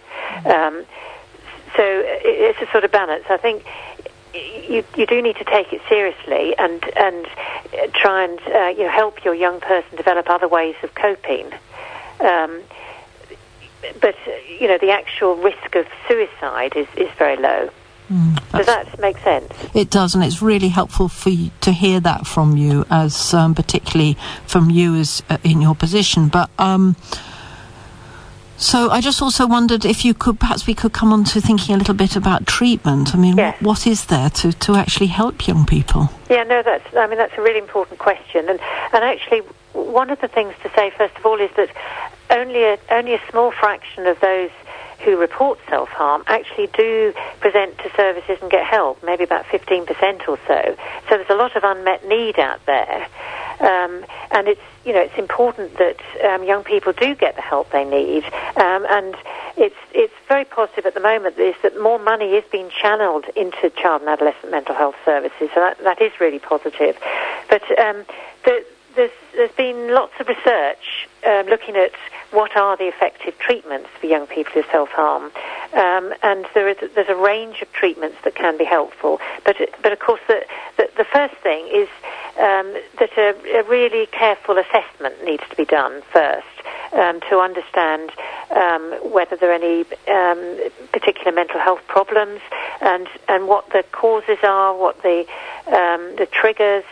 Um, 0.45 0.85
so 1.77 1.83
it, 1.83 2.23
it's 2.25 2.63
a 2.63 2.71
sort 2.71 2.85
of 2.85 2.93
balance. 2.93 3.25
I 3.29 3.37
think 3.37 3.65
you, 4.35 4.85
you 4.97 5.07
do 5.07 5.21
need 5.23 5.37
to 5.37 5.45
take 5.45 5.73
it 5.73 5.81
seriously 5.89 6.57
and 6.59 6.83
and 6.97 7.27
uh, 7.27 7.87
try 7.95 8.25
and 8.25 8.41
uh, 8.49 8.75
you 8.77 8.85
know 8.85 8.91
help 8.91 9.25
your 9.25 9.35
young 9.35 9.61
person 9.61 9.97
develop 9.97 10.29
other 10.29 10.49
ways 10.49 10.75
of 10.83 10.95
coping. 10.95 11.53
Um, 12.21 12.63
but 14.01 14.17
uh, 14.27 14.31
you 14.61 14.69
know 14.69 14.79
the 14.79 14.91
actual 14.91 15.37
risk 15.37 15.75
of 15.75 15.87
suicide 16.09 16.77
is, 16.77 16.89
is 16.97 17.11
very 17.19 17.37
low. 17.37 17.71
Does 18.53 18.67
that 18.67 18.99
make 19.01 19.19
sense? 19.19 19.53
It 19.75 19.91
does, 19.91 20.15
and 20.15 20.23
it's 20.23 20.41
really 20.41 20.69
helpful 20.69 21.09
for 21.09 21.31
you 21.31 21.51
to 21.63 21.73
hear 21.73 22.01
that 22.01 22.27
from 22.27 22.57
you, 22.57 22.85
as 22.91 23.35
um, 23.35 23.55
particularly 23.55 24.17
from 24.47 24.71
you 24.71 24.95
as 24.97 25.23
uh, 25.29 25.39
in 25.43 25.61
your 25.61 25.75
position. 25.75 26.29
But 26.29 26.49
um, 26.59 26.97
so 28.57 28.89
I 28.91 29.01
just 29.01 29.21
also 29.21 29.47
wondered 29.47 29.85
if 29.85 30.05
you 30.05 30.15
could, 30.15 30.39
perhaps 30.39 30.67
we 30.67 30.75
could 30.75 30.93
come 30.93 31.13
on 31.13 31.25
to 31.25 31.41
thinking 31.41 31.75
a 31.75 31.79
little 31.79 31.95
bit 31.95 32.15
about 32.17 32.47
treatment. 32.47 33.15
I 33.15 33.19
mean, 33.19 33.37
Yes. 33.37 33.61
what, 33.61 33.67
what 33.69 33.87
is 33.87 34.07
there 34.07 34.31
to, 34.31 34.53
to 34.53 34.77
actually 34.77 35.09
help 35.09 35.47
young 35.49 35.67
people? 35.67 36.09
Yeah, 36.31 36.45
no, 36.45 36.63
that's. 36.63 36.95
I 36.95 37.07
mean, 37.09 37.19
that's 37.19 37.37
a 37.37 37.43
really 37.43 37.59
important 37.59 37.99
question, 37.99 38.49
and 38.49 38.61
and 38.93 39.05
actually, 39.05 39.41
one 39.73 40.11
of 40.11 40.21
the 40.21 40.29
things 40.29 40.55
to 40.63 40.71
say 40.71 40.91
first 40.97 41.17
of 41.17 41.27
all 41.27 41.41
is 41.41 41.51
that 41.57 41.71
only 42.31 42.63
a 42.65 42.79
only 42.91 43.15
a 43.15 43.21
small 43.31 43.51
fraction 43.51 44.07
of 44.07 44.19
those 44.21 44.51
who 45.05 45.19
report 45.19 45.59
self 45.69 45.89
harm 45.91 46.25
actually 46.27 46.69
do 46.69 47.13
present 47.41 47.77
to 47.79 47.91
services 47.97 48.39
and 48.41 48.51
get 48.51 48.67
help. 48.67 49.03
Maybe 49.03 49.25
about 49.25 49.47
fifteen 49.47 49.87
percent 49.87 50.29
or 50.29 50.39
so. 50.47 50.77
So 51.09 51.17
there's 51.17 51.31
a 51.31 51.35
lot 51.35 51.57
of 51.57 51.65
unmet 51.65 52.09
need 52.09 52.39
out 52.39 52.65
there, 52.67 53.07
um, 53.61 54.05
and 54.31 54.49
it's 54.49 54.61
you 54.85 54.93
know 54.93 55.01
it's 55.01 55.19
important 55.19 55.77
that 55.79 56.01
um, 56.25 56.45
young 56.45 56.65
people 56.65 56.93
do 56.93 57.15
get 57.15 57.37
the 57.37 57.43
help 57.43 57.71
they 57.71 57.85
need, 57.85 58.25
um, 58.57 58.87
and 58.89 59.15
it's 59.57 59.77
it's 59.93 60.15
very 60.29 60.45
positive 60.45 60.87
at 60.87 60.95
the 60.95 61.01
moment 61.01 61.39
is 61.39 61.55
that 61.63 61.81
more 61.81 61.99
money 61.99 62.35
is 62.35 62.45
being 62.51 62.71
channeled 62.71 63.27
into 63.37 63.71
child 63.71 64.03
and 64.03 64.11
adolescent 64.11 64.51
mental 64.51 64.75
health 64.75 64.97
services. 65.05 65.51
So 65.55 65.61
that, 65.61 65.79
that 65.85 66.03
is 66.03 66.13
really 66.21 66.39
positive. 66.39 66.97
But 67.49 67.63
um, 67.79 68.05
the, 68.45 68.65
there's 68.97 69.11
there's 69.35 69.53
been 69.53 69.93
lots 69.93 70.13
of 70.21 70.29
research 70.29 71.09
um, 71.27 71.47
looking 71.47 71.77
at 71.77 71.93
what 72.35 72.57
are 72.57 72.77
the 72.77 72.89
effective 72.89 73.39
treatments 73.39 73.89
for 74.01 74.07
young 74.07 74.27
people 74.27 74.53
who 74.53 74.63
self 74.71 74.91
harm, 74.91 75.31
um, 75.73 76.13
and 76.23 76.47
there 76.55 76.69
is 76.69 76.77
there's 76.95 77.09
a 77.09 77.15
range 77.15 77.63
of 77.63 77.73
treatments 77.73 78.17
that 78.25 78.35
can 78.35 78.59
be 78.59 78.65
helpful. 78.65 79.21
But 79.45 79.57
but 79.83 79.93
of 79.93 80.01
course 80.01 80.21
the 80.27 80.45
the, 80.77 80.91
the 80.97 81.05
first 81.05 81.35
thing 81.37 81.69
is 81.73 81.89
um, 82.39 82.75
that 82.99 83.11
a, 83.17 83.61
a 83.61 83.63
really 83.63 84.07
careful 84.07 84.59
assessment 84.59 85.25
needs 85.25 85.45
to 85.49 85.57
be 85.57 85.65
done 85.65 86.03
first 86.13 86.47
um, 86.93 87.21
to 87.29 87.39
understand 87.39 88.11
um, 88.51 88.93
whether 89.13 89.37
there 89.37 89.51
are 89.51 89.55
any 89.55 89.81
um, 90.09 90.71
particular 90.93 91.33
mental 91.33 91.61
health 91.61 91.83
problems 91.87 92.41
and 92.81 93.09
and 93.29 93.49
what 93.49 93.71
the 93.71 93.85
causes 93.93 94.39
are, 94.43 94.77
what 94.77 95.03
the 95.03 95.21
um, 95.67 96.17
the 96.17 96.29
triggers. 96.31 96.85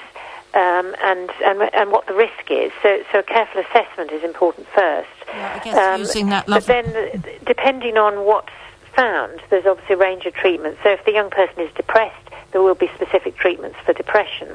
Um, 0.54 0.94
and, 1.02 1.30
and 1.46 1.62
and 1.72 1.90
what 1.90 2.06
the 2.06 2.12
risk 2.12 2.50
is. 2.50 2.72
So, 2.82 3.02
so 3.10 3.20
a 3.20 3.22
careful 3.22 3.62
assessment 3.62 4.12
is 4.12 4.22
important 4.22 4.66
first. 4.74 5.08
I 5.28 5.60
guess 5.64 5.98
using 5.98 6.28
that 6.28 6.46
But 6.46 6.66
then, 6.66 7.24
depending 7.46 7.96
on 7.96 8.26
what's 8.26 8.52
found, 8.94 9.40
there's 9.50 9.64
obviously 9.64 9.94
a 9.94 9.98
range 9.98 10.26
of 10.26 10.34
treatments. 10.34 10.78
So 10.82 10.90
if 10.90 11.04
the 11.04 11.12
young 11.12 11.30
person 11.30 11.60
is 11.60 11.72
depressed, 11.74 12.28
there 12.52 12.62
will 12.62 12.74
be 12.74 12.88
specific 12.94 13.36
treatments 13.36 13.78
for 13.84 13.92
depression. 13.92 14.48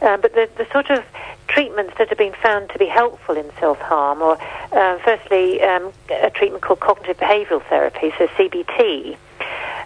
Um, 0.00 0.20
but 0.20 0.34
the, 0.34 0.48
the 0.56 0.66
sort 0.72 0.90
of 0.90 1.04
treatments 1.46 1.94
that 1.98 2.08
have 2.08 2.18
been 2.18 2.34
found 2.42 2.70
to 2.70 2.78
be 2.78 2.86
helpful 2.86 3.36
in 3.36 3.50
self-harm 3.60 4.22
are, 4.22 4.38
uh, 4.72 4.98
firstly, 5.04 5.62
um, 5.62 5.92
a 6.10 6.30
treatment 6.30 6.62
called 6.62 6.80
cognitive 6.80 7.18
behavioural 7.18 7.62
therapy, 7.68 8.12
so 8.18 8.26
CBT. 8.28 9.16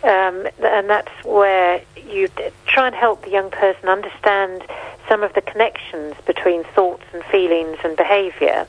Um, 0.02 0.46
and 0.60 0.88
that's 0.88 1.24
where 1.24 1.82
you 1.96 2.28
try 2.66 2.86
and 2.86 2.94
help 2.94 3.24
the 3.24 3.30
young 3.30 3.50
person 3.50 3.88
understand 3.88 4.62
some 5.08 5.22
of 5.22 5.32
the 5.34 5.40
connections 5.40 6.14
between 6.26 6.62
thoughts 6.64 7.02
and 7.12 7.24
feelings 7.24 7.78
and 7.82 7.96
behaviour 7.96 8.66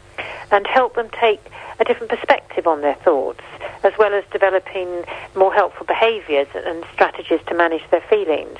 and 0.51 0.65
help 0.65 0.95
them 0.95 1.09
take 1.19 1.41
a 1.79 1.83
different 1.85 2.09
perspective 2.09 2.67
on 2.67 2.81
their 2.81 2.95
thoughts 2.95 3.41
as 3.83 3.93
well 3.97 4.13
as 4.13 4.23
developing 4.31 5.05
more 5.35 5.53
helpful 5.53 5.85
behaviours 5.85 6.47
and 6.53 6.83
strategies 6.93 7.39
to 7.47 7.53
manage 7.53 7.83
their 7.91 8.01
feelings. 8.01 8.57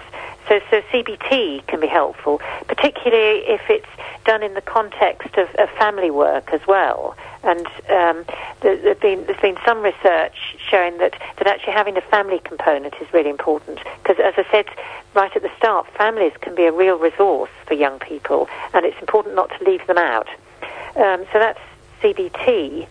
So, 0.48 0.60
so 0.72 0.82
CBT 0.92 1.68
can 1.68 1.80
be 1.80 1.88
helpful, 1.88 2.42
particularly 2.68 3.44
if 3.46 3.62
it's 3.70 3.90
done 4.26 4.42
in 4.42 4.56
the 4.56 4.62
context 4.62 5.38
of, 5.38 5.48
of 5.56 5.70
family 5.72 6.10
work 6.10 6.52
as 6.52 6.62
well. 6.68 7.16
And 7.44 7.68
um, 7.90 8.26
there, 8.62 8.78
there's, 8.78 8.98
been, 8.98 9.26
been 9.26 9.58
some 9.64 9.82
research 9.82 10.58
showing 10.58 10.98
that, 10.98 11.14
that 11.38 11.48
actually 11.48 11.74
having 11.74 11.98
a 11.98 12.02
family 12.02 12.40
component 12.44 12.96
is 13.00 13.14
really 13.14 13.30
important. 13.30 13.80
Because, 14.02 14.18
as 14.24 14.34
I 14.38 14.50
said 14.50 14.66
right 15.14 15.34
at 15.36 15.44
the 15.44 15.52
start, 15.58 15.88
families 15.96 16.34
can 16.42 16.56
be 16.56 16.66
a 16.66 16.72
real 16.72 16.98
resource 16.98 17.52
for 17.68 17.76
young 17.76 18.00
people, 18.00 18.50
and 18.74 18.86
it's 18.86 19.00
important 19.00 19.36
not 19.36 19.52
to 19.58 19.64
leave 19.70 19.86
them 19.86 19.98
out. 19.98 20.28
Um, 20.96 21.26
so 21.32 21.38
that's 21.38 21.60
CBT. 22.02 22.88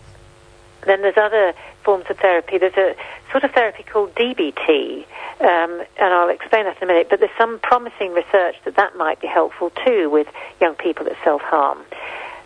Then 0.85 1.01
there's 1.01 1.17
other 1.17 1.53
forms 1.83 2.05
of 2.09 2.17
therapy. 2.17 2.57
There's 2.57 2.77
a 2.77 2.95
sort 3.31 3.43
of 3.43 3.51
therapy 3.51 3.83
called 3.83 4.15
DBT, 4.15 5.05
um, 5.41 5.83
and 5.97 6.13
I'll 6.13 6.29
explain 6.29 6.65
that 6.65 6.77
in 6.77 6.83
a 6.83 6.87
minute. 6.87 7.07
But 7.09 7.19
there's 7.19 7.37
some 7.37 7.59
promising 7.59 8.13
research 8.13 8.55
that 8.65 8.75
that 8.75 8.95
might 8.95 9.19
be 9.19 9.27
helpful 9.27 9.71
too 9.85 10.09
with 10.09 10.27
young 10.61 10.75
people 10.75 11.05
that 11.05 11.17
self-harm. 11.23 11.79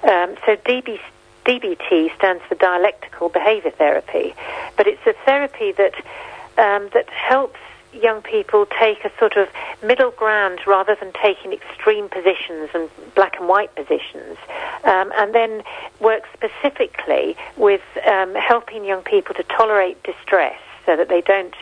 Um, 0.04 0.36
so 0.46 0.56
DB, 0.58 1.00
DBT 1.46 2.16
stands 2.16 2.44
for 2.48 2.56
dialectical 2.56 3.30
behaviour 3.30 3.72
therapy, 3.72 4.36
but 4.78 4.88
it's 4.88 5.06
a 5.06 5.14
therapy 5.26 5.72
that 5.74 5.96
um, 6.58 6.90
that 6.94 7.10
helps 7.10 7.60
young 8.02 8.22
people 8.22 8.66
take 8.66 9.06
a 9.06 9.12
sort 9.20 9.38
of 9.38 9.48
middle 9.84 10.12
ground 10.12 10.60
rather 10.66 10.96
than 10.96 11.12
taking 11.22 11.54
extreme 11.54 12.10
positions 12.10 12.70
and 12.74 12.90
black 13.16 13.38
and 13.40 13.48
white 13.48 13.74
positions, 13.76 14.38
um, 14.84 15.12
and 15.18 15.34
then 15.34 15.64
work 16.00 16.24
specifically 16.34 17.36
with 17.58 17.82
um, 18.08 18.34
helping 18.36 18.86
young 18.86 19.02
people 19.02 19.34
to 19.36 19.44
tolerate 19.44 20.02
distress 20.04 20.60
so 20.86 20.96
that 20.96 21.10
they 21.10 21.22
don't 21.22 21.56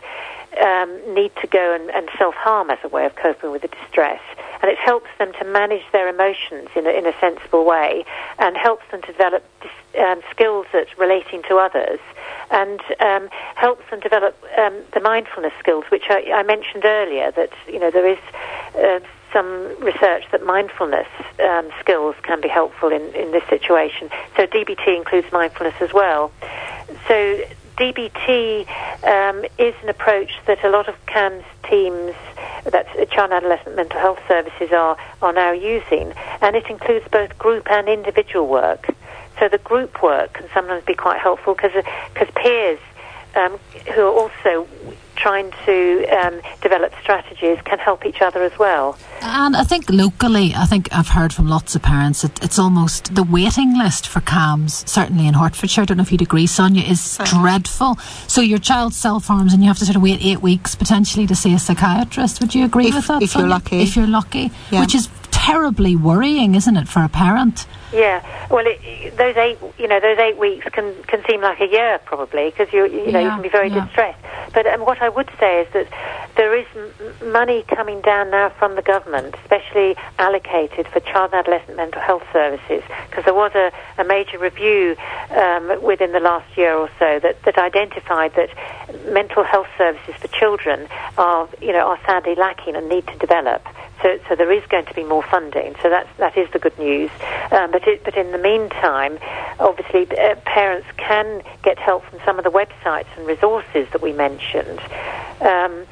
um, 0.60 1.14
need 1.14 1.32
to 1.42 1.48
go 1.48 1.74
and, 1.74 1.90
and 1.92 2.10
self-harm 2.18 2.70
as 2.70 2.80
a 2.84 2.88
way 2.88 3.06
of 3.06 3.16
coping 3.16 3.52
with 3.52 3.62
the 3.62 3.70
distress. 3.70 4.22
And 4.62 4.70
it 4.70 4.78
helps 4.78 5.10
them 5.18 5.34
to 5.34 5.46
manage 5.46 5.84
their 5.92 6.08
emotions 6.08 6.70
in 6.76 6.86
a, 6.86 6.92
in 6.92 7.06
a 7.06 7.14
sensible 7.20 7.66
way 7.66 8.06
and 8.38 8.56
helps 8.56 8.84
them 8.92 9.02
to 9.02 9.12
develop 9.12 9.44
dis- 9.62 10.02
um, 10.02 10.22
skills 10.30 10.68
at 10.74 10.88
relating 10.98 11.42
to 11.44 11.58
others 11.58 12.00
and 12.52 12.82
um, 13.00 13.30
helps 13.56 13.90
them 13.90 14.00
develop 14.00 14.38
um, 14.58 14.76
the 14.94 15.00
mindfulness 15.00 15.54
skills, 15.60 15.86
which 15.90 16.06
I, 16.10 16.32
I 16.34 16.44
mentioned 16.44 16.86
earlier. 16.86 17.32
That 17.32 17.52
you 17.68 17.80
know 17.80 17.90
there 17.90 18.08
is 18.08 18.20
uh, 18.76 19.00
some 19.34 19.76
research 19.80 20.26
that 20.32 20.46
mindfulness 20.46 21.08
um, 21.44 21.70
skills 21.80 22.16
can 22.24 22.42
be 22.42 22.50
helpful 22.50 22.92
in, 22.92 23.02
in 23.16 23.32
this 23.32 23.44
situation. 23.50 24.10
So 24.36 24.46
DBT 24.46 24.96
includes 24.96 25.32
mindfulness 25.32 25.76
as 25.80 25.94
well. 25.94 26.32
So 27.08 27.42
DBT 27.78 28.68
um, 29.04 29.46
is 29.58 29.74
an 29.82 29.90
approach 29.90 30.32
that 30.46 30.64
a 30.64 30.70
lot 30.70 30.88
of 30.88 30.96
CAMHS 31.08 31.44
teams, 31.70 32.14
that's 32.66 32.90
Child 33.12 33.32
and 33.32 33.34
Adolescent 33.34 33.76
Mental 33.76 34.00
Health 34.00 34.20
Services, 34.28 34.72
are, 34.72 34.98
are 35.22 35.34
now 35.34 35.52
using, 35.52 36.14
and 36.42 36.56
it 36.56 36.66
includes 36.70 37.08
both 37.12 37.38
group 37.38 37.70
and 37.70 37.88
individual 37.88 38.48
work. 38.48 38.88
So 39.40 39.48
the 39.48 39.58
group 39.58 40.04
work 40.04 40.34
can 40.34 40.48
sometimes 40.54 40.84
be 40.86 40.94
quite 40.94 41.20
helpful 41.20 41.56
because 41.56 41.72
peers 42.36 42.80
um, 43.36 43.58
who 43.94 44.02
are 44.02 44.12
also 44.14 44.68
trying 45.16 45.52
to 45.66 46.06
um, 46.08 46.42
develop 46.62 46.92
strategies 47.00 47.60
can 47.64 47.78
help 47.78 48.06
each 48.08 48.22
other 48.22 48.42
as 48.42 48.58
well. 48.58 48.98
And 49.22 49.56
I 49.56 49.64
think 49.64 49.88
locally, 49.90 50.54
I 50.56 50.66
think 50.66 50.90
I've 50.92 51.10
heard 51.10 51.32
from 51.32 51.48
lots 51.48 51.76
of 51.76 51.84
parents 51.84 52.24
that 52.24 52.44
it's 52.44 52.58
almost 52.58 53.14
the 53.14 53.24
waiting 53.24 53.78
list 53.78 54.08
for 54.08 54.20
CAMHS, 54.20 54.88
certainly 54.90 55.28
in 55.28 55.36
Hertfordshire. 55.36 55.84
I 55.84 55.86
don't 55.86 55.98
know 55.98 56.04
if 56.04 56.12
you'd 56.12 56.24
agree, 56.24 56.48
Sonia, 56.48 56.84
is 56.84 57.20
dreadful. 57.26 57.98
So 58.28 58.42
your 58.42 58.58
child 58.58 58.96
self 58.96 59.28
harms 59.28 59.54
and 59.54 59.62
you 59.62 59.68
have 59.68 59.78
to 59.80 59.86
sort 59.86 59.96
of 59.96 60.02
wait 60.02 60.26
eight 60.26 60.42
weeks 60.42 60.74
potentially 60.74 61.28
to 61.28 61.36
see 61.36 61.54
a 61.54 61.60
psychiatrist. 61.60 62.42
Would 62.42 62.56
you 62.56 62.66
agree 62.66 62.88
If- 62.88 62.96
with 62.96 63.08
that? 63.08 63.22
if 63.22 63.36
you're 63.36 63.48
lucky. 63.48 63.82
If 63.84 63.96
you're 63.96 64.08
lucky. 64.08 64.50
Yeah. 64.72 64.80
Which 64.82 64.96
is 64.96 65.08
terribly 65.30 65.96
worrying, 65.96 66.56
isn't 66.56 66.78
it, 66.78 66.88
for 66.88 67.04
a 67.04 67.10
parent? 67.10 67.68
Yeah, 67.94 68.22
well, 68.50 68.66
it, 68.66 69.18
those 69.18 69.36
eight, 69.36 69.60
you 69.78 69.88
know, 69.88 70.00
those 70.00 70.18
eight 70.18 70.38
weeks 70.38 70.66
can 70.72 70.96
can 71.04 71.24
seem 71.30 71.42
like 71.42 71.60
a 71.60 71.68
year 71.68 72.00
probably 72.06 72.50
because 72.50 72.72
you 72.74 72.86
you 72.86 73.12
know 73.12 73.20
you 73.20 73.30
can 73.30 73.42
be 73.42 73.50
very 73.50 73.70
yeah. 73.70 73.86
distressed. 73.86 74.20
But 74.54 74.66
um, 74.68 74.82
what 74.82 75.02
I 75.02 75.10
would 75.10 75.30
say 75.40 75.62
is 75.62 75.68
that 75.74 75.88
there 76.36 76.58
is 76.58 76.66
m- 76.76 77.32
money 77.32 77.64
coming 77.64 78.02
down 78.02 78.32
now 78.32 78.50
from 78.50 78.76
the 78.76 78.82
government, 78.82 79.36
especially 79.44 79.96
allocated 80.20 80.88
for 80.88 81.00
child 81.02 81.32
and 81.34 81.40
adolescent 81.40 81.78
mental 81.78 82.02
health 82.02 82.24
services, 82.32 82.84
because 83.10 83.26
there 83.26 83.34
was 83.34 83.52
a, 83.56 83.72
a 83.98 84.04
major 84.04 84.38
review 84.38 84.96
um, 85.32 85.82
within 85.82 86.12
the 86.14 86.20
last 86.20 86.58
year 86.58 86.76
or 86.76 86.90
so 87.00 87.20
that, 87.20 87.42
that 87.44 87.58
identified 87.58 88.34
that 88.36 88.50
mental 89.12 89.44
health 89.44 89.68
services 89.78 90.16
for 90.20 90.28
children 90.30 90.88
are 91.18 91.48
you 91.62 91.72
know 91.74 91.88
are 91.88 92.00
sadly 92.06 92.36
lacking 92.36 92.76
and 92.76 92.88
need 92.88 93.06
to 93.08 93.18
develop. 93.18 93.66
So, 94.02 94.20
so 94.28 94.36
there 94.36 94.52
is 94.52 94.64
going 94.68 94.86
to 94.86 94.94
be 94.96 95.04
more 95.04 95.22
funding. 95.22 95.76
So 95.82 95.90
that's 95.90 96.10
that 96.18 96.38
is 96.38 96.50
the 96.52 96.60
good 96.60 96.78
news. 96.80 97.12
Um, 97.52 97.72
but 97.82 97.88
it, 97.90 98.04
but 98.04 98.18
in 98.18 98.32
the 98.32 98.38
meantime, 98.38 99.18
obviously, 99.60 100.08
uh, 100.18 100.36
parents 100.46 100.88
can 100.98 101.42
get 101.64 101.80
help 101.80 102.04
from 102.06 102.20
some 102.26 102.38
of 102.38 102.44
the 102.44 102.52
websites 102.52 103.08
and 103.18 103.26
resources 103.26 103.88
that 103.92 104.02
we 104.02 104.14
mentioned, 104.14 104.80
um, 105.42 105.86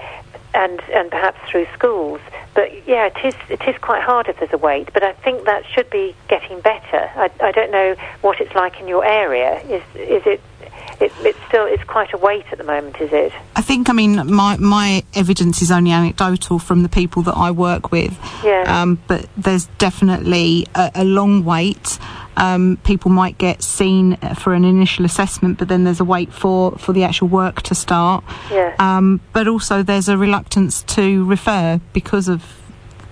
and 0.53 0.81
and 0.93 1.09
perhaps 1.09 1.39
through 1.49 1.67
schools. 1.73 2.21
But 2.53 2.87
yeah, 2.87 3.07
it 3.07 3.25
is 3.25 3.35
it 3.49 3.61
is 3.67 3.77
quite 3.79 4.03
hard 4.03 4.27
if 4.27 4.39
there's 4.39 4.53
a 4.53 4.57
wait. 4.57 4.91
But 4.93 5.03
I 5.03 5.13
think 5.13 5.45
that 5.45 5.65
should 5.65 5.89
be 5.89 6.15
getting 6.27 6.59
better. 6.61 7.09
I, 7.15 7.29
I 7.41 7.51
don't 7.51 7.71
know 7.71 7.95
what 8.21 8.39
it's 8.39 8.53
like 8.55 8.79
in 8.79 8.87
your 8.87 9.05
area. 9.05 9.59
Is 9.61 9.83
is 9.95 10.23
it 10.25 10.41
it, 10.99 11.11
it's 11.19 11.39
still 11.47 11.65
it's 11.65 11.83
quite 11.83 12.13
a 12.13 12.17
weight 12.17 12.45
at 12.51 12.57
the 12.57 12.63
moment, 12.63 12.99
is 12.99 13.11
it? 13.11 13.31
I 13.55 13.61
think, 13.61 13.89
I 13.89 13.93
mean, 13.93 14.33
my, 14.33 14.57
my 14.57 15.03
evidence 15.15 15.61
is 15.61 15.71
only 15.71 15.91
anecdotal 15.91 16.59
from 16.59 16.83
the 16.83 16.89
people 16.89 17.21
that 17.23 17.35
I 17.35 17.51
work 17.51 17.91
with. 17.91 18.17
Yeah. 18.43 18.63
Um, 18.67 19.01
but 19.07 19.27
there's 19.37 19.65
definitely 19.77 20.67
a, 20.75 20.91
a 20.95 21.03
long 21.03 21.43
wait. 21.45 21.99
Um, 22.37 22.77
people 22.83 23.11
might 23.11 23.37
get 23.37 23.61
seen 23.61 24.15
for 24.35 24.53
an 24.53 24.63
initial 24.63 25.03
assessment, 25.05 25.57
but 25.57 25.67
then 25.67 25.83
there's 25.83 25.99
a 25.99 26.05
wait 26.05 26.31
for, 26.31 26.77
for 26.77 26.93
the 26.93 27.03
actual 27.03 27.27
work 27.27 27.61
to 27.63 27.75
start. 27.75 28.23
Yeah. 28.49 28.75
Um, 28.79 29.19
but 29.33 29.47
also 29.47 29.83
there's 29.83 30.07
a 30.07 30.17
reluctance 30.17 30.83
to 30.83 31.25
refer 31.25 31.81
because 31.91 32.29
of 32.29 32.45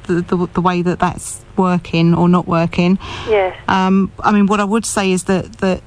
the, 0.03 0.21
the, 0.21 0.47
the 0.53 0.61
way 0.61 0.81
that 0.81 0.99
that's 0.99 1.43
working 1.57 2.13
or 2.13 2.29
not 2.29 2.47
working. 2.47 2.97
Yes. 3.27 3.59
Um, 3.67 4.11
I 4.19 4.31
mean, 4.31 4.47
what 4.47 4.59
I 4.59 4.63
would 4.63 4.85
say 4.85 5.11
is 5.11 5.25
that 5.25 5.57
that 5.57 5.83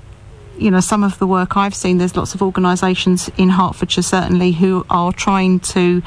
you 0.61 0.71
know 0.71 0.81
some 0.81 1.03
of 1.03 1.19
the 1.19 1.27
work 1.27 1.57
I've 1.57 1.75
seen, 1.75 1.99
there's 1.99 2.17
lots 2.17 2.35
of 2.35 2.43
organisations 2.43 3.31
in 3.37 3.49
Hertfordshire 3.51 4.03
certainly 4.03 4.53
who 4.53 4.85
are 4.91 5.13
trying 5.13 5.61
to. 5.61 6.03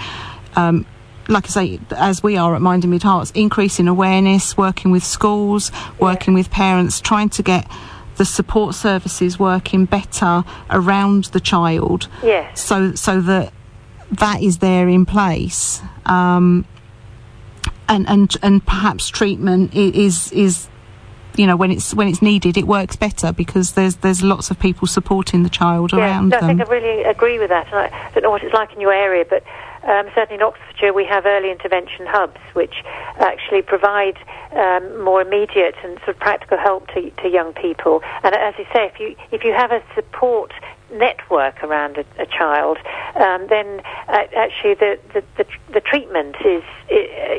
Um, 0.55 0.85
like 1.29 1.45
I 1.45 1.49
say, 1.49 1.79
as 1.95 2.21
we 2.21 2.35
are 2.35 2.53
at 2.53 2.61
Mind 2.61 2.83
in 2.83 2.89
Mid 2.89 3.03
Herts, 3.03 3.31
increasing 3.33 3.87
awareness, 3.87 4.57
working 4.57 4.91
with 4.91 5.05
schools, 5.05 5.71
working 5.97 6.33
with 6.33 6.51
parents, 6.51 6.99
trying 6.99 7.29
to 7.29 7.41
get 7.41 7.65
the 8.17 8.25
support 8.25 8.75
services 8.75 9.39
working 9.39 9.85
better 9.85 10.43
around 10.69 11.25
the 11.25 11.39
child, 11.39 12.07
Yes. 12.21 12.61
so 12.61 12.93
so 12.95 13.21
that 13.21 13.53
that 14.11 14.41
is 14.41 14.57
there 14.57 14.89
in 14.89 15.05
place. 15.05 15.81
Um, 16.05 16.65
and 17.87 18.07
and 18.09 18.35
and 18.43 18.65
perhaps 18.65 19.07
treatment 19.09 19.73
is 19.73 20.31
is 20.33 20.67
you 21.35 21.47
know 21.47 21.55
when 21.55 21.71
it's 21.71 21.93
when 21.93 22.07
it's 22.07 22.21
needed 22.21 22.57
it 22.57 22.67
works 22.67 22.95
better 22.95 23.31
because 23.31 23.73
there's 23.73 23.97
there's 23.97 24.21
lots 24.21 24.51
of 24.51 24.59
people 24.59 24.87
supporting 24.87 25.43
the 25.43 25.49
child 25.49 25.91
Yeah, 25.91 25.99
around 25.99 26.29
no, 26.29 26.37
I 26.37 26.41
think 26.41 26.61
I 26.61 26.63
really 26.65 27.03
agree 27.03 27.39
with 27.39 27.49
that. 27.49 27.67
And 27.67 27.75
I 27.75 28.11
don't 28.13 28.23
know 28.23 28.31
what 28.31 28.43
it's 28.43 28.53
like 28.53 28.73
in 28.73 28.81
your 28.81 28.93
area, 28.93 29.25
but 29.29 29.43
um, 29.83 30.07
certainly 30.15 30.35
in 30.35 30.41
Oxfordshire 30.41 30.93
we 30.93 31.05
have 31.05 31.25
early 31.25 31.51
intervention 31.51 32.05
hubs 32.05 32.39
which 32.53 32.75
actually 33.19 33.61
provide 33.61 34.17
um, 34.51 35.03
more 35.03 35.21
immediate 35.21 35.75
and 35.83 35.97
sort 35.99 36.09
of 36.09 36.19
practical 36.19 36.57
help 36.57 36.87
to, 36.89 37.09
to 37.09 37.27
young 37.27 37.53
people. 37.53 38.01
And 38.23 38.35
as 38.35 38.53
you 38.57 38.65
say, 38.73 38.85
if 38.85 38.99
you 38.99 39.15
if 39.31 39.43
you 39.43 39.53
have 39.53 39.71
a 39.71 39.83
support 39.95 40.51
network 40.93 41.63
around 41.63 41.97
a, 41.97 42.05
a 42.21 42.25
child, 42.25 42.77
um, 43.15 43.47
then 43.49 43.81
uh, 44.07 44.25
actually 44.35 44.75
the, 44.75 44.99
the, 45.13 45.23
the, 45.37 45.45
the 45.73 45.81
treatment 45.81 46.35
is, 46.45 46.63
uh, 46.91 47.35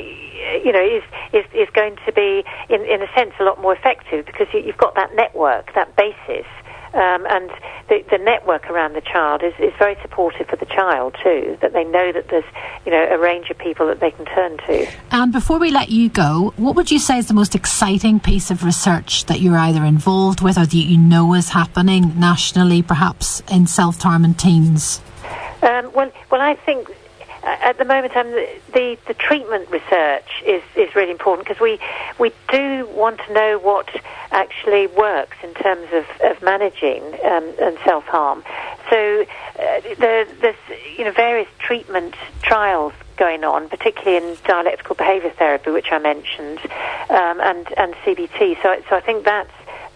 you 0.64 0.72
know, 0.72 0.82
is, 0.82 1.02
is, 1.32 1.44
is 1.54 1.68
going 1.74 1.96
to 2.06 2.12
be, 2.12 2.44
in, 2.68 2.82
in 2.82 3.02
a 3.02 3.12
sense, 3.14 3.32
a 3.40 3.44
lot 3.44 3.60
more 3.60 3.74
effective 3.74 4.26
because 4.26 4.46
you, 4.52 4.60
you've 4.60 4.76
got 4.76 4.94
that 4.94 5.14
network, 5.14 5.74
that 5.74 5.94
basis. 5.96 6.46
Um, 6.94 7.26
and 7.26 7.50
the, 7.88 8.04
the 8.08 8.18
network 8.18 8.70
around 8.70 8.92
the 8.92 9.00
child 9.00 9.42
is, 9.42 9.52
is 9.58 9.72
very 9.80 9.96
supportive 10.00 10.46
for 10.46 10.54
the 10.54 10.66
child 10.66 11.16
too. 11.20 11.58
That 11.60 11.72
they 11.72 11.82
know 11.82 12.12
that 12.12 12.28
there's, 12.28 12.44
you 12.86 12.92
know, 12.92 13.08
a 13.10 13.18
range 13.18 13.50
of 13.50 13.58
people 13.58 13.88
that 13.88 13.98
they 13.98 14.12
can 14.12 14.24
turn 14.26 14.58
to. 14.58 14.86
And 15.10 15.32
before 15.32 15.58
we 15.58 15.72
let 15.72 15.90
you 15.90 16.08
go, 16.08 16.54
what 16.56 16.76
would 16.76 16.92
you 16.92 17.00
say 17.00 17.18
is 17.18 17.26
the 17.26 17.34
most 17.34 17.56
exciting 17.56 18.20
piece 18.20 18.52
of 18.52 18.62
research 18.62 19.24
that 19.24 19.40
you're 19.40 19.58
either 19.58 19.84
involved 19.84 20.40
with 20.40 20.56
or 20.56 20.66
that 20.66 20.74
you 20.74 20.96
know 20.96 21.34
is 21.34 21.48
happening 21.48 22.18
nationally, 22.18 22.80
perhaps 22.80 23.42
in 23.50 23.66
self 23.66 24.00
harm 24.00 24.24
and 24.24 24.38
teens? 24.38 25.00
Um, 25.62 25.90
well, 25.94 26.12
well, 26.30 26.40
I 26.40 26.54
think 26.54 26.88
at 27.44 27.78
the 27.78 27.84
moment 27.84 28.16
um, 28.16 28.30
the, 28.30 28.48
the 28.72 28.98
the 29.06 29.14
treatment 29.14 29.68
research 29.70 30.42
is, 30.46 30.62
is 30.76 30.94
really 30.94 31.10
important 31.10 31.46
because 31.46 31.60
we 31.60 31.78
we 32.18 32.32
do 32.50 32.86
want 32.88 33.20
to 33.26 33.32
know 33.32 33.58
what 33.58 33.88
actually 34.30 34.86
works 34.88 35.36
in 35.42 35.54
terms 35.54 35.86
of, 35.92 36.04
of 36.22 36.42
managing 36.42 37.02
um, 37.24 37.52
and 37.60 37.78
self 37.84 38.04
harm. 38.04 38.42
So 38.90 39.26
uh, 39.58 39.80
there, 39.98 40.24
there's 40.24 40.56
you 40.96 41.04
know 41.04 41.12
various 41.12 41.48
treatment 41.58 42.14
trials 42.42 42.92
going 43.16 43.44
on, 43.44 43.68
particularly 43.68 44.16
in 44.16 44.36
dialectical 44.44 44.96
behaviour 44.96 45.30
therapy, 45.30 45.70
which 45.70 45.92
I 45.92 45.98
mentioned, 45.98 46.58
um, 47.10 47.40
and 47.40 47.66
and 47.76 47.94
CBT. 48.04 48.62
So 48.62 48.82
so 48.88 48.96
I 48.96 49.00
think 49.00 49.24
that's 49.24 49.52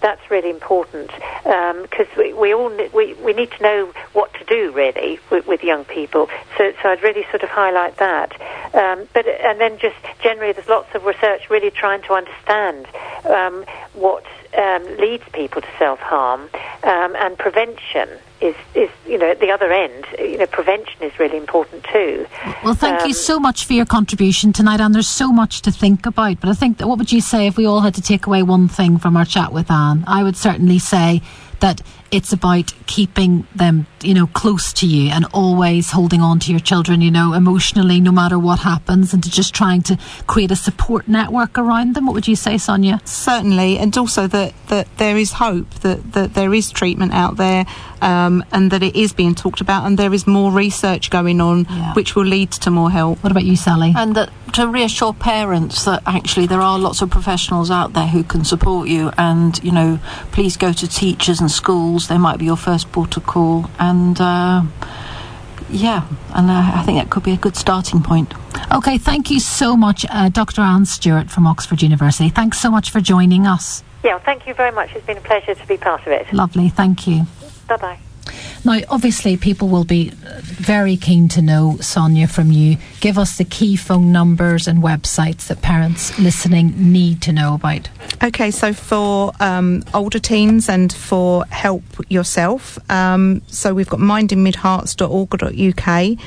that's 0.09 0.30
really 0.30 0.48
important 0.48 1.11
because 1.44 2.06
we, 2.16 2.32
we 2.32 2.54
all 2.54 2.70
we, 2.94 3.12
we 3.14 3.34
need 3.34 3.50
to 3.50 3.62
know 3.62 3.92
what 4.14 4.32
to 4.34 4.44
do 4.44 4.72
really 4.72 5.20
with, 5.30 5.46
with 5.46 5.62
young 5.62 5.84
people. 5.84 6.30
So 6.56 6.72
so 6.82 6.88
I'd 6.88 7.02
really 7.02 7.24
sort 7.24 7.42
of 7.42 7.50
highlight 7.50 7.98
that. 7.98 8.32
Um, 8.74 9.06
but 9.12 9.26
and 9.26 9.61
then 9.61 9.78
just 9.78 9.96
generally, 10.22 10.52
there's 10.52 10.68
lots 10.68 10.94
of 10.94 11.04
research 11.04 11.50
really 11.50 11.70
trying 11.70 12.00
to 12.02 12.14
understand 12.14 12.86
um, 13.26 13.64
what 13.92 14.24
um, 14.56 14.96
leads 14.96 15.24
people 15.32 15.61
to 15.61 15.68
self 15.78 15.98
harm 15.98 16.48
um, 16.84 17.14
and 17.16 17.36
prevention. 17.36 18.09
Is, 18.41 18.55
is 18.74 18.89
you 19.05 19.18
know 19.18 19.28
at 19.30 19.41
the 19.41 19.51
other 19.51 19.72
end 19.72 20.07
you 20.16 20.39
know 20.39 20.47
prevention 20.47 21.03
is 21.03 21.18
really 21.18 21.36
important 21.36 21.82
too. 21.93 22.24
Well, 22.62 22.74
thank 22.74 23.01
you 23.01 23.07
Um, 23.09 23.12
so 23.12 23.41
much 23.41 23.64
for 23.64 23.72
your 23.72 23.84
contribution 23.86 24.53
tonight, 24.53 24.80
and 24.80 24.95
there's 24.95 25.09
so 25.09 25.32
much 25.32 25.61
to 25.62 25.72
think 25.72 26.07
about. 26.07 26.41
But 26.41 26.51
I 26.51 26.55
think 26.55 26.78
that 26.78 26.86
what 26.86 26.99
would 26.99 27.11
you 27.11 27.20
say 27.20 27.49
if 27.49 27.57
we 27.57 27.66
all 27.66 27.80
had 27.80 27.95
to 27.95 28.03
take 28.03 28.26
away 28.26 28.45
one 28.45 28.68
thing 28.68 28.99
from 28.99 29.16
our 29.16 29.24
chat 29.24 29.53
with 29.53 29.70
Anne? 29.72 30.05
I 30.07 30.22
would 30.22 30.36
certainly 30.36 30.78
say 30.78 31.20
that 31.59 31.82
it's 32.12 32.32
about 32.32 32.72
keeping 32.86 33.47
them, 33.55 33.86
you 34.05 34.14
know, 34.14 34.26
close 34.28 34.72
to 34.74 34.86
you 34.86 35.11
and 35.11 35.24
always 35.32 35.90
holding 35.90 36.20
on 36.20 36.38
to 36.40 36.51
your 36.51 36.61
children, 36.61 37.01
you 37.01 37.11
know, 37.11 37.32
emotionally, 37.32 38.01
no 38.01 38.12
matter 38.12 38.38
what 38.38 38.61
happens, 38.61 39.12
and 39.14 39.22
to 39.24 39.30
just 39.30 39.55
trying 39.55 39.82
to 39.82 39.99
create 40.26 40.51
a 40.51 40.57
support 40.57 41.09
network 41.09 41.59
around 41.59 41.94
them. 41.94 42.07
What 42.07 42.14
would 42.14 42.28
you 42.28 42.36
say, 42.36 42.59
Sonia? 42.59 43.01
certainly 43.05 43.78
and 43.78 43.96
also 43.99 44.26
that 44.26 44.53
that 44.68 44.86
there 44.99 45.16
is 45.16 45.32
hope 45.32 45.68
that 45.80 46.12
that 46.12 46.34
there 46.34 46.53
is 46.55 46.70
treatment 46.70 47.12
out 47.12 47.36
there 47.36 47.64
um, 48.01 48.44
and 48.53 48.70
that 48.70 48.82
it 48.82 48.94
is 48.94 49.12
being 49.12 49.34
talked 49.34 49.61
about 49.61 49.84
and 49.86 49.99
there 49.99 50.14
is 50.14 50.26
more 50.26 50.51
research 50.53 51.11
going 51.11 51.40
on 51.40 51.66
Yeah. 51.68 51.94
which 51.94 52.14
will 52.16 52.24
lead 52.36 52.51
to 52.64 52.70
more 52.70 52.90
help 52.90 53.22
What 53.22 53.30
about 53.32 53.44
you, 53.44 53.57
Sally? 53.57 53.92
And 53.96 54.14
that 54.16 54.30
to 54.59 54.66
reassure 54.66 55.12
parents 55.12 55.84
that 55.84 56.03
actually 56.07 56.46
there 56.46 56.61
are 56.61 56.78
lots 56.78 57.03
of 57.03 57.11
professionals 57.11 57.70
out 57.70 57.92
there 57.92 58.07
who 58.14 58.22
can 58.32 58.44
support 58.44 58.88
you, 58.88 59.11
and 59.18 59.51
you 59.62 59.72
know, 59.78 59.99
please 60.36 60.57
go 60.57 60.72
to 60.72 60.86
teachers 60.88 61.38
and 61.40 61.51
schools. 61.51 62.09
They 62.09 62.18
might 62.26 62.38
be 62.38 62.46
your 62.46 62.57
first 62.68 62.84
port 62.92 63.16
of 63.18 63.24
call, 63.26 63.57
and 63.78 63.88
uh, 64.20 64.62
yeah, 65.70 66.07
and 66.34 66.51
uh, 66.51 66.72
I 66.74 66.82
think 66.84 66.99
that 66.99 67.11
could 67.11 67.22
be 67.22 67.32
a 67.32 67.36
good 67.36 67.57
starting 67.57 68.03
point. 68.03 68.34
Okay, 68.72 68.99
thank 68.99 69.30
you 69.30 69.41
so 69.41 69.76
much, 69.76 70.05
uh, 70.11 70.28
Dr. 70.28 70.62
Anne 70.62 70.86
Stewart 70.86 71.30
from 71.30 71.47
Oxford 71.47 71.82
University. 71.82 72.28
Thanks 72.28 72.59
so 72.59 72.70
much 72.70 72.91
for 72.91 73.01
joining 73.01 73.47
us. 73.47 73.82
Yeah, 74.03 74.12
well, 74.12 74.22
thank 74.24 74.47
you 74.47 74.55
very 74.55 74.72
much. 74.72 74.95
It's 74.95 75.07
been 75.07 75.18
a 75.18 75.22
pleasure 75.22 75.55
to 75.55 75.66
be 75.66 75.76
part 75.76 76.03
of 76.03 76.09
it. 76.09 76.32
Lovely, 76.32 76.68
thank 76.68 77.07
you. 77.07 77.26
Bye 77.66 77.76
bye. 77.76 77.99
Now, 78.64 78.81
obviously, 78.89 79.37
people 79.37 79.68
will 79.68 79.85
be 79.85 80.11
uh, 80.11 80.41
very 80.43 80.97
keen 80.97 81.29
to 81.29 81.43
know, 81.43 81.76
Sonia, 81.81 82.26
from 82.26 82.51
you. 82.53 82.76
Give 83.01 83.18
us 83.18 83.37
the 83.39 83.45
key 83.45 83.76
phone 83.76 84.12
numbers 84.12 84.68
and 84.68 84.83
websites 84.83 85.47
that 85.49 85.62
parents 85.62 86.18
listening 86.18 86.93
need 86.93 87.22
to 87.22 87.33
know 87.33 87.55
about. 87.55 87.89
Okay, 88.22 88.51
so 88.51 88.72
for 88.72 89.33
um, 89.41 89.85
older 89.95 90.18
teens 90.18 90.68
and 90.68 90.93
for 90.93 91.45
help 91.47 91.85
yourself, 92.09 92.79
um, 92.91 93.43
so 93.47 93.72
we've 93.74 93.89
got 93.89 94.01
mindinmidherts.org.uk. 94.01 96.18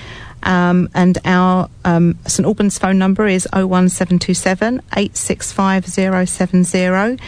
Um, 0.43 0.89
and 0.93 1.17
our 1.25 1.69
um, 1.85 2.17
St 2.25 2.45
Albans 2.45 2.77
phone 2.77 2.97
number 2.97 3.27
is 3.27 3.47
01727 3.53 4.81
865 4.95 5.87
070. 5.87 7.19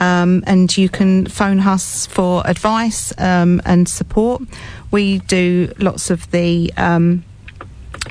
Um, 0.00 0.42
and 0.46 0.76
you 0.76 0.88
can 0.88 1.26
phone 1.26 1.60
us 1.60 2.06
for 2.06 2.42
advice 2.46 3.12
um, 3.18 3.60
and 3.64 3.88
support. 3.88 4.42
We 4.90 5.18
do 5.20 5.72
lots 5.78 6.10
of 6.10 6.30
the 6.30 6.72
um, 6.76 7.24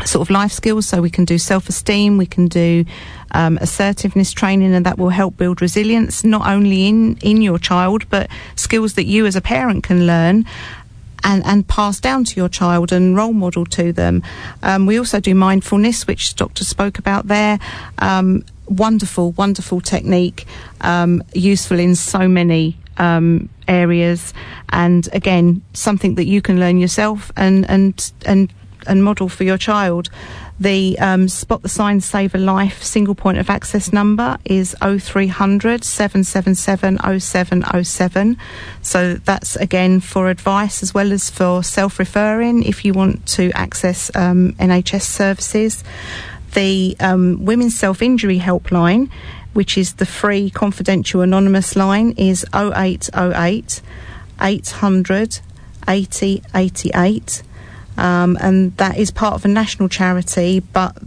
sort 0.06 0.28
of 0.28 0.30
life 0.30 0.52
skills. 0.52 0.88
So 0.88 1.02
we 1.02 1.10
can 1.10 1.26
do 1.26 1.38
self 1.38 1.70
esteem, 1.70 2.18
we 2.18 2.26
can 2.26 2.48
do 2.48 2.86
um, 3.32 3.58
assertiveness 3.62 4.32
training, 4.32 4.74
and 4.74 4.86
that 4.86 4.98
will 4.98 5.10
help 5.10 5.38
build 5.38 5.62
resilience 5.62 6.24
not 6.24 6.48
only 6.48 6.88
in, 6.88 7.18
in 7.18 7.42
your 7.42 7.60
child, 7.60 8.10
but 8.10 8.30
skills 8.56 8.94
that 8.96 9.06
you 9.06 9.26
as 9.26 9.36
a 9.36 9.42
parent 9.42 9.84
can 9.84 10.06
learn. 10.08 10.46
And, 11.24 11.46
and 11.46 11.68
pass 11.68 12.00
down 12.00 12.24
to 12.24 12.36
your 12.36 12.50
child 12.50 12.92
and 12.92 13.16
role 13.16 13.32
model 13.34 13.66
to 13.66 13.94
them. 13.94 14.24
Um, 14.64 14.88
we 14.88 14.98
also 14.98 15.20
do 15.20 15.36
mindfulness, 15.36 16.08
which 16.08 16.36
Doctor 16.36 16.64
spoke 16.64 16.98
about 16.98 17.28
there. 17.28 17.60
Um, 18.00 18.44
wonderful, 18.66 19.32
wonderful 19.34 19.82
technique, 19.82 20.46
um, 20.82 21.24
useful 21.34 21.80
in 21.80 21.96
so 21.96 22.28
many 22.28 22.78
um, 22.98 23.50
areas, 23.68 24.34
and 24.70 25.08
again, 25.14 25.62
something 25.74 26.16
that 26.16 26.26
you 26.26 26.42
can 26.42 26.60
learn 26.60 26.78
yourself 26.78 27.32
and 27.36 27.70
and 27.70 28.12
and 28.26 28.54
and 28.88 29.04
model 29.04 29.30
for 29.30 29.44
your 29.44 29.58
child. 29.58 30.10
The 30.62 31.00
um, 31.00 31.28
Spot 31.28 31.64
the 31.64 31.70
Sign 31.70 32.02
Save 32.02 32.36
a 32.36 32.38
Life 32.38 32.84
single 32.84 33.16
point 33.16 33.40
of 33.40 33.50
access 33.50 33.92
number 33.92 34.38
is 34.46 34.76
0300 34.80 35.84
777 35.84 37.00
0707. 37.20 38.38
So 38.84 39.16
that's 39.16 39.56
again 39.56 40.02
for 40.02 40.30
advice 40.30 40.84
as 40.84 40.94
well 40.94 41.12
as 41.12 41.32
for 41.32 41.64
self 41.64 41.98
referring 41.98 42.62
if 42.62 42.86
you 42.86 42.94
want 42.94 43.26
to 43.38 43.50
access 43.56 44.16
um, 44.16 44.54
NHS 44.60 45.02
services. 45.02 45.84
The 46.54 46.96
um, 47.00 47.44
Women's 47.44 47.76
Self 47.76 48.04
Injury 48.04 48.38
Helpline, 48.38 49.10
which 49.54 49.80
is 49.80 49.94
the 49.94 50.06
free 50.06 50.52
confidential 50.52 51.22
anonymous 51.22 51.76
line, 51.76 52.12
is 52.18 52.46
0808 52.54 53.82
800 54.40 55.40
80 55.88 56.44
88. 56.54 57.44
Um, 57.98 58.38
and 58.42 58.76
that 58.78 58.98
is 58.98 59.12
part 59.12 59.36
of 59.36 59.46
a 59.46 59.48
national 59.48 59.90
charity, 59.90 60.60
but 60.60 60.98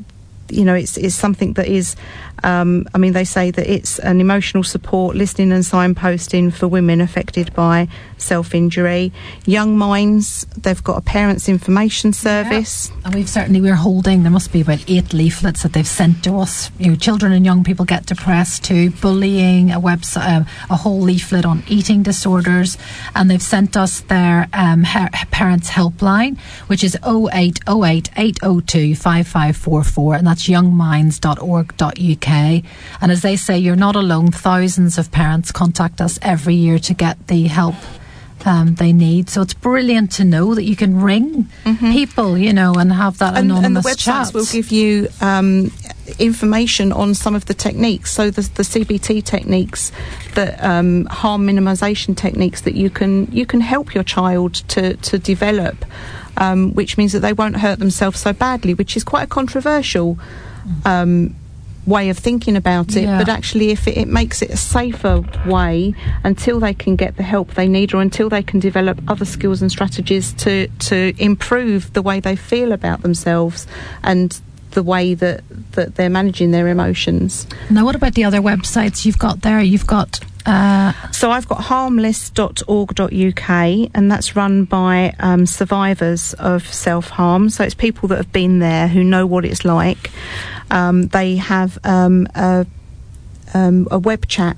you 0.50 0.64
know, 0.64 0.74
it's, 0.74 0.96
it's 0.96 1.14
something 1.14 1.54
that 1.54 1.66
is, 1.66 1.96
um, 2.44 2.86
I 2.94 2.98
mean, 2.98 3.14
they 3.14 3.24
say 3.24 3.50
that 3.50 3.66
it's 3.66 3.98
an 4.00 4.20
emotional 4.20 4.62
support, 4.62 5.16
listening 5.16 5.50
and 5.50 5.64
signposting 5.64 6.52
for 6.52 6.68
women 6.68 7.00
affected 7.00 7.54
by 7.54 7.88
self 8.18 8.54
injury. 8.54 9.12
Young 9.46 9.78
Minds, 9.78 10.44
they've 10.56 10.84
got 10.84 10.98
a 10.98 11.00
parents' 11.00 11.48
information 11.48 12.12
service. 12.12 12.90
Yeah. 12.90 12.96
And 13.06 13.14
we've 13.14 13.30
certainly, 13.30 13.62
we're 13.62 13.74
holding, 13.74 14.24
there 14.24 14.30
must 14.30 14.52
be 14.52 14.60
about 14.60 14.84
eight 14.86 15.14
leaflets 15.14 15.62
that 15.62 15.72
they've 15.72 15.86
sent 15.86 16.22
to 16.24 16.36
us. 16.38 16.70
You 16.78 16.90
know, 16.90 16.96
children 16.96 17.32
and 17.32 17.46
young 17.46 17.64
people 17.64 17.86
get 17.86 18.04
depressed 18.04 18.62
too, 18.62 18.90
bullying, 18.90 19.70
a 19.70 19.80
website, 19.80 20.42
uh, 20.42 20.44
a 20.68 20.76
whole 20.76 21.00
leaflet 21.00 21.46
on 21.46 21.62
eating 21.66 22.02
disorders. 22.02 22.76
And 23.14 23.30
they've 23.30 23.42
sent 23.42 23.74
us 23.74 24.00
their 24.00 24.48
um, 24.52 24.84
her- 24.84 25.08
parents' 25.30 25.70
helpline, 25.70 26.38
which 26.66 26.84
is 26.84 26.94
0808 27.06 28.10
802 28.16 28.94
5544. 28.96 30.14
And 30.16 30.26
that's 30.26 30.46
youngminds.org.uk. 30.46 32.33
And 33.00 33.12
as 33.12 33.22
they 33.22 33.36
say, 33.36 33.58
you're 33.58 33.76
not 33.76 33.96
alone. 33.96 34.30
Thousands 34.30 34.98
of 34.98 35.10
parents 35.10 35.52
contact 35.52 36.00
us 36.00 36.18
every 36.22 36.54
year 36.54 36.78
to 36.80 36.94
get 36.94 37.26
the 37.28 37.44
help 37.44 37.76
um, 38.46 38.74
they 38.74 38.92
need. 38.92 39.28
So 39.30 39.42
it's 39.42 39.54
brilliant 39.54 40.12
to 40.12 40.24
know 40.24 40.54
that 40.54 40.64
you 40.64 40.76
can 40.76 41.00
ring 41.00 41.48
mm-hmm. 41.64 41.92
people, 41.92 42.36
you 42.36 42.52
know, 42.52 42.74
and 42.74 42.92
have 42.92 43.18
that 43.18 43.36
and, 43.36 43.50
anonymous 43.50 43.64
and 43.64 43.76
the 43.76 43.80
websites 43.88 44.26
chat. 44.26 44.34
will 44.34 44.44
give 44.44 44.70
you 44.70 45.08
um, 45.20 45.72
information 46.18 46.92
on 46.92 47.14
some 47.14 47.34
of 47.34 47.46
the 47.46 47.54
techniques. 47.54 48.12
So 48.12 48.30
the, 48.30 48.42
the 48.42 48.62
CBT 48.62 49.24
techniques, 49.24 49.92
the 50.34 50.56
um, 50.66 51.06
harm 51.06 51.46
minimisation 51.46 52.16
techniques 52.16 52.62
that 52.62 52.74
you 52.74 52.90
can 52.90 53.30
you 53.32 53.46
can 53.46 53.60
help 53.60 53.94
your 53.94 54.04
child 54.04 54.54
to 54.68 54.96
to 54.96 55.18
develop, 55.18 55.84
um, 56.36 56.74
which 56.74 56.98
means 56.98 57.12
that 57.12 57.20
they 57.20 57.32
won't 57.32 57.56
hurt 57.56 57.78
themselves 57.78 58.20
so 58.20 58.32
badly, 58.32 58.74
which 58.74 58.96
is 58.96 59.04
quite 59.04 59.24
a 59.24 59.28
controversial. 59.28 60.18
Um, 60.86 61.34
way 61.86 62.08
of 62.08 62.18
thinking 62.18 62.56
about 62.56 62.96
it, 62.96 63.02
Yeah. 63.04 63.18
but 63.18 63.28
actually, 63.28 63.70
if 63.70 63.86
it, 63.86 63.96
it 63.96 64.08
makes 64.08 64.40
it 64.42 64.50
a 64.50 64.56
safer 64.56 65.22
way 65.46 65.94
until 66.24 66.60
they 66.60 66.74
can 66.74 66.96
get 66.96 67.16
the 67.16 67.22
help 67.22 67.54
they 67.54 67.68
need 67.68 67.92
or 67.94 68.00
until 68.00 68.28
they 68.28 68.42
can 68.42 68.60
develop 68.60 69.00
other 69.08 69.24
skills 69.24 69.60
and 69.62 69.70
strategies 69.70 70.32
to, 70.34 70.68
to 70.78 71.12
improve 71.18 71.92
the 71.92 72.02
way 72.02 72.20
they 72.20 72.36
feel 72.36 72.72
about 72.72 73.02
themselves 73.02 73.66
and 74.02 74.40
the 74.74 74.82
way 74.82 75.14
that, 75.14 75.42
that 75.72 75.94
they're 75.96 76.10
managing 76.10 76.50
their 76.50 76.68
emotions. 76.68 77.46
Now, 77.70 77.84
what 77.84 77.94
about 77.96 78.14
the 78.14 78.24
other 78.24 78.40
websites 78.40 79.04
you've 79.06 79.18
got 79.18 79.42
there? 79.42 79.60
You've 79.60 79.86
got. 79.86 80.20
Uh, 80.46 80.92
So 81.10 81.30
I've 81.30 81.48
got 81.48 81.62
harmless.org.uk, 81.62 83.50
and 83.94 84.10
that's 84.12 84.36
run 84.36 84.64
by 84.64 85.14
um, 85.18 85.46
survivors 85.46 86.34
of 86.34 86.66
self 86.72 87.08
harm. 87.08 87.48
So 87.50 87.64
it's 87.64 87.74
people 87.74 88.08
that 88.08 88.16
have 88.18 88.32
been 88.32 88.58
there 88.58 88.88
who 88.88 89.02
know 89.02 89.24
what 89.26 89.44
it's 89.46 89.64
like. 89.64 90.10
Um, 90.70 91.06
they 91.08 91.36
have 91.36 91.78
um, 91.84 92.28
a, 92.34 92.66
um, 93.54 93.88
a 93.90 93.98
web 93.98 94.26
chat. 94.28 94.56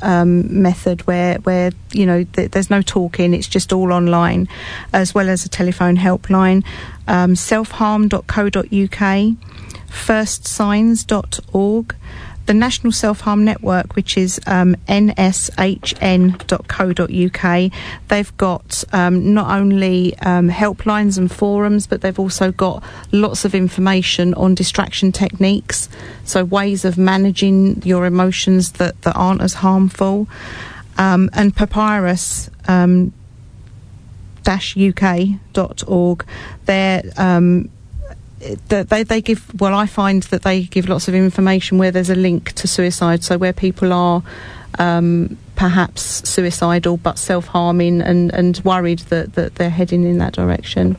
Um, 0.00 0.62
method 0.62 1.04
where 1.08 1.38
where 1.38 1.72
you 1.92 2.06
know 2.06 2.22
th- 2.22 2.52
there's 2.52 2.70
no 2.70 2.82
talking 2.82 3.34
it's 3.34 3.48
just 3.48 3.72
all 3.72 3.92
online 3.92 4.46
as 4.92 5.12
well 5.12 5.28
as 5.28 5.44
a 5.44 5.48
telephone 5.48 5.96
helpline 5.96 6.62
um, 7.08 7.34
selfharm.co.uk 7.34 9.00
firstsigns.org 9.88 11.94
the 12.48 12.54
National 12.54 12.92
Self 12.92 13.20
Harm 13.20 13.44
Network, 13.44 13.94
which 13.94 14.16
is 14.16 14.40
um, 14.46 14.74
nshn.co.uk, 14.88 15.52
they've 18.08 18.36
got 18.38 18.84
um, 18.92 19.34
not 19.34 19.54
only 19.54 20.18
um, 20.20 20.48
helplines 20.48 21.18
and 21.18 21.30
forums, 21.30 21.86
but 21.86 22.00
they've 22.00 22.18
also 22.18 22.50
got 22.50 22.82
lots 23.12 23.44
of 23.44 23.54
information 23.54 24.32
on 24.32 24.54
distraction 24.54 25.12
techniques, 25.12 25.90
so 26.24 26.42
ways 26.42 26.86
of 26.86 26.96
managing 26.96 27.82
your 27.82 28.06
emotions 28.06 28.72
that, 28.72 29.00
that 29.02 29.14
aren't 29.14 29.42
as 29.42 29.52
harmful. 29.54 30.26
Um, 30.96 31.30
and 31.34 31.54
Papyrus. 31.54 32.50
Um, 32.66 33.12
uk.org 34.48 36.24
they're 36.64 37.02
um, 37.18 37.68
they, 38.68 39.02
they 39.02 39.20
give 39.20 39.60
well 39.60 39.74
i 39.74 39.86
find 39.86 40.22
that 40.24 40.42
they 40.42 40.62
give 40.62 40.88
lots 40.88 41.08
of 41.08 41.14
information 41.14 41.78
where 41.78 41.90
there's 41.90 42.10
a 42.10 42.14
link 42.14 42.52
to 42.52 42.68
suicide. 42.68 43.24
So 43.24 43.38
where 43.38 43.52
people 43.52 43.92
are 43.92 44.22
um, 44.78 45.36
perhaps 45.56 46.28
suicidal 46.28 46.98
but 46.98 47.18
self-harming 47.18 48.00
and, 48.00 48.32
and 48.32 48.58
worried 48.64 49.00
that, 49.10 49.34
that 49.34 49.56
they're 49.56 49.70
heading 49.70 50.04
in 50.04 50.18
that 50.18 50.34
direction 50.34 50.96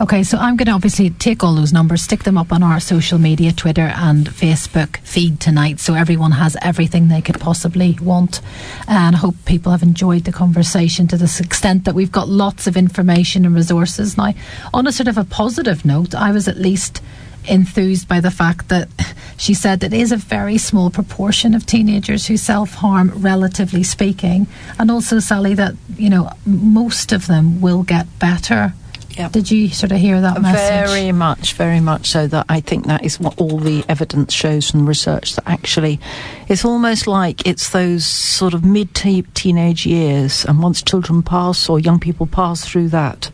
Okay, 0.00 0.22
so 0.22 0.38
I'm 0.38 0.56
going 0.56 0.64
to 0.64 0.72
obviously 0.72 1.10
take 1.10 1.44
all 1.44 1.54
those 1.54 1.74
numbers, 1.74 2.00
stick 2.00 2.22
them 2.22 2.38
up 2.38 2.54
on 2.54 2.62
our 2.62 2.80
social 2.80 3.18
media, 3.18 3.52
Twitter 3.52 3.92
and 3.94 4.26
Facebook 4.30 4.96
feed 5.00 5.40
tonight, 5.40 5.78
so 5.78 5.92
everyone 5.92 6.32
has 6.32 6.56
everything 6.62 7.08
they 7.08 7.20
could 7.20 7.38
possibly 7.38 7.98
want. 8.00 8.40
And 8.88 9.14
I 9.14 9.18
hope 9.18 9.34
people 9.44 9.72
have 9.72 9.82
enjoyed 9.82 10.24
the 10.24 10.32
conversation 10.32 11.06
to 11.08 11.18
this 11.18 11.38
extent 11.38 11.84
that 11.84 11.94
we've 11.94 12.10
got 12.10 12.30
lots 12.30 12.66
of 12.66 12.78
information 12.78 13.44
and 13.44 13.54
resources. 13.54 14.16
Now, 14.16 14.32
on 14.72 14.86
a 14.86 14.92
sort 14.92 15.06
of 15.06 15.18
a 15.18 15.24
positive 15.24 15.84
note, 15.84 16.14
I 16.14 16.32
was 16.32 16.48
at 16.48 16.56
least 16.56 17.02
enthused 17.46 18.08
by 18.08 18.20
the 18.20 18.30
fact 18.30 18.70
that 18.70 18.88
she 19.36 19.52
said 19.52 19.80
that 19.80 19.92
it 19.92 20.00
is 20.00 20.12
a 20.12 20.16
very 20.16 20.56
small 20.56 20.88
proportion 20.88 21.54
of 21.54 21.66
teenagers 21.66 22.26
who 22.26 22.38
self 22.38 22.72
harm, 22.72 23.10
relatively 23.16 23.82
speaking, 23.82 24.46
and 24.78 24.90
also 24.90 25.18
Sally 25.18 25.52
that 25.52 25.74
you 25.98 26.08
know 26.08 26.30
most 26.46 27.12
of 27.12 27.26
them 27.26 27.60
will 27.60 27.82
get 27.82 28.06
better. 28.18 28.72
Yep. 29.16 29.32
Did 29.32 29.50
you 29.50 29.68
sort 29.68 29.92
of 29.92 29.98
hear 29.98 30.20
that 30.20 30.40
message? 30.40 30.88
Very 30.88 31.12
much, 31.12 31.54
very 31.54 31.80
much 31.80 32.06
so. 32.08 32.26
That 32.26 32.46
I 32.48 32.60
think 32.60 32.86
that 32.86 33.04
is 33.04 33.18
what 33.18 33.38
all 33.40 33.58
the 33.58 33.84
evidence 33.88 34.32
shows 34.32 34.70
from 34.70 34.88
research. 34.88 35.34
That 35.36 35.48
actually, 35.48 36.00
it's 36.48 36.64
almost 36.64 37.06
like 37.06 37.46
it's 37.46 37.70
those 37.70 38.06
sort 38.06 38.54
of 38.54 38.64
mid 38.64 38.94
teenage 38.94 39.86
years, 39.86 40.44
and 40.44 40.62
once 40.62 40.82
children 40.82 41.22
pass 41.22 41.68
or 41.68 41.80
young 41.80 41.98
people 41.98 42.26
pass 42.26 42.64
through 42.64 42.88
that, 42.88 43.30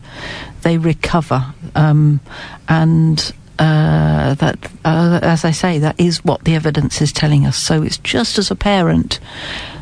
they 0.62 0.78
recover. 0.78 1.54
Um, 1.74 2.20
and 2.68 3.32
uh, 3.58 4.34
that, 4.34 4.70
uh, 4.84 5.20
as 5.22 5.44
I 5.44 5.50
say, 5.50 5.78
that 5.78 5.98
is 6.00 6.24
what 6.24 6.44
the 6.44 6.54
evidence 6.54 7.00
is 7.00 7.12
telling 7.12 7.46
us. 7.46 7.56
So 7.56 7.82
it's 7.82 7.98
just 7.98 8.38
as 8.38 8.50
a 8.50 8.56
parent. 8.56 9.20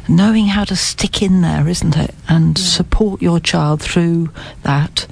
Knowing 0.06 0.46
how 0.46 0.64
to 0.64 0.76
stick 0.76 1.22
in 1.22 1.40
there, 1.40 1.66
isn't 1.66 1.96
it? 1.96 2.14
And 2.28 2.58
support 2.58 3.22
your 3.22 3.40
child 3.40 3.80
through 3.80 4.28
that. 4.62 5.06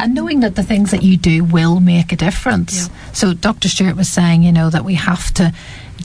And 0.00 0.14
knowing 0.14 0.40
that 0.40 0.56
the 0.56 0.62
things 0.62 0.90
that 0.90 1.02
you 1.02 1.16
do 1.16 1.44
will 1.44 1.80
make 1.80 2.12
a 2.12 2.16
difference. 2.16 2.90
So 3.12 3.34
Dr. 3.34 3.68
Stewart 3.68 3.96
was 3.96 4.08
saying, 4.08 4.42
you 4.42 4.52
know, 4.52 4.70
that 4.70 4.84
we 4.84 4.94
have 4.94 5.32
to 5.34 5.52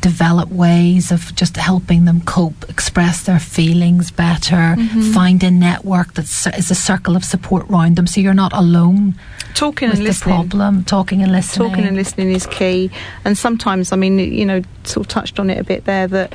develop 0.01 0.49
ways 0.49 1.11
of 1.11 1.33
just 1.35 1.57
helping 1.57 2.05
them 2.05 2.21
cope, 2.21 2.69
express 2.69 3.23
their 3.23 3.39
feelings 3.39 4.11
better, 4.11 4.75
mm-hmm. 4.77 5.11
find 5.11 5.43
a 5.43 5.51
network 5.51 6.13
that 6.13 6.25
is 6.57 6.71
a 6.71 6.75
circle 6.75 7.15
of 7.15 7.23
support 7.23 7.69
around 7.69 7.95
them, 7.95 8.07
so 8.07 8.21
you're 8.21 8.33
not 8.33 8.53
alone 8.53 9.15
talking 9.53 9.89
with 9.89 9.97
and 9.97 10.05
the 10.05 10.09
listening 10.09 10.35
problem. 10.35 10.83
Talking 10.83 11.23
and 11.23 11.31
listening. 11.31 11.69
talking 11.69 11.85
and 11.85 11.95
listening 11.95 12.31
is 12.31 12.45
key 12.47 12.91
and 13.25 13.38
sometimes 13.38 13.91
i 13.91 13.95
mean 13.95 14.19
you 14.19 14.45
know 14.45 14.61
sort 14.83 15.05
of 15.05 15.07
touched 15.07 15.39
on 15.39 15.49
it 15.49 15.57
a 15.57 15.63
bit 15.63 15.85
there 15.85 16.07
that 16.07 16.33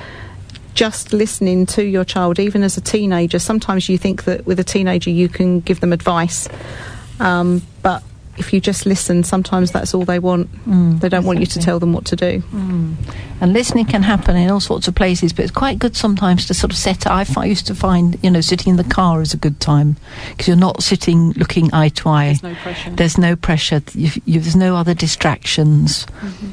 just 0.74 1.12
listening 1.12 1.66
to 1.66 1.84
your 1.84 2.04
child 2.04 2.40
even 2.40 2.62
as 2.62 2.76
a 2.76 2.80
teenager 2.80 3.38
sometimes 3.38 3.88
you 3.88 3.96
think 3.96 4.24
that 4.24 4.44
with 4.46 4.58
a 4.58 4.64
teenager 4.64 5.10
you 5.10 5.28
can 5.28 5.60
give 5.60 5.80
them 5.80 5.92
advice 5.92 6.48
um, 7.22 7.62
but 7.82 8.02
if 8.38 8.52
you 8.52 8.60
just 8.60 8.86
listen 8.86 9.22
sometimes 9.22 9.72
that's 9.72 9.94
all 9.94 10.04
they 10.04 10.18
want 10.18 10.50
mm. 10.66 10.98
they 11.00 11.08
don't 11.08 11.24
want 11.24 11.38
you 11.38 11.46
to 11.46 11.58
tell 11.58 11.78
them 11.78 11.92
what 11.92 12.04
to 12.04 12.16
do 12.16 12.40
mm. 12.40 12.94
And 13.42 13.52
listening 13.52 13.86
can 13.86 14.04
happen 14.04 14.36
in 14.36 14.48
all 14.50 14.60
sorts 14.60 14.86
of 14.86 14.94
places, 14.94 15.32
but 15.32 15.42
it's 15.42 15.50
quite 15.50 15.80
good 15.80 15.96
sometimes 15.96 16.46
to 16.46 16.54
sort 16.54 16.70
of 16.70 16.78
set. 16.78 17.08
I 17.08 17.24
fi- 17.24 17.46
used 17.46 17.66
to 17.66 17.74
find, 17.74 18.16
you 18.22 18.30
know, 18.30 18.40
sitting 18.40 18.70
in 18.70 18.76
the 18.76 18.84
car 18.84 19.20
is 19.20 19.34
a 19.34 19.36
good 19.36 19.58
time 19.58 19.96
because 20.30 20.46
you're 20.46 20.56
not 20.56 20.80
sitting 20.80 21.32
looking 21.32 21.68
eye 21.74 21.88
to 21.88 22.08
eye. 22.08 22.38
There's 22.40 22.42
no 22.44 22.54
pressure. 22.54 22.90
There's 22.90 23.18
no 23.18 23.34
pressure. 23.34 23.82
You, 23.94 24.10
you, 24.26 24.38
there's 24.38 24.54
no 24.54 24.76
other 24.76 24.94
distractions. 24.94 26.06
Mm-hmm. 26.06 26.50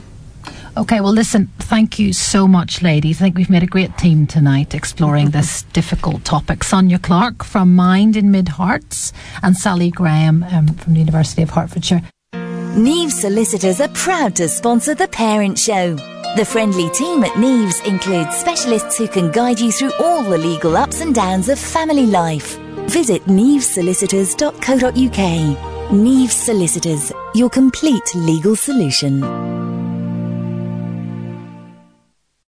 Okay, 0.80 1.02
well, 1.02 1.12
listen, 1.12 1.52
thank 1.60 2.00
you 2.00 2.14
so 2.14 2.48
much, 2.48 2.82
ladies. 2.82 3.20
I 3.20 3.26
think 3.26 3.38
we've 3.38 3.50
made 3.50 3.64
a 3.64 3.68
great 3.68 3.98
team 3.98 4.26
tonight 4.26 4.74
exploring 4.74 5.32
this 5.32 5.64
difficult 5.74 6.24
topic. 6.24 6.64
Sonia 6.64 6.98
Clarke 6.98 7.44
from 7.44 7.76
Mind 7.76 8.16
in 8.16 8.32
Mid 8.32 8.46
Herts 8.46 9.12
and 9.44 9.58
Sally 9.58 9.92
Graham 9.92 10.44
um, 10.44 10.68
from 10.68 10.94
the 10.94 11.00
University 11.00 11.42
of 11.42 11.50
Hertfordshire. 11.50 12.02
Neves 12.32 13.12
Solicitors 13.12 13.82
are 13.82 13.90
proud 13.90 14.38
to 14.38 14.48
sponsor 14.48 14.96
The 14.96 15.10
Parent 15.10 15.60
Show. 15.60 15.98
The 16.38 16.46
friendly 16.46 16.90
team 16.92 17.26
at 17.26 17.34
Neves 17.34 17.86
includes 17.86 18.38
specialists 18.38 18.98
who 18.98 19.10
can 19.10 19.32
guide 19.32 19.60
you 19.60 19.74
through 19.74 19.92
all 20.00 20.24
the 20.24 20.38
legal 20.38 20.78
ups 20.78 21.02
and 21.02 21.14
downs 21.14 21.50
of 21.50 21.60
family 21.60 22.06
life. 22.06 22.58
Visit 22.88 23.26
nevesolicitors.co.uk. 23.26 25.92
Neves 25.92 26.30
Solicitors, 26.30 27.12
your 27.36 27.50
complete 27.50 28.16
legal 28.16 28.56
solution. 28.56 29.68